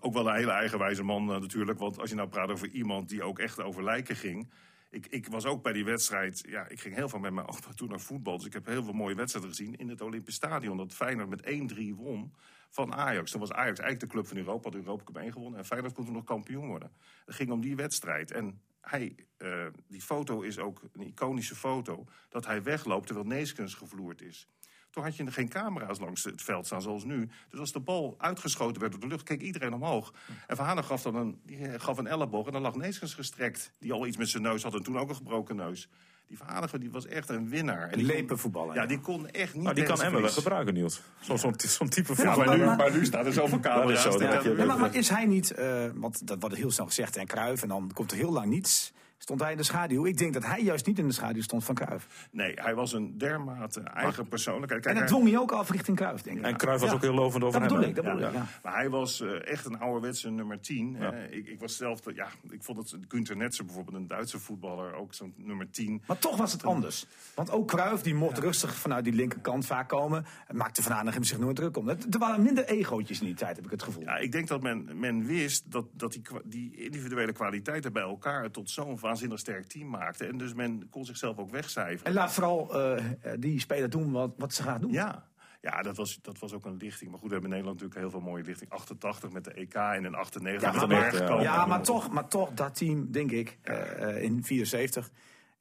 ook 0.00 0.12
wel 0.12 0.28
een 0.28 0.34
hele 0.34 0.50
eigenwijze 0.50 1.02
man 1.02 1.32
eh, 1.32 1.40
natuurlijk. 1.40 1.78
Want 1.78 1.98
als 1.98 2.10
je 2.10 2.16
nou 2.16 2.28
praat 2.28 2.50
over 2.50 2.68
iemand 2.68 3.08
die 3.08 3.22
ook 3.22 3.38
echt 3.38 3.62
over 3.62 3.84
lijken 3.84 4.16
ging. 4.16 4.50
Ik, 4.90 5.06
ik 5.06 5.28
was 5.28 5.44
ook 5.44 5.62
bij 5.62 5.72
die 5.72 5.84
wedstrijd. 5.84 6.44
Ja, 6.48 6.68
ik 6.68 6.80
ging 6.80 6.94
heel 6.94 7.08
veel 7.08 7.18
met 7.18 7.32
mijn 7.32 7.48
opa 7.48 7.72
toen 7.74 7.88
naar 7.88 8.00
voetbal. 8.00 8.36
Dus 8.36 8.46
ik 8.46 8.52
heb 8.52 8.66
heel 8.66 8.84
veel 8.84 8.92
mooie 8.92 9.14
wedstrijden 9.14 9.50
gezien 9.50 9.76
in 9.76 9.88
het 9.88 10.00
Olympisch 10.00 10.34
Stadion. 10.34 10.76
Dat 10.76 10.94
Feyenoord 10.94 11.28
met 11.28 11.72
1-3 11.74 11.94
won 11.94 12.34
van 12.70 12.94
Ajax. 12.94 13.30
Toen 13.30 13.40
was 13.40 13.52
Ajax 13.52 13.78
eigenlijk 13.78 14.00
de 14.00 14.06
club 14.06 14.26
van 14.26 14.36
Europa. 14.36 14.62
Had 14.70 14.74
Europa 14.74 15.04
Cup 15.04 15.16
1 15.16 15.32
gewonnen. 15.32 15.58
En 15.58 15.66
Feyenoord 15.66 15.94
kon 15.94 16.04
toen 16.04 16.14
nog 16.14 16.24
kampioen 16.24 16.66
worden. 16.66 16.92
Het 17.26 17.34
ging 17.34 17.50
om 17.50 17.60
die 17.60 17.76
wedstrijd. 17.76 18.30
En 18.30 18.60
hij, 18.80 19.14
eh, 19.36 19.66
die 19.88 20.02
foto 20.02 20.40
is 20.40 20.58
ook 20.58 20.82
een 20.92 21.06
iconische 21.06 21.54
foto. 21.54 22.06
Dat 22.28 22.46
hij 22.46 22.62
wegloopt 22.62 23.06
terwijl 23.06 23.26
Neeskens 23.26 23.74
gevloerd 23.74 24.22
is. 24.22 24.48
Toen 24.94 25.02
had 25.04 25.16
je 25.16 25.30
geen 25.30 25.48
camera's 25.48 25.98
langs 25.98 26.24
het 26.24 26.42
veld 26.42 26.66
staan 26.66 26.82
zoals 26.82 27.04
nu. 27.04 27.28
Dus 27.50 27.60
als 27.60 27.72
de 27.72 27.80
bal 27.80 28.14
uitgeschoten 28.18 28.80
werd 28.80 28.92
door 28.92 29.00
de 29.00 29.06
lucht, 29.06 29.22
keek 29.22 29.40
iedereen 29.40 29.72
omhoog. 29.74 30.12
En 30.46 30.56
Van 30.56 30.66
Hanegem 30.66 30.88
gaf 30.88 31.02
dan 31.02 31.14
een, 31.14 31.40
die 31.46 31.66
eh, 31.68 31.80
gaf 31.80 31.98
een 31.98 32.06
elleboog 32.06 32.46
en 32.46 32.52
dan 32.52 32.62
lag 32.62 32.74
Neeskens 32.74 33.14
gestrekt. 33.14 33.70
Die 33.78 33.92
al 33.92 34.06
iets 34.06 34.16
met 34.16 34.28
zijn 34.28 34.42
neus 34.42 34.62
had 34.62 34.74
en 34.74 34.82
toen 34.82 34.98
ook 34.98 35.08
een 35.08 35.14
gebroken 35.14 35.56
neus. 35.56 35.88
Die 36.26 36.36
Van 36.38 36.46
Hanegem 36.46 36.80
die 36.80 36.90
was 36.90 37.06
echt 37.06 37.28
een 37.28 37.48
winnaar. 37.48 37.88
En 37.90 37.98
die 37.98 38.06
kon- 38.06 38.16
Lepenvoetballer. 38.16 38.74
Ja, 38.74 38.86
die 38.86 39.00
kon 39.00 39.30
echt 39.30 39.54
niet 39.54 39.62
Nou, 39.62 39.74
die 39.74 39.84
kan 39.84 40.02
Emmen 40.02 40.20
wel 40.22 40.30
gebruiken, 40.30 40.74
Niels. 40.74 41.00
Zo'n 41.20 41.38
zo'n 41.38 41.52
type 41.88 42.08
Ja, 42.08 42.14
voetballer. 42.14 42.46
maar 42.46 42.58
nu, 42.58 42.64
maar- 42.64 42.76
maar 42.76 42.92
nu 42.92 43.04
staan 43.04 43.26
er 43.26 43.32
zoveel 43.32 43.60
camera's. 43.60 44.06
is 44.06 44.12
zo, 44.12 44.22
Ja, 44.56 44.64
maar, 44.64 44.78
maar 44.78 44.94
is 44.94 45.08
hij 45.08 45.26
niet, 45.26 45.50
eh, 45.50 45.86
want 45.94 46.26
dat 46.26 46.36
wordt 46.40 46.56
heel 46.56 46.70
snel 46.70 46.86
gezegd, 46.86 47.16
en 47.16 47.26
Cruijff, 47.26 47.62
en 47.62 47.68
dan 47.68 47.90
komt 47.94 48.10
er 48.10 48.16
heel 48.16 48.32
lang 48.32 48.46
niets. 48.46 48.92
Stond 49.24 49.40
hij 49.40 49.50
in 49.50 49.56
de 49.56 49.62
schaduw? 49.62 50.06
Ik 50.06 50.16
denk 50.18 50.32
dat 50.32 50.44
hij 50.46 50.62
juist 50.62 50.86
niet 50.86 50.98
in 50.98 51.06
de 51.06 51.12
schaduw 51.12 51.42
stond 51.42 51.64
van 51.64 51.74
Cruijff. 51.74 52.28
Nee, 52.30 52.52
hij 52.54 52.74
was 52.74 52.92
een 52.92 53.18
dermate 53.18 53.80
eigen 53.80 54.28
persoonlijkheid. 54.28 54.82
Kijk, 54.82 54.94
En 54.94 55.00
dat 55.00 55.10
hij- 55.10 55.18
dwong 55.18 55.32
hij 55.32 55.40
ook 55.42 55.52
af 55.52 55.70
richting 55.70 55.96
Cruijff, 55.96 56.22
denk 56.22 56.38
ik. 56.38 56.44
En 56.44 56.56
Cruijff 56.56 56.80
was 56.80 56.90
Ja. 56.90 56.96
ook 56.96 57.02
heel 57.02 57.14
lovend 57.14 57.44
over 57.44 57.60
Dat 57.60 57.70
hem. 57.70 57.80
ik, 57.80 57.94
dat 57.94 58.04
bedoel 58.04 58.20
Ja. 58.20 58.28
ik, 58.28 58.34
ja. 58.34 58.46
Maar 58.62 58.74
hij 58.74 58.90
was 58.90 59.20
eh, 59.20 59.48
echt 59.48 59.64
een 59.66 59.78
ouderwetse 59.78 60.30
nummer 60.30 60.60
10. 60.60 60.94
hè. 60.94 61.26
Ik, 61.26 61.46
ik 61.48 61.60
was 61.60 61.76
zelf, 61.76 62.00
de- 62.00 62.14
ja, 62.14 62.28
ik 62.50 62.62
vond 62.62 62.78
het 62.78 62.96
Günther 63.08 63.36
Netzer 63.36 63.64
bijvoorbeeld, 63.64 63.96
een 63.96 64.06
Duitse 64.08 64.38
voetballer, 64.38 64.94
ook 64.94 65.14
zo'n 65.14 65.34
nummer 65.36 65.70
10. 65.70 66.02
Maar 66.06 66.18
toch 66.18 66.36
was 66.36 66.52
het 66.52 66.64
anders. 66.64 67.06
Want 67.34 67.50
ook 67.50 67.68
Cruijff, 67.68 68.02
die 68.02 68.14
mocht 68.14 68.38
rustig 68.38 68.74
vanuit 68.74 69.04
die 69.04 69.12
linkerkant 69.12 69.66
vaak 69.66 69.88
komen. 69.88 70.24
Maakte 70.52 70.82
Van 70.82 70.92
Hanegem 70.92 71.24
zich 71.24 71.38
nooit 71.38 71.56
druk 71.56 71.76
om. 71.76 71.88
Er 71.88 71.98
waren 72.18 72.42
minder 72.42 72.64
egootjes 72.64 73.20
in 73.20 73.26
die 73.26 73.34
tijd, 73.34 73.56
heb 73.56 73.64
ik 73.64 73.70
het 73.70 73.82
gevoel. 73.82 74.02
Ja, 74.02 74.16
ik 74.16 74.32
denk 74.32 74.48
dat 74.48 74.62
men, 74.62 74.88
men 74.98 75.24
wist 75.26 75.72
dat, 75.72 75.86
dat 75.92 76.12
die, 76.12 76.22
die 76.44 76.76
individuele 76.84 77.32
kwaliteiten 77.32 77.92
bij 77.92 78.02
elkaar 78.02 78.50
tot 78.50 78.70
zo'n 78.70 78.98
waanzinnig 79.14 79.38
sterk 79.38 79.66
team 79.66 79.88
maakten. 79.88 80.28
En 80.28 80.38
dus 80.38 80.54
men 80.54 80.88
kon 80.90 81.04
zichzelf 81.04 81.38
ook 81.38 81.50
wegcijferen. 81.50 82.04
En 82.04 82.12
laat 82.12 82.32
vooral 82.32 82.74
eh, 82.74 83.04
die 83.38 83.60
speler 83.60 83.90
doen 83.90 84.12
wat, 84.12 84.34
wat 84.36 84.54
ze 84.54 84.62
gaan 84.62 84.80
doen. 84.80 84.92
Ja, 84.92 85.28
ja 85.60 85.82
dat, 85.82 85.96
was, 85.96 86.18
dat 86.22 86.38
was 86.38 86.52
ook 86.52 86.64
een 86.64 86.76
lichting. 86.76 87.10
Maar 87.10 87.18
goed, 87.18 87.28
we 87.28 87.34
hebben 87.34 87.50
in 87.50 87.56
Nederland 87.56 87.80
natuurlijk 87.80 88.00
heel 88.00 88.20
veel 88.20 88.30
mooie 88.30 88.44
lichting. 88.44 88.70
88 88.70 89.30
met 89.30 89.44
de 89.44 89.52
EK 89.52 89.74
en 89.74 90.04
in 90.04 90.14
98 90.14 90.62
Ja, 90.62 90.72
met 90.72 90.80
de 90.80 90.86
maar, 90.86 91.10
Bergkamp. 91.10 91.40
ja, 91.40 91.66
maar, 91.66 91.82
toch, 91.82 92.10
maar 92.10 92.28
toch, 92.28 92.52
dat 92.52 92.74
team, 92.74 93.10
denk 93.10 93.30
ik, 93.30 93.58
eh, 93.62 94.02
eh, 94.02 94.22
in 94.22 94.44
74. 94.44 95.10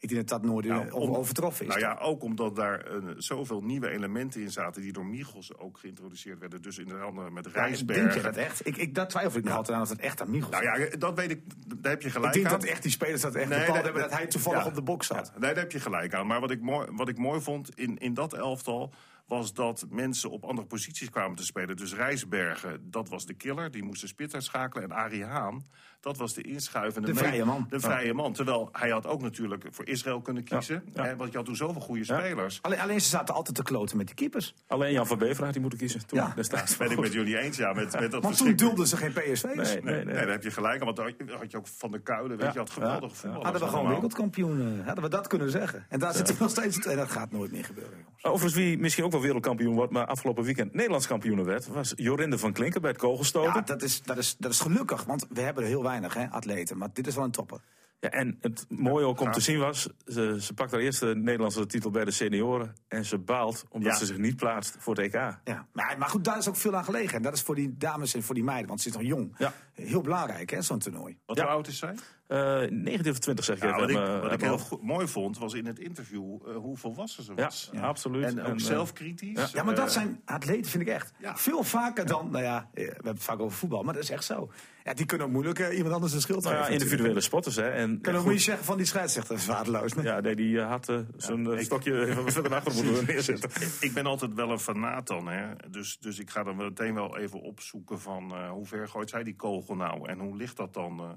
Ik 0.03 0.09
denk 0.09 0.27
dat 0.27 0.41
dat 0.41 0.51
nooit 0.51 0.65
Nou, 0.65 0.87
eh, 0.87 0.95
om- 0.95 1.15
overtroffen 1.15 1.65
is. 1.65 1.71
Nou 1.75 1.79
ja, 1.85 1.97
ook 2.01 2.23
omdat 2.23 2.55
daar 2.55 2.79
eh, 2.85 2.95
zoveel 3.17 3.61
nieuwe 3.61 3.89
elementen 3.89 4.41
in 4.41 4.51
zaten... 4.51 4.81
die 4.81 4.91
door 4.93 5.05
Michels 5.05 5.57
ook 5.57 5.77
geïntroduceerd 5.77 6.39
werden. 6.39 6.61
Dus 6.61 6.77
in 6.77 6.87
de 6.87 6.95
andere 6.97 7.31
met 7.31 7.45
Ja, 7.45 7.51
Rijsbergen. 7.51 8.03
Denk 8.03 8.15
je 8.15 8.21
dat 8.21 8.35
echt? 8.35 8.67
Ik, 8.67 8.77
ik, 8.77 8.95
daar 8.95 9.07
twijfel 9.07 9.39
ik 9.39 9.45
nog 9.45 9.55
altijd 9.55 9.75
aan 9.77 9.83
of 9.83 9.89
dat 9.89 9.97
echt 9.99 10.21
aan 10.21 10.29
Michels 10.31 10.51
Nou 10.51 10.63
ja, 10.79 10.89
dat 10.97 11.15
weet 11.15 11.31
ik, 11.31 11.41
daar 11.81 11.91
heb 11.91 12.01
je 12.01 12.09
gelijk 12.09 12.35
Ik 12.35 12.41
denk 12.41 12.53
aan. 12.53 12.59
dat 12.59 12.69
echt 12.69 12.81
die 12.81 12.91
spelers 12.91 13.21
dat 13.21 13.35
echt 13.35 13.49
Nee, 13.49 13.59
bepaald 13.59 13.75
dat- 13.75 13.83
hebben 13.85 14.01
dat 14.01 14.11
hij 14.17 14.27
toevallig 14.27 14.61
ja. 14.61 14.67
op 14.67 14.75
de 14.75 14.81
box 14.83 15.07
zat. 15.07 15.31
Ja, 15.33 15.39
nee, 15.39 15.53
daar 15.53 15.63
heb 15.63 15.71
je 15.71 15.79
gelijk 15.79 16.13
aan. 16.13 16.27
Maar 16.27 16.39
wat 16.39 16.51
ik 16.51 16.61
mooi, 16.61 16.87
wat 16.91 17.09
ik 17.09 17.17
mooi 17.17 17.41
vond 17.41 17.75
in, 17.79 17.97
in 17.97 18.13
dat 18.13 18.33
elftal... 18.33 18.93
was 19.27 19.53
dat 19.53 19.85
mensen 19.89 20.29
op 20.31 20.43
andere 20.43 20.67
posities 20.67 21.09
kwamen 21.09 21.35
te 21.37 21.43
spelen. 21.45 21.75
Dus 21.77 21.93
Rijsbergen, 21.95 22.89
dat 22.91 23.09
was 23.09 23.25
de 23.25 23.33
killer, 23.33 23.71
die 23.71 23.83
moest 23.83 24.01
de 24.01 24.07
spits 24.07 24.33
uitschakelen. 24.33 24.83
En 24.83 24.91
Arie 24.95 25.25
Haan, 25.25 25.65
dat 26.03 26.17
was 26.17 26.33
de 26.33 26.41
inschuivende... 26.41 27.07
De 27.07 27.15
vrije 27.15 27.45
man. 27.45 27.65
De 27.69 27.79
vrije 27.79 28.13
man. 28.13 28.33
Terwijl 28.33 28.69
hij 28.71 28.89
had 28.89 29.07
ook 29.07 29.21
natuurlijk 29.21 29.65
voor 29.71 29.87
Israël 29.87 30.21
kunnen 30.21 30.43
kiezen. 30.43 30.83
Ja. 30.93 31.03
Hè, 31.03 31.15
want 31.15 31.31
je 31.31 31.37
had 31.37 31.45
toen 31.45 31.55
zoveel 31.55 31.81
goede 31.81 32.03
spelers. 32.03 32.59
Alleen, 32.61 32.79
alleen 32.79 33.01
ze 33.01 33.07
zaten 33.09 33.35
altijd 33.35 33.55
te 33.55 33.63
kloten 33.63 33.97
met 33.97 34.05
die 34.05 34.15
keepers. 34.15 34.53
Alleen 34.67 34.91
Jan 34.91 35.07
van 35.07 35.17
Bever 35.17 35.43
had 35.43 35.51
hij 35.53 35.61
moeten 35.61 35.79
kiezen 35.79 36.07
toen 36.07 36.19
Ja. 36.19 36.31
destijds. 36.35 36.77
Ben 36.77 36.91
ik 36.91 36.99
met 36.99 37.13
jullie 37.13 37.37
eens, 37.37 37.57
ja. 37.57 37.73
Met, 37.73 37.99
met 37.99 38.11
dat 38.11 38.23
Want 38.33 38.37
toen 38.37 38.55
dulden 38.55 38.87
ze 38.87 38.97
geen 38.97 39.11
PSV's. 39.13 39.43
Nee, 39.43 39.55
nee, 39.55 39.81
Nee, 39.81 40.05
nee. 40.05 40.15
daar 40.15 40.27
heb 40.27 40.43
je 40.43 40.51
gelijk. 40.51 40.83
Want 40.83 40.95
dan 40.95 41.13
had 41.39 41.51
je, 41.51 41.57
ook 41.57 41.67
Van 41.67 41.91
de 41.91 41.99
Kuilen, 41.99 42.37
weet 42.37 42.45
Ja. 42.45 42.51
je, 42.53 42.59
had 42.59 42.69
geweldige 42.69 43.15
voetballers 43.15 43.43
Hadden 43.43 43.61
we 43.61 43.67
gewoon 43.67 43.73
allemaal. 43.73 43.93
wereldkampioen, 43.93 44.81
hadden 44.85 45.03
we 45.03 45.09
dat 45.09 45.27
kunnen 45.27 45.49
zeggen. 45.49 45.85
En 45.89 45.99
daar 45.99 46.13
zitten 46.13 46.35
we 46.35 46.41
nog 46.41 46.51
steeds 46.51 46.77
dat 46.79 47.11
gaat 47.11 47.31
nooit 47.31 47.51
meer 47.51 47.63
gebeuren, 47.65 47.91
jongens. 47.97 48.23
Overigens, 48.23 48.53
wie 48.53 48.77
misschien 48.77 49.03
ook 49.03 49.11
wel 49.11 49.21
wereldkampioen 49.21 49.75
wordt, 49.75 49.91
maar 49.91 50.05
afgelopen 50.05 50.43
weekend 50.43 50.73
Nederlands 50.73 51.07
kampioen 51.07 51.43
werd, 51.43 51.67
was 51.67 51.93
Jorinde 51.95 52.37
van 52.37 52.53
Klinken 52.53 52.81
bij 52.81 52.89
het 52.89 52.99
kogelstoten. 52.99 53.53
Ja, 53.53 53.61
dat 53.61 53.81
is, 53.81 54.01
dat, 54.01 54.17
is, 54.17 54.35
dat 54.39 54.51
is 54.51 54.59
gelukkig, 54.59 55.03
want 55.03 55.25
we 55.29 55.41
hebben 55.41 55.63
er 55.63 55.69
heel 55.69 55.83
weinig 55.83 55.91
hè, 56.01 56.29
atleten. 56.29 56.77
Maar 56.77 56.89
dit 56.93 57.07
is 57.07 57.15
wel 57.15 57.23
een 57.23 57.31
topper. 57.31 57.59
Ja, 57.99 58.09
en 58.09 58.37
het 58.41 58.65
mooie 58.69 59.05
ook 59.05 59.19
om 59.19 59.31
te 59.31 59.39
zien 59.39 59.59
was, 59.59 59.87
ze, 60.05 60.37
ze 60.41 60.53
pakt 60.53 60.71
haar 60.71 60.79
eerste 60.79 61.05
Nederlandse 61.15 61.65
titel 61.65 61.89
bij 61.91 62.05
de 62.05 62.11
senioren. 62.11 62.75
En 62.87 63.05
ze 63.05 63.17
baalt 63.17 63.65
omdat 63.69 63.91
Ja. 63.91 63.97
ze 63.97 64.05
zich 64.05 64.17
niet 64.17 64.35
plaatst 64.35 64.75
voor 64.79 64.95
het 64.95 65.05
EK. 65.05 65.13
Ja. 65.13 65.67
Maar, 65.73 65.95
maar 65.97 66.09
goed, 66.09 66.23
daar 66.23 66.37
is 66.37 66.47
ook 66.49 66.55
veel 66.55 66.75
aan 66.75 66.83
gelegen. 66.83 67.17
En 67.17 67.21
dat 67.23 67.33
is 67.33 67.41
voor 67.41 67.55
die 67.55 67.77
dames 67.77 68.13
en 68.13 68.23
voor 68.23 68.35
die 68.35 68.43
meiden, 68.43 68.67
want 68.67 68.81
ze 68.81 68.87
is 68.89 68.93
nog 68.93 69.03
jong. 69.03 69.35
Ja. 69.37 69.53
Heel 69.73 70.01
belangrijk, 70.01 70.49
hè, 70.49 70.61
zo'n 70.61 70.79
toernooi. 70.79 71.17
Wat 71.25 71.37
Ja. 71.37 71.43
hoe 71.43 71.51
oud 71.51 71.67
is 71.67 71.77
zij? 71.77 71.95
Eh 72.27 72.69
19 72.69 73.11
of 73.11 73.19
20 73.19 73.45
zeg 73.45 73.55
ik 73.55 73.61
Nou, 73.63 73.73
even. 73.75 73.81
wat 73.81 73.89
ik, 74.03 74.07
mijn- 74.09 74.21
wat 74.21 74.31
ik 74.31 74.41
heel 74.41 74.57
goed, 74.57 74.81
mooi 74.81 75.07
vond, 75.07 75.37
was 75.37 75.53
in 75.53 75.65
het 75.65 75.79
interview 75.79 76.35
eh, 76.47 76.55
hoe 76.55 76.77
volwassen 76.77 77.23
ze 77.23 77.31
Ja, 77.35 77.43
was. 77.43 77.71
absoluut. 77.81 78.23
En 78.25 78.39
ook 78.41 78.47
eh, 78.59 78.65
zelfkritisch. 78.65 79.51
Ja, 79.51 79.63
maar 79.63 79.75
dat 79.75 79.85
Eh, 79.87 79.91
zijn 79.91 80.21
atleten, 80.25 80.71
vind 80.71 80.83
ik 80.83 80.89
echt. 80.89 81.13
Ja. 81.19 81.37
Veel 81.37 81.63
vaker 81.63 82.05
dan, 82.05 82.31
nou 82.31 82.43
ja, 82.43 82.69
eh, 82.73 82.85
we 82.85 82.91
hebben 82.93 83.13
het 83.13 83.23
vaak 83.23 83.39
over 83.39 83.57
voetbal, 83.57 83.83
maar 83.83 83.93
dat 83.93 84.03
is 84.03 84.09
echt 84.09 84.23
zo. 84.23 84.51
Ja, 84.83 84.93
die 84.93 85.05
kunnen 85.05 85.27
ook 85.27 85.33
moeilijk 85.33 85.59
eh, 85.59 85.75
iemand 85.77 85.93
anders 85.93 86.13
een 86.13 86.21
schild 86.21 86.43
nou 86.43 86.55
ja, 86.55 86.67
individuele 86.67 87.21
spotters. 87.21 87.55
Hè. 87.55 87.69
En, 87.69 88.01
Kan 88.01 88.15
ook 88.15 88.25
niet 88.29 88.41
zeggen 88.41 88.65
van 88.65 88.77
die 88.77 88.85
scheidsrechter, 88.85 89.33
dat 89.33 89.41
is 89.43 89.49
waardeloos. 89.49 89.93
Nee? 89.93 90.05
ja, 90.05 90.19
nee, 90.19 90.35
die 90.35 90.59
eh, 90.59 90.67
had 90.67 90.89
eh, 90.89 90.99
zijn 91.17 91.45
ik- 91.51 91.59
stokje 91.65 92.05
even 92.05 92.31
verder 92.31 92.51
naar 92.51 92.59
achter 92.65 92.83
moeten 92.85 93.05
neerzetten. 93.13 93.49
Ik 93.79 93.93
ben 93.93 94.05
altijd 94.05 94.33
wel 94.33 94.51
een 94.51 94.59
fanaat 94.59 95.07
dan, 95.07 95.27
hè. 95.27 95.53
Dus, 95.69 95.97
dus 95.99 96.19
ik 96.19 96.29
ga 96.29 96.43
dan 96.43 96.55
meteen 96.55 96.93
wel 96.93 97.17
even 97.17 97.41
opzoeken 97.41 97.99
van 97.99 98.31
eh, 98.31 98.49
hoe 98.49 98.65
ver 98.65 98.87
gooit 98.87 99.09
zij 99.09 99.23
die 99.23 99.35
kogel 99.35 99.75
nou 99.75 100.09
en 100.09 100.19
hoe 100.19 100.35
ligt 100.35 100.57
dat 100.57 100.73
dan? 100.73 100.99
eh. 100.99 101.09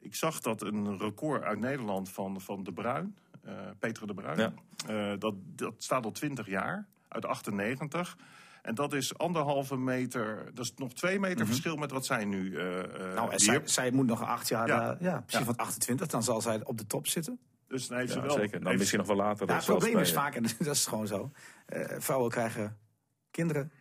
ik 0.00 0.14
zag 0.14 0.40
dat 0.40 0.62
een 0.62 0.98
record 0.98 1.42
uit 1.42 1.58
Nederland 1.58 2.10
van, 2.10 2.40
van 2.40 2.62
De 2.62 2.72
Bruin, 2.72 3.16
eh, 3.42 3.52
Peter 3.78 4.06
De 4.06 4.14
Bruin, 4.14 4.38
Ja. 4.38 4.52
eh, 5.12 5.18
dat, 5.18 5.34
dat 5.36 5.74
staat 5.78 6.04
al 6.04 6.10
20 6.12 6.46
jaar, 6.46 6.86
uit 7.08 7.24
98. 7.26 8.16
En 8.62 8.74
dat 8.74 8.92
is 8.92 9.18
anderhalve 9.18 9.76
meter, 9.76 10.50
dat 10.54 10.64
is 10.64 10.72
nog 10.76 10.92
twee 10.92 11.20
meter 11.20 11.46
verschil 11.46 11.76
met 11.76 11.90
wat 11.90 12.06
zij 12.06 12.24
nu 12.24 12.56
eh 12.56 12.78
eh, 12.78 13.14
Nou, 13.14 13.32
en 13.32 13.38
zij, 13.38 13.60
zij 13.64 13.90
moet 13.90 14.06
nog 14.06 14.22
acht 14.22 14.48
jaar, 14.48 14.68
Ja. 14.68 14.96
Ja. 15.00 15.24
van 15.26 15.56
28, 15.56 16.06
dan 16.06 16.22
zal 16.22 16.40
zij 16.40 16.64
op 16.64 16.78
de 16.78 16.86
top 16.86 17.06
zitten. 17.06 17.38
Dus 17.68 17.88
dan 17.88 17.98
heeft 17.98 18.12
ze 18.12 18.18
Ja, 18.18 18.24
wel, 18.26 18.36
zeker. 18.36 18.60
Dan 18.62 18.76
misschien 18.76 18.98
nog 18.98 19.06
wel 19.08 19.16
later. 19.16 19.46
Ja, 19.46 19.52
eh, 19.52 19.58
het 19.58 19.66
probleem 19.66 19.98
is 19.98 20.12
vaak, 20.12 20.34
en 20.34 20.42
dat 20.58 20.74
is 20.74 20.86
gewoon 20.86 21.06
zo, 21.06 21.30
eh, 21.66 21.84
vrouwen 21.98 22.30
krijgen 22.30 22.78
kinderen. 23.30 23.72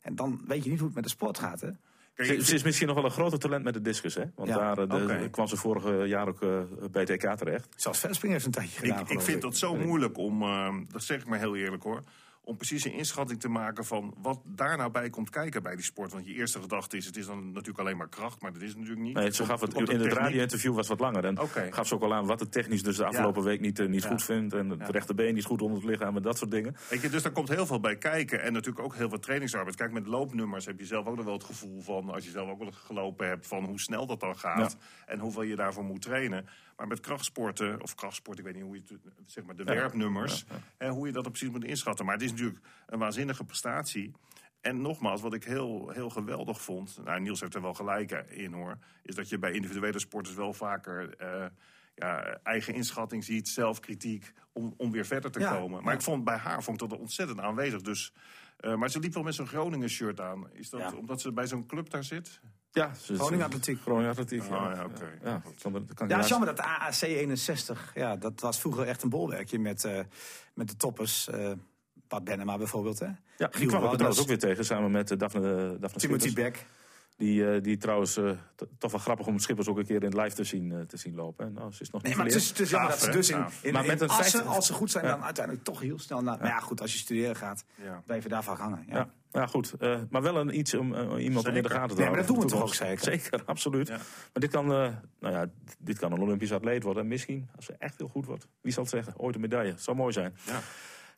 En 0.00 0.14
dan 0.14 0.40
weet 0.46 0.64
je 0.64 0.70
niet 0.70 0.78
hoe 0.78 0.86
het 0.86 0.96
met 0.96 1.04
de 1.04 1.10
sport 1.10 1.38
gaat, 1.38 1.60
hè? 1.60 1.70
Kijk, 2.14 2.42
Ze, 2.42 2.54
is 2.54 2.62
misschien 2.62 2.86
nog 2.86 2.96
wel 2.96 3.04
een 3.04 3.10
groter 3.10 3.38
talent 3.38 3.64
met 3.64 3.74
de 3.74 3.80
discus, 3.82 4.14
hè? 4.14 4.24
Want 4.34 4.48
Ja, 4.48 4.74
daar 4.74 4.88
eh, 5.00 5.06
de- 5.22 5.28
kwam 5.30 5.46
ze 5.46 5.56
vorig 5.56 5.84
eh, 5.84 6.06
jaar 6.06 6.28
ook 6.28 6.42
eh, 6.42 6.60
bij 6.90 7.02
het 7.02 7.10
EK 7.10 7.34
terecht. 7.36 7.68
Zelfs 7.76 7.98
verspringen 7.98 8.34
heeft 8.36 8.46
een 8.46 8.52
tijdje 8.52 8.78
gedaan. 8.80 9.04
Ik, 9.08 9.20
vind 9.20 9.42
dat 9.42 9.56
zo 9.56 9.76
moeilijk 9.76 10.18
om, 10.18 10.42
eh, 10.42 10.74
dat 10.88 11.02
zeg 11.02 11.20
ik 11.20 11.26
maar 11.26 11.38
heel 11.38 11.56
eerlijk 11.56 11.82
hoor, 11.82 12.02
om 12.46 12.56
precies 12.56 12.84
een 12.84 12.92
inschatting 12.92 13.40
te 13.40 13.48
maken 13.48 13.84
van 13.84 14.14
wat 14.22 14.40
daar 14.44 14.76
nou 14.76 14.90
bij 14.90 15.10
komt 15.10 15.30
kijken 15.30 15.62
bij 15.62 15.74
die 15.76 15.84
sport. 15.84 16.12
Want 16.12 16.26
je 16.26 16.32
eerste 16.34 16.60
gedachte 16.60 16.96
is, 16.96 17.06
het 17.06 17.16
is 17.16 17.26
dan 17.26 17.46
natuurlijk 17.46 17.78
alleen 17.78 17.96
maar 17.96 18.08
kracht, 18.08 18.40
maar 18.42 18.52
dat 18.52 18.62
is 18.62 18.74
natuurlijk 18.74 19.00
niet. 19.02 19.14
Nee, 19.14 19.32
ze 19.32 19.44
gaf 19.44 19.60
het 19.60 19.74
in 19.74 20.00
het 20.00 20.12
radio-interview 20.12 20.74
was 20.74 20.88
wat 20.88 21.00
langer. 21.00 21.24
En 21.24 21.38
gaf 21.70 21.86
ze 21.86 21.94
ook 21.94 22.02
al 22.02 22.14
aan 22.14 22.26
wat 22.26 22.40
het 22.40 22.52
technisch 22.52 22.82
dus 22.82 22.96
de 22.96 23.04
afgelopen 23.04 23.42
week 23.42 23.60
niet, 23.60 23.78
eh, 23.78 23.86
niet 23.86 24.02
Ja. 24.02 24.08
goed 24.08 24.22
vindt. 24.22 24.54
En 24.54 24.70
het 24.70 24.80
Ja. 24.80 24.86
rechterbeen 24.86 25.34
niet 25.34 25.44
goed 25.44 25.62
onder 25.62 25.78
het 25.78 25.86
lichaam 25.90 26.16
en 26.16 26.22
dat 26.22 26.38
soort 26.38 26.50
dingen. 26.50 26.76
Weet 26.90 27.00
je, 27.02 27.08
dus 27.10 27.22
daar 27.22 27.32
komt 27.32 27.48
heel 27.48 27.66
veel 27.66 27.80
bij 27.80 27.96
kijken. 27.96 28.42
En 28.42 28.52
natuurlijk 28.52 28.84
ook 28.84 28.94
heel 28.94 29.08
veel 29.08 29.18
trainingsarbeid. 29.18 29.76
Kijk, 29.76 29.92
met 29.92 30.06
loopnummers 30.06 30.66
heb 30.66 30.78
je 30.78 30.86
zelf 30.86 31.06
ook 31.06 31.16
nog 31.16 31.24
wel 31.24 31.34
het 31.34 31.44
gevoel 31.44 31.80
van... 31.80 32.10
als 32.10 32.24
je 32.24 32.30
zelf 32.30 32.48
ook 32.50 32.58
wel 32.58 32.72
gelopen 32.72 33.28
hebt, 33.28 33.46
van 33.46 33.64
hoe 33.64 33.80
snel 33.80 34.06
dat 34.06 34.20
dan 34.20 34.38
gaat. 34.38 34.76
En 35.06 35.18
hoeveel 35.18 35.42
je 35.42 35.56
daarvoor 35.56 35.84
moet 35.84 36.02
trainen. 36.02 36.46
Maar 36.76 36.86
met 36.86 37.00
krachtsporten, 37.00 37.82
of 37.82 37.94
krachtsport, 37.94 38.38
ik 38.38 38.44
weet 38.44 38.54
niet 38.54 38.62
hoe 38.62 38.74
je 38.74 38.82
het... 38.88 39.00
zeg 39.26 39.44
maar 39.44 39.56
de 39.56 39.64
werpnummers, 39.64 40.44
Hè, 40.78 40.88
hoe 40.88 41.06
je 41.06 41.12
dat 41.12 41.22
precies 41.22 41.50
moet 41.50 41.64
inschatten. 41.64 42.04
Maar 42.04 42.14
het 42.14 42.24
is 42.24 42.30
natuurlijk 42.30 42.60
een 42.86 42.98
waanzinnige 42.98 43.44
prestatie. 43.44 44.12
En 44.60 44.80
nogmaals, 44.80 45.20
wat 45.20 45.34
ik 45.34 45.44
heel, 45.44 45.90
heel 45.90 46.10
geweldig 46.10 46.62
vond... 46.62 46.98
Nou, 47.04 47.20
Niels 47.20 47.40
heeft 47.40 47.54
er 47.54 47.62
wel 47.62 47.74
gelijk 47.74 48.10
in, 48.28 48.52
hoor... 48.52 48.78
is 49.02 49.14
dat 49.14 49.28
je 49.28 49.38
bij 49.38 49.52
individuele 49.52 49.98
sporters 49.98 50.36
wel 50.36 50.52
vaker... 50.52 51.16
eh, 51.16 51.46
ja, 51.96 52.38
eigen 52.42 52.74
inschatting 52.74 53.24
ziet, 53.24 53.48
zelfkritiek, 53.48 54.32
om, 54.52 54.74
om 54.76 54.90
weer 54.90 55.06
verder 55.06 55.30
te 55.30 55.40
Ja, 55.40 55.56
komen. 55.56 55.82
Maar 55.82 55.92
ja. 55.92 55.98
ik 55.98 56.04
vond 56.04 56.24
bij 56.24 56.36
haar 56.36 56.62
vond 56.62 56.82
ik 56.82 56.88
dat 56.88 56.98
ontzettend 56.98 57.40
aanwezig. 57.40 57.80
Dus, 57.80 58.12
eh, 58.56 58.74
maar 58.74 58.90
ze 58.90 59.00
liep 59.00 59.14
wel 59.14 59.22
met 59.22 59.34
zo'n 59.34 59.46
Groningen 59.46 59.88
shirt 59.88 60.20
aan. 60.20 60.52
Is 60.52 60.70
dat 60.70 60.94
omdat 60.94 61.20
ze 61.20 61.32
bij 61.32 61.46
zo'n 61.46 61.66
club 61.66 61.90
daar 61.90 62.04
zit? 62.04 62.40
Ja, 62.76 62.90
Groningen 63.14 63.44
Atletiek. 63.46 63.80
Groningen 63.80 64.10
Atletiek, 64.10 64.42
ja. 64.48 64.56
Ah, 64.56 64.74
ja, 64.76 64.84
oké. 64.84 65.04
Ja, 65.22 65.40
kan 65.62 65.72
Ja, 65.72 65.78
ik 65.78 65.98
het 65.98 66.00
is 66.00 66.06
naast- 66.08 66.28
jammer 66.28 66.48
dat 66.48 66.60
AAC 66.60 67.00
61, 67.02 67.90
ja, 67.94 68.16
dat 68.16 68.40
was 68.40 68.60
vroeger 68.60 68.86
echt 68.86 69.02
een 69.02 69.08
bolwerkje 69.08 69.58
met, 69.58 69.84
eh, 69.84 70.00
met 70.54 70.68
de 70.68 70.76
toppers. 70.76 71.28
eh 71.28 71.50
Pat 72.08 72.24
Benema 72.24 72.58
bijvoorbeeld, 72.58 72.98
hè? 72.98 73.06
Ja, 73.36 73.48
die 73.48 73.66
kwam 73.66 73.84
ik 73.84 73.90
trouwens 73.90 74.20
ook 74.20 74.26
weer 74.26 74.38
tegen, 74.38 74.64
samen 74.64 74.90
met 74.90 75.10
eh, 75.10 75.18
Daphne, 75.18 75.76
Daphne 75.80 76.00
Timothy 76.00 76.28
Schippers. 76.28 76.32
Beck. 76.34 76.66
Die, 77.16 77.50
eh, 77.52 77.62
die 77.62 77.76
trouwens 77.76 78.16
eh, 78.16 78.30
toch 78.78 78.90
wel 78.90 79.00
grappig 79.00 79.26
om 79.26 79.38
Schippers 79.38 79.68
ook 79.68 79.78
een 79.78 79.86
keer 79.86 79.96
in 80.02 80.02
het 80.10 80.14
live 80.14 80.34
te 80.36 80.44
zien, 80.44 80.72
eh, 80.72 80.80
te 80.80 80.96
zien 80.96 81.14
lopen. 81.14 81.46
En, 81.46 81.52
nou, 81.52 81.72
ze 81.72 81.82
is 81.82 81.90
nog 81.90 82.02
niet 82.02 82.16
Nee, 82.16 82.16
maar 82.16 82.26
het 82.32 82.34
is, 82.34 82.50
geleerd. 82.50 82.58
het 82.58 82.66
is 82.66 82.72
jammer 82.72 82.90
Gaaf, 82.90 83.00
dat 83.00 83.24
ze 83.24 83.32
hè? 83.34 83.38
dus 83.42 83.52
in, 83.62 83.66
in, 83.68 83.72
Maar 83.72 83.86
met 83.86 84.00
een 84.00 84.08
Assen, 84.08 84.24
50 84.24 84.54
als 84.56 84.66
ze 84.66 84.72
goed 84.72 84.90
zijn, 84.90 85.04
Ja. 85.04 85.10
dan 85.10 85.24
uiteindelijk 85.24 85.64
toch 85.64 85.80
heel 85.80 85.98
snel 85.98 86.22
naar... 86.22 86.38
Maar 86.38 86.48
ja, 86.48 86.58
goed, 86.60 86.80
als 86.80 86.92
je 86.92 86.98
studeren 86.98 87.36
gaat, 87.36 87.64
Ja. 87.82 88.02
blijf 88.06 88.22
je 88.22 88.28
daarvan 88.28 88.56
hangen. 88.56 88.84
Ja. 88.88 88.94
Ja, 88.96 89.08
ja 89.30 89.46
goed. 89.46 89.72
eh, 89.78 90.00
maar 90.10 90.22
wel 90.22 90.36
een 90.36 90.58
iets 90.58 90.74
om 90.74 90.94
iemand 90.94 91.18
om 91.18 91.24
in 91.26 91.32
de 91.32 91.68
Zeker. 91.68 91.70
gaten 91.70 91.96
te 91.96 92.02
Nee, 92.02 92.10
maar 92.10 92.16
houden. 92.16 92.16
dat 92.16 92.26
doen 92.26 92.38
we 92.38 92.46
toch 92.46 92.62
ook 92.62 92.74
zeker? 92.74 93.04
Zeker, 93.12 93.42
absoluut. 93.44 93.88
Ja. 93.88 93.96
Maar 93.96 94.06
dit 94.32 94.50
kan, 94.50 94.64
eh, 94.72 94.88
nou 95.20 95.34
ja, 95.34 95.46
dit 95.78 95.98
kan 95.98 96.12
een 96.12 96.20
Olympisch 96.20 96.52
atleet 96.52 96.82
worden. 96.82 97.02
En 97.02 97.08
misschien, 97.08 97.48
als 97.56 97.64
ze 97.64 97.74
echt 97.78 97.98
heel 97.98 98.08
goed 98.08 98.26
wordt, 98.26 98.46
wie 98.60 98.72
zal 98.72 98.82
het 98.82 98.92
zeggen? 98.92 99.14
Ooit 99.18 99.34
een 99.34 99.40
medaille. 99.40 99.74
Zou 99.76 99.96
mooi 99.96 100.12
zijn. 100.12 100.36
Ja. 100.46 100.60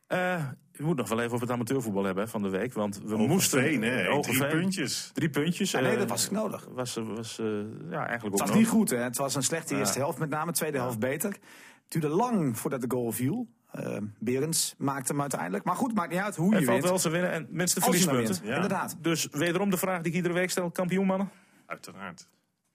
Eh, 0.09 0.43
we 0.71 0.85
moeten 0.85 0.95
nog 0.95 1.09
wel 1.09 1.19
even 1.19 1.31
over 1.33 1.45
het 1.47 1.55
amateurvoetbal 1.55 2.03
hebben 2.03 2.29
van 2.29 2.41
de 2.41 2.49
week. 2.49 2.73
Want 2.73 3.01
we 3.03 3.17
moesten... 3.17 3.59
Hogeveen, 3.59 3.81
hè? 3.81 4.21
Drie 4.21 4.47
puntjes. 4.47 5.09
Drie 5.13 5.29
puntjes. 5.29 5.71
Ja, 5.71 5.79
nee, 5.79 5.91
eh, 5.91 5.97
dat 5.97 6.09
was 6.09 6.29
nodig. 6.29 6.67
Was, 6.71 6.95
was 6.95 7.39
eh, 7.39 7.45
ja, 7.89 8.07
eigenlijk 8.07 8.23
ook 8.23 8.23
Het 8.23 8.31
was 8.31 8.39
nodig. 8.39 8.55
niet 8.55 8.67
goed, 8.67 8.89
hè? 8.89 8.97
Het 8.97 9.17
was 9.17 9.35
een 9.35 9.43
slechte 9.43 9.77
eerste 9.77 9.99
helft 9.99 10.19
met 10.19 10.29
name, 10.29 10.51
tweede 10.51 10.77
helft 10.77 10.99
beter. 10.99 11.29
Het 11.29 11.41
duurde 11.87 12.07
lang 12.09 12.57
voordat 12.57 12.81
de 12.81 12.87
goal 12.89 13.11
viel. 13.11 13.47
Eh 13.71 13.97
Berends 14.19 14.75
maakte 14.77 15.11
hem 15.11 15.21
uiteindelijk. 15.21 15.63
Maar 15.63 15.75
goed, 15.75 15.93
maakt 15.93 16.11
niet 16.11 16.19
uit 16.19 16.35
hoe 16.35 16.51
Hij 16.51 16.59
je 16.59 16.65
valt 16.65 16.77
wint. 16.77 16.89
wel 16.89 16.99
ze 16.99 17.09
winnen 17.09 17.31
en 17.31 17.47
je 17.49 17.55
maar 17.55 17.67
verliespunten. 17.67 18.35
Ja. 18.43 18.55
inderdaad. 18.55 18.97
Dus 19.01 19.27
wederom 19.31 19.69
de 19.69 19.77
vraag 19.77 20.01
die 20.01 20.11
ik 20.11 20.17
iedere 20.17 20.33
week 20.33 20.49
stel. 20.49 20.71
Kampioen 20.71 21.05
mannen? 21.05 21.29
Uiteraard. 21.65 22.27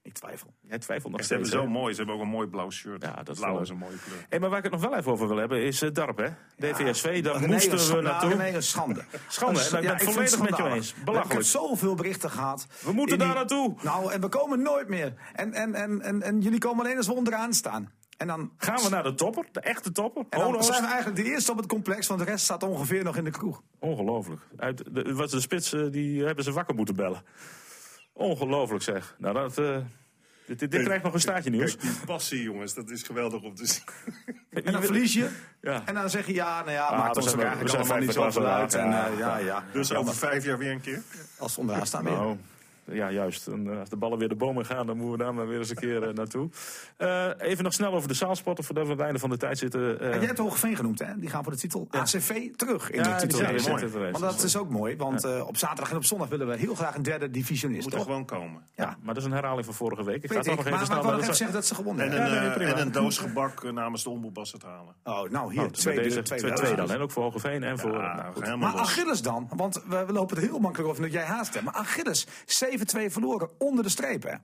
Ik 0.04 0.12
twijfel. 0.12 0.54
Jij 0.60 0.78
twijfelt 0.78 1.12
nog 1.12 1.24
Ze 1.24 1.32
hebben 1.32 1.50
zo 1.50 1.66
mooi, 1.66 1.92
ze 1.92 1.96
hebben 1.98 2.16
ook 2.16 2.22
een 2.22 2.28
mooi 2.28 2.46
blauw 2.48 2.70
shirt. 2.70 3.02
Ja, 3.02 3.14
dat 3.22 3.28
is 3.34 3.38
Blauw 3.40 3.60
is 3.60 3.68
een 3.68 3.76
mooie 3.76 3.96
kleur. 4.06 4.26
Hey, 4.28 4.38
maar 4.38 4.48
waar 4.48 4.58
ik 4.58 4.64
het 4.64 4.72
nog 4.72 4.80
wel 4.82 4.94
even 4.96 5.12
over 5.12 5.28
wil 5.28 5.36
hebben 5.36 5.62
is 5.62 5.82
eh, 5.82 5.90
Darp, 5.92 6.16
hè? 6.18 6.28
DVSV, 6.56 7.22
daar 7.22 7.40
moesten 7.48 7.96
we 7.96 8.02
naartoe. 8.02 8.30
René, 8.30 8.56
een 8.56 8.62
schande. 8.62 9.04
Schande, 9.28 9.60
Een 9.60 9.64
hè? 9.64 9.66
Ik 9.66 9.72
ben 9.72 9.82
ja, 9.82 9.92
het 9.92 10.02
volledig 10.02 10.40
met 10.40 10.56
je 10.56 10.64
eens. 10.68 10.88
Ik 10.90 10.96
heb 10.96 11.04
Belachelijk. 11.04 11.46
zoveel 11.46 11.94
berichten 11.94 12.30
gehad. 12.30 12.66
We 12.82 12.92
moeten 12.92 13.18
die- 13.18 13.26
daar 13.26 13.36
naartoe. 13.36 13.74
Nou, 13.82 14.12
en 14.12 14.20
we 14.20 14.28
komen 14.28 14.62
nooit 14.62 14.88
meer. 14.88 15.14
En, 15.32 15.52
en, 15.52 15.74
en, 15.74 16.00
en, 16.00 16.22
en 16.22 16.40
jullie 16.40 16.58
komen 16.58 16.84
alleen 16.84 16.96
als 16.96 17.06
we 17.06 17.14
onderaan 17.14 17.52
staan. 17.52 17.92
En 18.16 18.26
dan 18.26 18.52
Gaan 18.56 18.82
we 18.82 18.88
naar 18.88 19.02
de 19.02 19.14
topper, 19.14 19.46
de 19.52 19.60
echte 19.60 19.92
topper? 19.92 20.24
en 20.30 20.38
dan 20.52 20.64
zijn 20.64 20.82
we 20.82 20.86
eigenlijk 20.88 21.16
de 21.24 21.30
eerste 21.30 21.50
op 21.50 21.56
het 21.56 21.66
complex, 21.66 22.06
want 22.06 22.20
de 22.20 22.26
rest 22.26 22.44
staat 22.44 22.62
ongeveer 22.62 23.04
nog 23.04 23.16
in 23.16 23.24
de 23.24 23.30
kroeg. 23.30 23.62
Ongelooflijk. 23.78 24.40
Uit 24.56 24.84
de, 24.94 25.14
wat 25.14 25.30
de 25.30 25.40
spits, 25.40 25.72
eh, 25.72 25.82
die 25.90 26.24
hebben 26.24 26.44
ze 26.44 26.52
wakker 26.52 26.74
moeten 26.74 26.96
bellen. 26.96 27.22
Ongelooflijk 28.14 28.82
zeg. 28.82 29.14
Nou, 29.18 29.34
dat, 29.34 29.58
eh, 29.58 29.76
dit, 30.46 30.58
dit, 30.58 30.70
dit 30.70 30.82
krijgt 30.84 31.04
nog 31.04 31.14
een 31.14 31.20
staartje 31.20 31.50
nieuws. 31.50 31.76
Kijk, 31.76 31.92
die 31.92 32.06
passie, 32.06 32.42
jongens, 32.42 32.74
dat 32.74 32.90
is 32.90 33.02
geweldig 33.02 33.42
om 33.42 33.54
te 33.54 33.66
zien. 33.66 33.82
En 34.64 34.72
dan 34.72 34.82
verlies 34.82 35.12
je. 35.12 35.30
Ja. 35.60 35.82
En 35.84 35.94
dan 35.94 36.10
zeg 36.10 36.26
je 36.26 36.34
ja, 36.34 36.58
nou 36.60 36.70
ja, 36.70 36.86
Ah, 36.86 36.98
maakt 36.98 37.16
ons 37.16 37.32
er 37.32 37.38
eigenlijk 37.40 37.74
allemaal 37.74 37.98
niet 37.98 38.12
zoveel 38.12 38.46
uit. 38.46 38.74
En 38.74 38.92
eh, 38.92 39.18
ja, 39.18 39.36
ja. 39.38 39.64
Dus 39.72 39.92
over 39.92 40.14
vijf 40.14 40.44
jaar 40.44 40.58
weer 40.58 40.70
een 40.70 40.80
keer. 40.80 41.02
Als 41.38 41.54
we 41.54 41.60
onderaan 41.60 41.86
staan 41.86 42.04
weer. 42.04 42.36
Ja, 42.86 43.10
juist. 43.10 43.46
En, 43.46 43.70
eh, 43.72 43.78
als 43.78 43.88
de 43.88 43.96
ballen 43.96 44.18
weer 44.18 44.28
de 44.28 44.34
bomen 44.34 44.66
gaan, 44.66 44.86
dan 44.86 44.96
moeten 44.96 45.18
we 45.18 45.24
daar 45.24 45.34
maar 45.34 45.48
weer 45.48 45.58
eens 45.58 45.70
een 45.70 45.76
keer 45.76 46.08
eh, 46.08 46.14
naartoe. 46.14 46.48
Eh, 46.96 47.26
even 47.38 47.64
nog 47.64 47.72
snel 47.72 47.92
over 47.92 48.08
de 48.08 48.14
zaalsporten, 48.14 48.64
voordat 48.64 48.84
we 48.84 48.90
aan 48.90 48.96
het 48.96 49.04
einde 49.06 49.20
van 49.20 49.30
de 49.30 49.36
tijd 49.36 49.58
zitten. 49.58 50.00
Eh, 50.00 50.06
En 50.12 50.18
jij 50.18 50.26
hebt 50.26 50.38
Hogeveen 50.38 50.76
genoemd, 50.76 50.98
hè? 50.98 51.18
Die 51.18 51.28
gaan 51.30 51.42
voor 51.42 51.52
de 51.52 51.58
titel 51.58 51.86
ACV 51.90 52.50
terug 52.56 52.90
in 52.90 53.02
Ja, 53.04 53.16
de 53.16 53.26
titel. 53.26 53.40
race. 53.40 53.58
zitten 53.58 54.00
er 54.00 54.06
eens. 54.06 54.18
Want 54.20 54.32
dat 54.32 54.42
is 54.42 54.56
ook 54.56 54.68
mooi, 54.70 54.96
want 54.96 55.24
eh, 55.24 55.46
op 55.46 55.56
zaterdag 55.56 55.90
en 55.90 55.96
op 55.96 56.04
zondag 56.04 56.28
willen 56.28 56.46
we 56.46 56.56
heel 56.56 56.74
graag 56.74 56.94
een 56.94 57.02
derde 57.02 57.30
divisionist. 57.30 57.82
Moet 57.84 57.92
er 57.92 57.98
toch? 57.98 58.06
gewoon 58.06 58.24
komen. 58.24 58.62
ja, 58.74 58.96
maar 59.02 59.14
dat 59.14 59.22
is 59.22 59.24
een 59.28 59.34
herhaling 59.34 59.64
van 59.64 59.74
vorige 59.74 60.04
week. 60.04 60.22
Ik 60.22 60.28
ga 60.28 60.34
Weet 60.34 60.44
toch 60.44 60.52
ik, 60.52 60.58
nog 60.58 60.64
maar, 60.70 60.82
even 60.82 60.88
maar 60.94 61.00
snel 61.02 61.12
ik 61.12 61.16
de 61.18 61.22
even 61.22 61.36
zeggen 61.36 61.56
dat 61.56 61.66
ze 61.66 61.74
gewonnen 61.74 62.04
En 62.04 62.10
hebben. 62.22 62.58
nee, 62.58 62.72
en 62.72 62.80
een 62.80 62.92
doos 62.92 63.18
gebak 63.18 63.72
namens 63.72 64.02
de 64.02 64.10
omroep 64.10 64.36
het 64.36 64.62
halen. 64.62 64.94
Oh, 65.04 65.30
nou 65.30 65.52
hier, 65.52 65.62
Oh, 65.62 65.68
tweede, 65.70 66.00
bij 66.00 66.08
deze 66.08 66.22
tweede, 66.22 66.46
twee, 66.46 66.56
twee 66.66 66.76
dan. 66.76 66.90
En 66.96 67.00
ook 67.00 67.10
voor 67.10 67.22
Hogeveen 67.22 67.62
en 67.62 67.78
voor... 67.78 67.92
Ja, 67.92 68.30
nou, 68.40 68.56
Maar. 68.58 68.72
Achilles 68.72 69.22
dan, 69.22 69.48
want 69.56 69.82
we, 69.88 70.04
lopen 70.08 70.36
er 70.36 70.42
heel 70.42 70.58
makkelijk 70.58 70.90
over 70.90 71.02
dat 71.02 71.12
jij 71.12 71.24
haast 71.24 71.52
hebt. 71.54 71.64
Maar 71.64 71.74
Achilles, 71.74 72.26
7-2 72.78 73.12
verloren 73.12 73.50
onder 73.60 73.84
de 73.84 73.90
streep, 73.90 74.22
hè? 74.22 74.34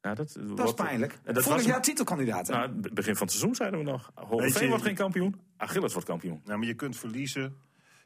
Ja, 0.00 0.14
dat, 0.14 0.36
Dat 0.56 0.66
is 0.68 0.74
pijnlijk. 0.74 1.18
En 1.24 1.34
dat 1.34 1.42
Vorig 1.42 1.58
was 1.58 1.66
jaar 1.66 1.82
titelkandidaat, 1.82 2.46
hè? 2.46 2.54
Nou, 2.54 2.70
het 2.82 2.94
begin 2.94 3.16
van 3.16 3.22
het 3.26 3.30
seizoen 3.36 3.54
zeiden 3.54 3.78
we 3.78 3.84
nog. 3.84 4.10
Je- 4.30 4.68
wordt 4.68 4.82
geen 4.82 4.94
kampioen, 4.94 5.40
Achilles 5.56 5.92
wordt 5.92 6.08
kampioen. 6.08 6.40
Nou, 6.44 6.58
maar 6.58 6.66
je 6.68 6.74
kunt 6.74 6.96
verliezen. 6.96 7.56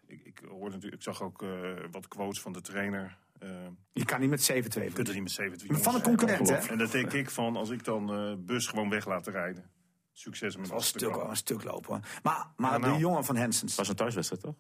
Ik, 0.07 0.21
ik, 0.25 0.43
hoorde 0.49 0.75
natuurlijk, 0.75 0.95
ik 0.95 1.03
zag 1.03 1.23
ook 1.23 1.43
eh, 1.43 1.49
wat 1.91 2.09
quotes 2.09 2.41
van 2.41 2.53
de 2.53 2.61
trainer. 2.61 3.19
Eh, 3.39 3.49
je 3.93 4.05
kan 4.05 4.21
niet 4.21 4.31
met 4.31 4.51
7-2 4.53 4.55
je 4.55 4.93
kunt 4.93 5.09
er 5.09 5.15
niet 5.15 5.23
met 5.23 5.33
7 5.33 5.59
Maar 5.69 5.81
Van 5.81 5.95
een 5.95 6.03
concurrent, 6.03 6.49
hè? 6.49 6.57
En 6.57 6.79
dat 6.79 6.91
denk 6.93 7.13
ik 7.13 7.31
van, 7.31 7.57
als 7.57 7.71
ik 7.71 7.85
dan 7.85 8.15
eh 8.15 8.33
bus 8.39 8.67
gewoon 8.67 8.89
weg 8.89 9.07
laat 9.07 9.27
rijden. 9.27 9.71
Succes 10.13 10.57
met 10.57 10.65
Dat 10.65 10.75
was 10.75 10.93
een 10.93 10.99
stuk, 11.01 11.17
een 11.17 11.37
stuk 11.37 11.65
lopen. 11.65 11.91
hoor. 11.91 12.01
Maar, 12.23 12.47
maar 12.57 12.73
Ja, 12.73 12.79
nou. 12.79 12.93
de 12.93 12.99
jongen 12.99 13.25
van 13.25 13.37
Hensens. 13.37 13.71
Het 13.71 13.81
was 13.81 13.89
een 13.89 13.95
thuiswedstrijd, 13.95 14.43
toch? 14.43 14.55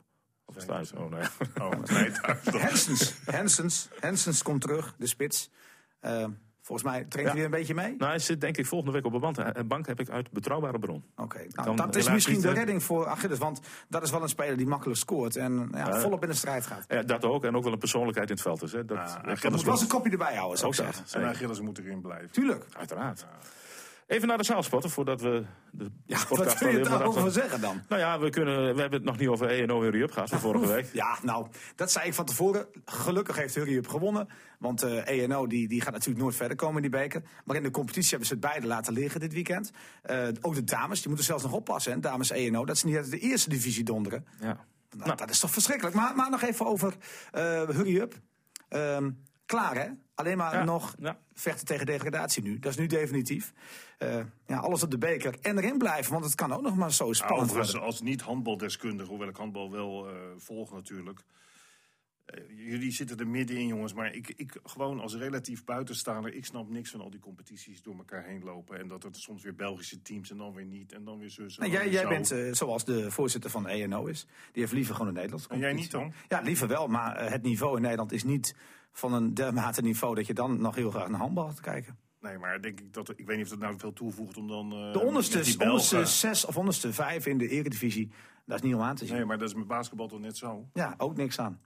Of 0.56 0.64
thuis? 0.64 0.92
Oh, 0.92 1.10
nee. 1.10 1.22
Oh, 1.66 1.70
nee, 1.70 2.10
thuis. 2.10 2.38
Hensens, 2.68 3.14
Hensens, 3.24 3.88
Hensens 4.00 4.42
komt 4.42 4.60
terug, 4.60 4.94
de 4.98 5.06
spits. 5.06 5.50
Eh, 6.00 6.24
volgens 6.62 6.88
mij 6.88 7.04
traint 7.04 7.12
hij 7.14 7.24
Ja. 7.24 7.34
weer 7.34 7.44
een 7.44 7.50
beetje 7.50 7.74
mee. 7.74 7.94
Nou, 7.98 8.10
hij 8.10 8.18
zit 8.18 8.40
denk 8.40 8.56
ik 8.56 8.66
volgende 8.66 8.92
week 8.92 9.04
op 9.04 9.12
een 9.12 9.20
band. 9.20 9.38
Een 9.56 9.66
bank 9.68 9.86
heb 9.86 10.00
ik 10.00 10.08
uit 10.10 10.30
betrouwbare 10.30 10.78
bron. 10.78 11.04
Oké, 11.16 11.38
nou, 11.38 11.66
Kan 11.66 11.76
dat 11.76 11.96
is 11.96 12.10
misschien 12.10 12.40
de 12.40 12.48
hè? 12.48 12.54
redding 12.54 12.82
voor 12.82 13.06
Achilles. 13.06 13.38
Want 13.38 13.60
dat 13.88 14.02
is 14.02 14.10
wel 14.10 14.22
een 14.22 14.28
speler 14.28 14.56
die 14.56 14.66
makkelijk 14.66 14.98
scoort 14.98 15.36
en 15.36 15.68
ja, 15.72 16.00
volop 16.00 16.22
in 16.22 16.28
de 16.28 16.34
strijd 16.34 16.66
gaat. 16.66 16.84
Ja, 16.88 17.02
dat 17.02 17.24
ook. 17.24 17.44
En 17.44 17.56
ook 17.56 17.62
wel 17.64 17.72
een 17.72 17.78
persoonlijkheid 17.78 18.28
in 18.28 18.34
het 18.34 18.42
veld 18.44 18.62
is. 18.62 18.72
Hè. 18.72 18.84
Dat, 18.84 18.98
Achilles 18.98 19.40
kan 19.40 19.52
Moet 19.52 19.62
wel 19.62 19.72
eens 19.72 19.82
een 19.82 19.88
kopje 19.88 20.10
erbij 20.10 20.34
houden, 20.36 20.58
zou 20.58 20.70
ik 20.70 20.76
zeggen. 20.76 21.20
En. 21.22 21.28
Achilles 21.28 21.60
moet 21.60 21.78
erin 21.78 22.00
blijven. 22.00 22.30
Tuurlijk. 22.30 22.64
Uiteraard. 22.78 23.26
Even 24.06 24.28
naar 24.28 24.38
de 24.38 24.44
zaalspotten 24.44 24.90
voordat 24.90 25.20
we 25.20 25.44
de 25.70 25.90
Ja, 26.06 26.24
podcast 26.28 26.38
wat 26.38 26.58
kun 26.58 26.78
je 26.78 26.84
daarover 26.84 27.30
zeggen 27.30 27.60
dan? 27.60 27.82
Nou 27.88 28.00
ja, 28.00 28.18
we, 28.18 28.30
kunnen, 28.30 28.74
we 28.74 28.80
hebben 28.80 28.98
het 28.98 29.04
nog 29.04 29.18
niet 29.18 29.28
over 29.28 29.48
ENO 29.48 29.80
Hurry 29.82 30.02
Up 30.02 30.10
gehad 30.10 30.28
van 30.28 30.40
vorige 30.40 30.66
week. 30.66 30.90
Ja, 30.92 31.18
nou, 31.22 31.46
dat 31.76 31.92
zei 31.92 32.06
ik 32.06 32.14
van 32.14 32.24
tevoren. 32.24 32.66
Gelukkig 32.84 33.36
heeft 33.36 33.54
Hurry 33.54 33.76
Up 33.76 33.88
gewonnen. 33.88 34.28
Want 34.58 34.82
eh 34.82 35.22
ENO 35.22 35.46
die, 35.46 35.68
die 35.68 35.80
gaat 35.80 35.92
natuurlijk 35.92 36.22
nooit 36.22 36.36
verder 36.36 36.56
komen 36.56 36.76
in 36.76 36.90
die 36.90 37.00
beker. 37.00 37.22
Maar 37.44 37.56
in 37.56 37.62
de 37.62 37.70
competitie 37.70 38.10
hebben 38.10 38.26
ze 38.28 38.32
het 38.32 38.42
beide 38.42 38.66
laten 38.66 38.92
liggen 38.92 39.20
dit 39.20 39.32
weekend. 39.32 39.70
Eh, 40.02 40.28
ook 40.40 40.54
de 40.54 40.64
dames, 40.64 40.98
die 40.98 41.08
moeten 41.08 41.26
zelfs 41.26 41.42
nog 41.42 41.52
oppassen. 41.52 41.92
Hè, 41.92 42.00
dames 42.00 42.30
ENO, 42.30 42.64
dat 42.64 42.78
ze 42.78 42.86
niet 42.86 42.96
uit 42.96 43.10
de 43.10 43.18
eerste 43.18 43.48
divisie 43.48 43.84
donderen. 43.84 44.26
Ja. 44.40 44.66
Nou, 44.96 45.16
dat 45.16 45.30
is 45.30 45.38
toch 45.38 45.50
verschrikkelijk. 45.50 45.96
Maar, 45.96 46.16
maar 46.16 46.30
nog 46.30 46.42
even 46.42 46.66
over 46.66 46.94
eh 47.32 47.68
Hurry 47.68 48.00
Up. 48.00 48.14
Ehm, 48.68 49.10
klaar 49.54 49.74
hè? 49.76 49.88
Alleen 50.14 50.36
maar 50.36 50.54
Ja, 50.54 50.64
nog 50.64 50.94
ja. 50.98 51.18
vechten 51.32 51.66
tegen 51.66 51.86
degradatie 51.86 52.42
nu. 52.42 52.58
Dat 52.58 52.70
is 52.72 52.78
nu 52.78 52.86
definitief. 52.86 53.52
Eh, 53.98 54.20
ja, 54.46 54.56
alles 54.58 54.82
op 54.82 54.90
de 54.90 54.98
beker 54.98 55.36
en 55.42 55.58
erin 55.58 55.78
blijven. 55.78 56.12
Want 56.12 56.24
het 56.24 56.34
kan 56.34 56.52
ook 56.52 56.62
nog 56.62 56.76
maar 56.76 56.92
zo 56.92 57.12
spannend 57.12 57.42
Overigens, 57.42 57.72
worden. 57.72 57.88
als 57.90 58.00
niet 58.00 58.20
handbaldeskundige, 58.20 59.08
hoewel 59.08 59.28
ik 59.28 59.36
handbal 59.36 59.70
wel 59.70 60.08
eh 60.08 60.14
volg 60.36 60.72
natuurlijk. 60.72 61.20
Eh, 62.24 62.40
jullie 62.48 62.90
zitten 62.90 63.18
er 63.18 63.26
middenin, 63.28 63.66
jongens. 63.66 63.92
Maar 63.94 64.14
ik, 64.14 64.32
ik 64.36 64.58
gewoon 64.62 65.00
als 65.00 65.14
relatief 65.14 65.64
buitenstaander, 65.64 66.34
ik 66.34 66.44
snap 66.44 66.68
niks 66.68 66.90
van 66.90 67.00
al 67.00 67.10
die 67.10 67.20
competities 67.20 67.82
door 67.82 67.96
elkaar 67.96 68.24
heen 68.24 68.44
lopen. 68.44 68.78
En 68.78 68.88
dat 68.88 69.04
er 69.04 69.10
soms 69.14 69.42
weer 69.42 69.54
Belgische 69.54 70.02
teams 70.02 70.30
en 70.30 70.36
dan 70.36 70.52
weer 70.54 70.64
niet. 70.64 70.92
En 70.92 71.04
dan 71.04 71.18
weer 71.18 71.32
Nou, 71.36 71.54
dan 71.56 71.70
jij, 71.70 71.90
jij 71.90 72.02
zo. 72.02 72.08
bent 72.08 72.56
zoals 72.56 72.84
de 72.84 73.10
voorzitter 73.10 73.50
van 73.50 73.66
ENO 73.66 74.06
is. 74.06 74.26
Die 74.52 74.62
heeft 74.62 74.72
liever 74.74 74.92
gewoon 74.94 75.08
een 75.08 75.14
Nederlandse 75.14 75.48
En 75.48 75.58
jij 75.58 75.68
competitie. 75.70 76.04
niet 76.04 76.14
Ja, 76.28 76.40
liever 76.40 76.68
wel. 76.68 76.86
Maar 76.86 77.30
het 77.30 77.42
niveau 77.42 77.76
in 77.76 77.82
Nederland 77.82 78.12
is 78.12 78.24
niet 78.24 78.54
van 78.96 79.12
een 79.12 79.34
dermate 79.34 79.82
niveau... 79.82 80.14
dat 80.14 80.26
je 80.26 80.34
dan 80.34 80.60
nog 80.60 80.74
heel 80.74 80.90
graag 80.90 81.08
naar 81.08 81.20
handbal 81.20 81.46
gaat 81.46 81.60
kijken. 81.60 81.98
Nee, 82.20 82.38
maar 82.38 82.60
denk 82.62 82.80
ik 82.80 82.92
dat. 82.92 83.08
Ik 83.18 83.26
weet 83.26 83.36
niet 83.36 83.44
of 83.44 83.50
dat 83.50 83.58
nou 83.60 83.78
veel 83.78 83.92
toevoegt 83.92 84.36
om 84.36 84.48
dan. 84.48 84.72
eh, 84.72 84.92
De 84.92 85.00
onderste, 85.00 85.54
onderste 85.58 86.04
zes 86.04 86.44
of 86.44 86.56
onderste 86.56 86.92
vijf 86.92 87.26
in 87.26 87.38
de 87.38 87.48
eredivisie... 87.48 88.12
dat 88.46 88.56
is 88.56 88.62
niet 88.62 88.74
om 88.74 88.80
aan 88.82 88.94
te 88.96 89.06
zien. 89.06 89.16
Nee, 89.16 89.24
maar 89.24 89.38
dat 89.38 89.48
is 89.48 89.54
met 89.54 89.66
basketbal 89.66 90.08
toch 90.08 90.20
net 90.20 90.36
zo. 90.36 90.68
Ja, 90.72 90.94
ook 90.96 91.16
niks 91.16 91.38
aan. 91.38 91.60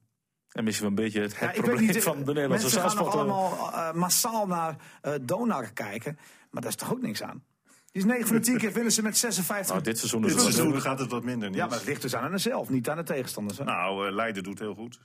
En 0.48 0.64
misschien 0.64 0.88
wel 0.88 0.96
een 0.98 1.04
beetje 1.04 1.20
het, 1.20 1.36
Ja, 1.40 1.50
probleem 1.62 1.86
niet, 1.86 1.96
eh, 1.96 2.02
van 2.02 2.16
de 2.18 2.24
Nederlandse 2.32 2.66
Mensen 2.80 2.90
gaan 2.90 3.04
nog 3.04 3.14
allemaal 3.14 3.72
eh, 3.72 3.92
massaal 3.92 4.46
naar 4.46 4.76
eh 5.02 5.12
Donar 5.22 5.72
kijken. 5.72 6.18
Maar 6.50 6.62
daar 6.62 6.70
is 6.70 6.76
toch 6.76 6.92
ook 6.92 7.00
niks 7.00 7.22
aan? 7.22 7.44
Die 7.92 8.02
is 8.02 8.04
9 8.04 8.26
van 8.26 8.36
de 8.36 8.42
10 8.42 8.58
keer 8.58 8.72
winnen 8.72 8.92
ze 8.92 9.02
met 9.02 9.16
56. 9.16 9.68
Nou, 9.72 9.82
dit 9.84 9.98
seizoen 9.98 10.22
Dit 10.22 10.40
seizoen 10.40 10.80
gaat 10.80 10.98
het 10.98 11.10
wat 11.10 11.24
minder. 11.24 11.48
ja, 11.48 11.54
Niels. 11.54 11.68
maar 11.68 11.78
het 11.78 11.86
ligt 11.86 12.02
dus 12.02 12.14
aan 12.14 12.30
henzelf, 12.30 12.68
niet 12.68 12.88
aan 12.88 12.96
de 12.96 13.02
tegenstanders. 13.02 13.58
Hè? 13.58 13.64
Nou, 13.64 14.06
eh, 14.06 14.14
Leiden 14.14 14.42
doet 14.42 14.58
heel 14.58 14.74
goed. 14.74 15.00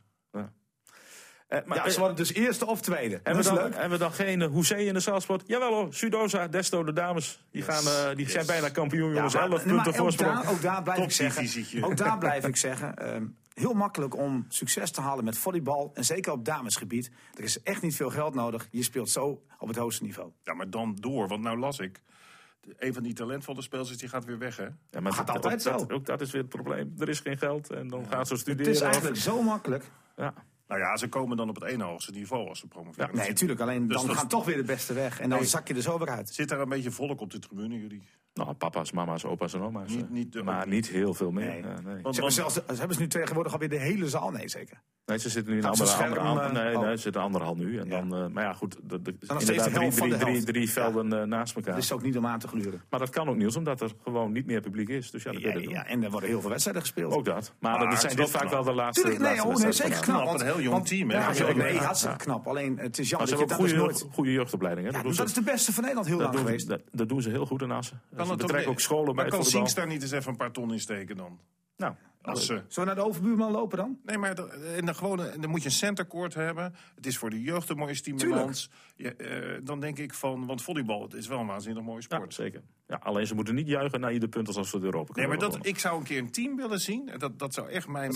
Eh, 1.53 1.59
maar, 1.65 1.77
ja, 1.77 1.85
eh, 1.85 1.91
ze 1.91 1.99
worden 1.99 2.17
dus 2.17 2.33
eerste 2.33 2.65
of 2.65 2.81
tweede. 2.81 3.13
hebben, 3.15 3.33
Dat 3.33 3.33
we 3.33 3.39
is 3.51 3.55
dan, 3.57 3.63
leuk. 3.63 3.73
hebben 3.73 3.91
we 3.91 3.97
dan 3.97 4.13
geen 4.13 4.39
uh, 4.39 4.47
Hoezee 4.47 4.85
in 4.85 4.93
de 4.93 4.99
zaalsport? 4.99 5.43
Jawel 5.45 5.73
hoor, 5.73 5.93
Sudosa, 5.93 6.47
Desto, 6.47 6.83
de 6.83 6.93
dames. 6.93 7.45
Die, 7.51 7.61
gaan, 7.61 7.83
eh, 8.09 8.15
die 8.15 8.29
zijn 8.29 8.45
bijna 8.45 8.69
kampioen, 8.69 9.13
jongens. 9.13 9.33
Ja, 9.33 9.39
maar- 9.39 9.49
11 9.49 9.65
nee, 9.65 9.73
maar 9.73 9.83
punten 9.83 10.01
ook 10.01 10.07
voorsprong. 10.07 10.41
daar, 10.41 10.51
ook 10.51 10.61
daar 10.61 10.83
blijf 10.83 10.99
ik 11.03 11.11
zeggen. 11.11 11.83
Ook 11.83 11.97
daar 11.97 12.17
blijf 12.17 12.47
ik 12.47 12.55
zeggen. 12.55 12.95
ehm, 12.95 13.25
heel 13.53 13.73
makkelijk 13.73 14.17
om 14.17 14.45
succes 14.49 14.91
te 14.91 15.01
halen 15.01 15.23
met 15.23 15.37
volleybal. 15.37 15.91
En 15.93 16.03
zeker 16.03 16.31
op 16.31 16.45
damesgebied. 16.45 17.11
Er 17.37 17.43
is 17.43 17.61
echt 17.63 17.81
niet 17.81 17.95
veel 17.95 18.09
geld 18.09 18.33
nodig. 18.35 18.67
Je 18.71 18.83
speelt 18.83 19.09
zo 19.09 19.41
op 19.59 19.67
het 19.67 19.77
hoogste 19.77 20.03
niveau. 20.03 20.31
Ja, 20.43 20.53
maar 20.53 20.69
dan 20.69 20.97
door. 20.99 21.27
Want 21.27 21.41
nou 21.41 21.59
las 21.59 21.79
ik. 21.79 22.01
Een 22.77 22.93
van 22.93 23.03
die 23.03 23.13
talentvolle 23.13 23.61
spelers 23.61 23.97
die 23.97 24.09
gaat 24.09 24.25
weer 24.25 24.37
weg, 24.37 24.57
hè? 24.57 24.67
Ja, 24.91 24.99
maar 24.99 25.13
Gaat 25.13 25.27
dat- 25.27 25.35
altijd 25.35 25.67
ook, 25.67 25.79
zo. 25.79 25.85
Dat, 25.85 25.91
ook 25.97 26.05
dat 26.05 26.21
is 26.21 26.31
weer 26.31 26.41
het 26.41 26.49
probleem. 26.49 26.93
Er 26.97 27.09
is 27.09 27.19
geen 27.19 27.37
geld 27.37 27.69
en 27.71 27.87
dan 27.87 28.05
gaan 28.09 28.25
ze 28.25 28.35
studeren. 28.37 28.65
Het 28.65 28.75
is 28.75 28.81
of- 28.81 28.87
eigenlijk 28.87 29.17
zo 29.17 29.41
makkelijk. 29.41 29.83
Ja. 30.17 30.33
Nou 30.67 30.81
ja, 30.81 30.97
ze 30.97 31.07
komen 31.09 31.37
dan 31.37 31.49
op 31.49 31.55
het 31.55 31.63
ene 31.63 31.83
hoogste 31.83 32.11
niveau 32.11 32.47
als 32.49 32.59
ze 32.59 32.67
promoveren. 32.67 33.15
Nee, 33.15 33.27
natuurlijk. 33.27 33.59
Alleen 33.59 33.87
Dus 33.87 34.01
dan 34.01 34.15
gaan 34.15 34.27
toch 34.27 34.45
weer 34.45 34.55
de 34.57 34.63
beste 34.63 34.93
weg. 34.93 35.19
En 35.19 35.29
dan 35.29 35.39
Nee. 35.39 35.47
zak 35.47 35.67
je 35.67 35.73
er 35.73 35.81
zo 35.81 35.97
weer 35.97 36.09
uit. 36.09 36.29
Zit 36.33 36.49
daar 36.49 36.59
een 36.59 36.69
beetje 36.69 36.91
volk 36.91 37.21
op 37.21 37.31
de 37.31 37.39
tribune, 37.39 37.79
jullie? 37.79 38.03
Nou, 38.33 38.53
papa's, 38.53 38.91
mama's, 38.91 39.25
opa's 39.25 39.53
en 39.53 39.61
oma's. 39.61 39.89
Niet- 39.89 40.01
eh. 40.03 40.09
niet, 40.09 40.35
eh, 40.35 40.43
maar 40.43 40.67
niet 40.67 40.87
heel 40.89 41.13
veel 41.13 41.31
meer. 41.31 41.45
Nee. 41.47 41.61
Ja, 41.61 41.67
nee. 41.67 41.73
Want, 41.73 41.85
Ze 41.85 41.93
hebben, 41.93 42.21
want- 42.21 42.33
zelfs, 42.33 42.53
ze 42.53 42.63
hebben 42.67 42.95
ze 42.95 43.01
nu 43.01 43.07
tegenwoordig 43.07 43.53
alweer 43.53 43.69
de 43.69 43.79
hele 43.79 44.09
zaal? 44.09 44.31
Nee, 44.31 44.47
zeker. 44.49 44.81
Nee, 45.05 45.17
ze 45.19 45.29
zitten 45.29 45.51
nu 45.53 45.59
in 45.59 45.63
een 45.65 45.69
andere, 45.71 45.93
andere, 46.03 46.19
andere- 46.19 46.47
eh, 46.47 46.53
nee, 46.65 46.75
oh. 46.77 46.81
nee, 46.81 46.95
ze 46.95 47.01
zitten 47.01 47.21
in 47.21 47.27
een 47.27 47.33
andere 47.33 47.43
hal 47.45 47.55
nu. 47.55 47.77
En 47.79 47.87
Ja. 47.87 48.01
dan, 48.01 48.15
eh, 48.23 48.27
maar 48.27 48.43
ja, 48.43 48.53
goed, 48.53 48.77
de, 48.83 49.01
de, 49.01 49.15
steeds 49.19 49.45
de 49.45 49.53
inderdaad 49.53 49.73
drie, 49.73 49.91
drie, 49.91 50.09
de 50.09 50.17
drie, 50.17 50.31
helft. 50.33 50.45
drie 50.45 50.71
velden 50.71 51.19
eh, 51.21 51.25
naast 51.27 51.55
elkaar. 51.55 51.73
Dat 51.73 51.83
is 51.83 51.91
ook 51.91 52.01
niet 52.01 52.17
om 52.17 52.25
aan 52.25 52.39
te 52.39 52.47
gluren. 52.47 52.81
Maar 52.89 52.99
dat 52.99 53.09
kan 53.09 53.29
ook 53.29 53.35
Niels, 53.35 53.55
omdat 53.55 53.81
er 53.81 53.91
gewoon 54.03 54.31
niet 54.31 54.45
meer 54.45 54.61
publiek 54.61 54.89
is. 54.89 55.11
Dus 55.11 55.23
ja, 55.23 55.31
dat 55.31 55.41
Ja, 55.41 55.57
ja, 55.57 55.85
en 55.87 56.03
er 56.03 56.11
worden 56.11 56.29
heel 56.29 56.41
veel 56.41 56.49
wedstrijden 56.49 56.81
gespeeld. 56.83 57.13
Ook 57.13 57.25
dat. 57.25 57.53
Maar, 57.59 57.71
Maar 57.79 57.89
dat 57.89 57.99
zijn 57.99 58.07
dit 58.15 58.17
wel 58.17 58.27
vaak 58.27 58.41
knap. 58.41 58.53
wel 58.53 58.63
de 58.63 58.73
laatste, 58.73 59.01
Tuurlijk, 59.01 59.23
nee, 59.23 59.29
laatste 59.31 59.47
oh, 59.49 59.55
nee, 59.55 59.63
wedstrijden 59.65 59.97
zeker 59.97 60.13
knap. 60.13 60.25
Knap, 60.27 60.39
een 60.39 60.45
want- 60.45 60.55
heel 60.55 60.63
jong 60.63 60.75
want- 60.75 60.87
team, 60.87 61.07
nee, 61.07 61.17
ja. 61.17 61.23
hartstikke 61.23 62.13
Ja. 62.13 62.15
knap. 62.15 62.47
Alleen 62.47 62.77
het 62.77 62.99
is 62.99 63.09
jammer 63.09 63.29
dat 63.29 63.39
je 63.39 63.45
dat 63.45 63.57
een 63.57 63.63
dus 63.63 63.73
goede, 63.73 63.85
nooit... 63.85 64.07
goede 64.13 64.31
jeugdopleiding. 64.31 64.91
Dat, 64.91 65.27
is 65.27 65.33
de 65.33 65.41
beste 65.43 65.71
van 65.73 65.81
Nederland 65.81 66.07
heel 66.09 66.17
lang 66.19 66.37
geweest. 66.37 66.67
dat, 66.67 66.81
dat 66.91 67.09
doen 67.09 67.21
ze 67.21 67.29
heel 67.29 67.45
goed 67.45 67.61
in 67.61 67.71
Assen. 67.71 68.01
Kan 68.27 68.37
het 68.37 68.45
betrekken 68.45 68.71
ook 68.71 68.79
scholen 68.79 69.15
bij 69.15 69.27
kan. 69.29 69.43
Sings 69.43 69.73
daar 69.73 69.87
niet 69.87 70.01
eens 70.01 70.11
even 70.11 70.31
een 70.31 70.37
paar 70.37 70.51
ton 70.51 70.71
in 70.71 70.79
steken 70.79 71.17
dan? 71.17 71.39
Nou, 71.77 71.93
Als 72.21 72.45
ze... 72.45 72.53
Zullen 72.53 72.67
we 72.75 72.85
naar 72.85 72.95
de 72.95 73.09
overbuurman 73.09 73.51
lopen 73.51 73.77
dan? 73.77 73.99
Nee, 74.03 74.17
maar 74.17 74.35
dan, 74.35 74.49
gewoon, 74.95 75.25
en 75.25 75.41
dan 75.41 75.49
moet 75.49 75.59
je 75.59 75.65
een 75.65 75.71
centercourt 75.75 76.33
hebben. 76.33 76.75
Het 76.95 77.05
is 77.05 77.17
voor 77.17 77.29
de 77.29 77.41
jeugd 77.41 77.69
een 77.69 77.77
mooie 77.77 77.95
stimulans. 77.95 78.69
Ja, 78.95 79.13
eh, 79.13 79.59
dan 79.63 79.79
denk 79.79 79.97
ik 79.97 80.13
van, 80.13 80.45
want 80.45 80.61
volleybal 80.61 81.01
het 81.01 81.13
is 81.13 81.27
wel 81.27 81.39
een 81.39 81.47
waanzinnig 81.47 81.83
mooie 81.83 82.03
ja, 82.07 82.15
sport. 82.15 82.33
zeker. 82.33 82.63
Ja, 82.87 82.95
alleen 82.95 83.27
ze 83.27 83.35
moeten 83.35 83.55
niet 83.55 83.67
juichen 83.67 83.99
naar 83.99 84.13
ieder 84.13 84.29
punt 84.29 84.47
alsof 84.47 84.67
ze 84.67 84.79
de 84.79 84.85
Europa 84.85 85.13
Nee, 85.13 85.25
kunnen 85.27 85.49
maar 85.49 85.57
dat, 85.57 85.65
ik 85.65 85.79
zou 85.79 85.97
een 85.97 86.03
keer 86.03 86.17
een 86.17 86.31
team 86.31 86.55
willen 86.55 86.79
zien. 86.79 87.09
En 87.09 87.19
Dat, 87.19 87.39
dat 87.39 87.53
zou 87.53 87.69
echt 87.69 87.87
mijn, 87.87 88.15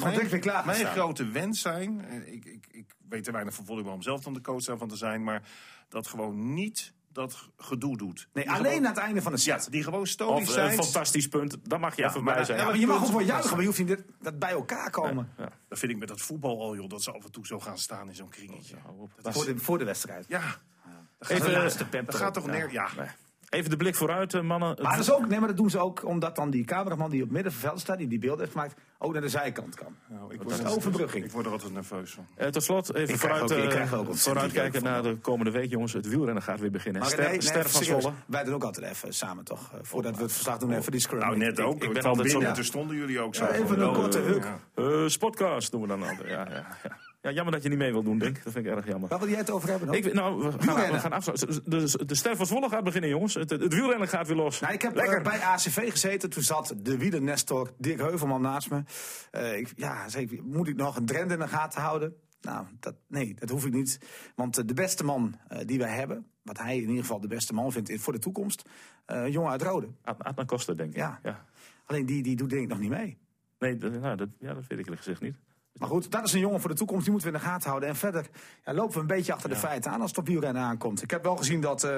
mijn, 0.65 0.86
grote 0.86 1.28
wens 1.30 1.62
zijn. 1.62 2.06
Eh, 2.06 2.34
Ik, 2.34 2.46
ik, 2.46 2.67
ik 2.72 2.96
weet 3.10 3.24
te 3.24 3.32
weinig 3.32 3.54
van 3.54 3.65
volleybal 3.65 3.93
om 3.93 4.02
zelf 4.02 4.22
dan 4.22 4.34
de 4.34 4.41
coach 4.41 4.63
daarvan 4.63 4.88
te 4.88 4.98
zijn. 4.98 5.24
Maar 5.24 5.41
dat 5.89 6.08
gewoon 6.08 6.54
niet 6.54 6.93
dat 7.18 7.50
gedoe 7.58 7.98
doet. 7.98 8.28
Nee, 8.34 8.44
Die 8.44 8.54
alleen 8.54 8.66
gewoon- 8.66 8.82
na 8.82 8.90
het 8.90 8.98
einde 8.98 9.22
van 9.22 9.32
de 9.32 9.42
Ja, 9.44 9.60
set. 9.60 9.72
die 9.72 9.84
gewoon 9.84 10.02
Of 10.02 10.08
stoïsch 10.08 10.56
een 10.56 10.72
fantastisch 10.72 11.28
punt, 11.28 11.58
dat 11.64 11.80
mag 11.80 11.96
je 11.96 12.02
Ja, 12.02 12.08
even 12.10 12.24
bij 12.24 12.44
zijn. 12.44 12.58
Ja, 12.58 12.64
Ja, 12.64 12.70
maar 12.70 12.80
je 12.80 12.88
mag 12.88 13.04
ook 13.06 13.12
wel 13.12 13.20
juichen, 13.22 13.50
maar 13.52 13.60
je 13.60 13.66
hoeft 13.66 13.80
niet 13.86 14.04
dat 14.22 14.40
bij 14.40 14.50
elkaar 14.52 14.90
komen. 14.90 15.30
ja. 15.38 15.50
Dat 15.68 15.80
vind 15.80 15.92
ik 15.92 15.98
met 15.98 16.08
dat 16.08 16.22
voetbal 16.22 16.62
al, 16.62 16.76
joh. 16.76 16.90
Dat 16.90 17.04
ze 17.04 17.12
af 17.12 17.24
en 17.24 17.32
toe 17.32 17.46
zo 17.46 17.60
gaan 17.60 17.78
staan 17.78 18.08
in 18.08 18.16
zo'n 18.16 18.30
kringetje. 18.30 18.76
Voor 19.24 19.46
de, 19.46 19.58
voor 19.58 19.78
de 19.78 19.84
wedstrijd. 19.86 20.26
Ja, 20.28 20.42
Even, 21.20 21.46
de 21.46 21.52
laatste 21.52 21.84
eh, 21.84 21.90
pep 21.90 22.06
dat 22.06 22.16
gaat 22.16 22.34
toch 22.34 22.46
neer... 22.46 22.72
Ja, 22.72 22.88
nee. 22.98 23.08
Even 23.50 23.70
de 23.70 23.78
blik 23.78 23.96
vooruit, 23.96 24.34
eh, 24.34 24.42
mannen. 24.42 24.78
Maar 24.82 24.92
dat, 24.92 25.00
is 25.04 25.12
ook, 25.12 25.28
nee, 25.28 25.40
maar 25.40 25.48
dat 25.48 25.58
doen 25.58 25.70
ze 25.70 25.80
ook 25.80 26.06
omdat 26.06 26.36
dan 26.36 26.50
die 26.50 26.66
cameraman 26.66 27.10
die 27.10 27.24
op 27.24 27.30
midden 27.32 27.52
van 27.52 27.60
het 27.62 27.70
veld 27.70 27.80
staat, 27.82 27.98
die 27.98 28.08
die 28.08 28.20
beeld 28.20 28.40
heeft 28.40 28.52
gemaakt, 28.52 28.76
ook 28.98 29.14
naar 29.14 29.22
de 29.22 29.30
zijkant 29.30 29.76
kan. 29.76 29.96
Nou, 30.08 30.34
ik 30.34 30.40
Dat 30.42 30.52
is 30.52 30.58
word, 30.60 30.76
overbrugging. 30.76 31.26
ik 31.26 31.32
word 31.32 31.46
er 31.46 31.52
altijd 31.52 31.74
nerveus 31.74 32.12
van. 32.12 32.26
Eh, 32.36 32.48
tot 32.48 32.64
slot, 32.64 32.94
even 32.94 33.06
krijg 33.06 33.20
vooruit, 33.20 33.44
ook- 33.52 33.58
ik 33.58 33.64
eh, 33.64 33.70
krijg 33.70 33.94
ook 33.94 34.08
ontzettend 34.08 34.22
vooruitkijken 34.24 34.84
naar 34.84 35.04
de 35.04 35.16
komende 35.18 35.52
week, 35.52 35.70
jongens. 35.70 35.94
Het 35.94 36.08
wielrennen 36.08 36.44
gaat 36.44 36.60
weer 36.60 36.72
beginnen. 36.72 37.02
Maar 37.02 37.10
Ster, 37.10 37.22
nee, 37.24 37.32
nee, 37.32 37.42
Ster 37.42 37.70
van 37.70 37.84
serieus, 37.84 38.02
Zwolle. 38.02 38.16
Wij 38.26 38.44
doen 38.44 38.54
ook 38.54 38.64
altijd 38.64 38.86
even 38.92 39.14
samen 39.14 39.44
toch, 39.44 39.72
voordat 39.82 40.16
we 40.16 40.22
het 40.24 40.32
verslag 40.32 40.58
doen, 40.58 40.72
even 40.72 40.92
die 40.92 41.02
scrum. 41.02 41.20
Nou, 41.20 41.38
net 41.38 41.60
ook. 41.60 41.76
ik 41.76 41.84
Ik, 41.84 41.94
ben 41.94 42.04
altijd 42.04 42.28
zo- 42.28 42.32
binnen, 42.34 42.48
ja. 42.50 42.54
toen 42.56 42.64
stonden 42.64 42.96
jullie 42.96 43.20
ook 43.20 43.36
zo. 43.36 43.44
Ja, 43.44 43.52
even 43.52 43.70
een 43.70 43.78
wel, 43.80 43.92
korte 43.92 44.20
huk. 44.20 44.44
ja. 44.44 44.60
Eh, 44.84 45.08
Spotcast 45.08 45.72
doen 45.72 45.82
we 45.82 45.88
dan 45.88 46.02
altijd. 46.04 46.30
Ja, 46.30 46.48
ja, 46.50 46.66
ja. 47.22 47.30
Ja, 47.30 47.36
jammer 47.36 47.54
dat 47.54 47.64
je 47.64 47.70
niet 47.70 47.78
mee 47.78 47.92
wil 47.92 48.04
doen, 48.04 48.18
Dink. 48.18 48.44
Dat 48.44 48.54
vind 48.54 48.66
ik 48.66 48.72
erg 48.72 48.88
jammer. 48.88 49.10
Waar 49.10 49.20
wil 49.20 49.28
jij 49.30 49.38
het 49.38 49.50
over 49.50 49.70
hebben 49.70 49.88
dan? 49.88 49.96
Ik, 49.98 50.14
nou, 50.14 50.44
we 50.44 50.52
gaan, 50.60 50.92
we 50.92 51.00
gaan 51.00 51.12
afsluiten. 51.12 51.62
De, 51.70 52.06
de 52.06 52.16
ster 52.16 52.36
van 52.36 52.46
Zwolle 52.46 52.70
gaat 52.70 52.84
beginnen, 52.84 53.10
jongens. 53.10 53.34
Het, 53.34 53.50
het 53.50 53.74
wielrennen 53.74 54.08
gaat 54.08 54.28
weer 54.28 54.36
los. 54.36 54.60
Nou, 54.60 54.74
ik 54.74 54.82
heb 54.82 54.96
Lekker. 54.96 55.18
eh, 55.18 55.24
bij 55.24 55.40
ACV 55.40 55.92
gezeten. 55.92 56.30
Toen 56.30 56.44
zat 56.44 56.74
de 56.78 56.98
wielernestor 56.98 57.74
Dirk 57.78 58.00
Heuvelman 58.00 58.42
naast 58.42 58.70
me. 58.70 58.84
Eh, 59.32 59.58
ik, 59.58 59.74
ja, 59.76 60.10
zei 60.10 60.24
ik, 60.30 60.44
moet 60.44 60.68
ik 60.68 60.76
nog 60.76 60.96
een 60.98 61.06
trend 61.06 61.32
in 61.32 61.40
de 61.40 61.48
gaten 61.48 61.82
houden? 61.82 62.16
Nou, 62.42 62.66
dat, 62.80 62.96
nee, 63.08 63.34
dat 63.34 63.50
hoef 63.50 63.66
ik 63.66 63.74
niet. 63.74 64.00
Want 64.36 64.58
eh, 64.58 64.64
de 64.66 64.74
beste 64.74 65.04
man 65.04 65.40
die 65.66 65.78
wij 65.78 65.94
hebben, 65.96 66.28
wat 66.42 66.58
hij 66.58 66.76
in 66.76 66.82
ieder 66.88 66.98
geval 67.04 67.20
de 67.20 67.28
beste 67.28 67.54
man 67.54 67.72
vindt 67.72 67.92
voor 67.96 68.14
de 68.14 68.20
toekomst, 68.20 68.70
een 69.06 69.32
jongen 69.32 69.52
uit 69.52 69.62
Rode. 69.62 69.88
Ad- 70.04 70.24
Adnan 70.24 70.46
Koster, 70.46 70.78
denk 70.78 70.90
ik. 70.90 70.96
Ja. 70.98 71.20
ja. 71.24 71.46
Alleen 71.86 72.06
die, 72.06 72.24
die 72.24 72.36
doet 72.36 72.50
denk 72.50 72.62
ik 72.62 72.68
nog 72.70 72.80
niet 72.80 72.90
mee. 72.90 73.18
Nee, 73.60 73.78
dat, 73.78 73.92
nou, 74.02 74.16
dat, 74.18 74.30
ja, 74.40 74.54
dat 74.54 74.68
weet 74.68 74.80
ik 74.80 74.86
eerlijk 74.86 74.98
gezegd 75.02 75.22
niet. 75.22 75.36
Maar 75.80 75.90
goed, 75.90 76.12
dat 76.12 76.26
is 76.26 76.34
een 76.34 76.40
jongen 76.40 76.60
voor 76.60 76.70
de 76.70 76.76
toekomst, 76.76 77.04
die 77.04 77.12
moeten 77.12 77.32
we 77.32 77.38
in 77.38 77.44
de 77.44 77.50
gaten 77.50 77.70
houden. 77.70 77.90
En 77.90 77.96
verder 77.96 78.28
ja, 78.66 78.74
lopen 78.74 78.94
we 78.94 79.00
een 79.00 79.08
beetje 79.08 79.34
achter 79.34 79.50
de 79.50 79.56
feiten 79.56 79.92
aan 79.92 80.02
als 80.02 80.10
het 80.10 80.20
op 80.20 80.28
wielrennen 80.28 80.62
aankomt. 80.62 81.02
Ik 81.02 81.12
heb 81.12 81.24
wel 81.24 81.36
gezien 81.36 81.62
dat 81.62 81.84
eh, 81.84 81.98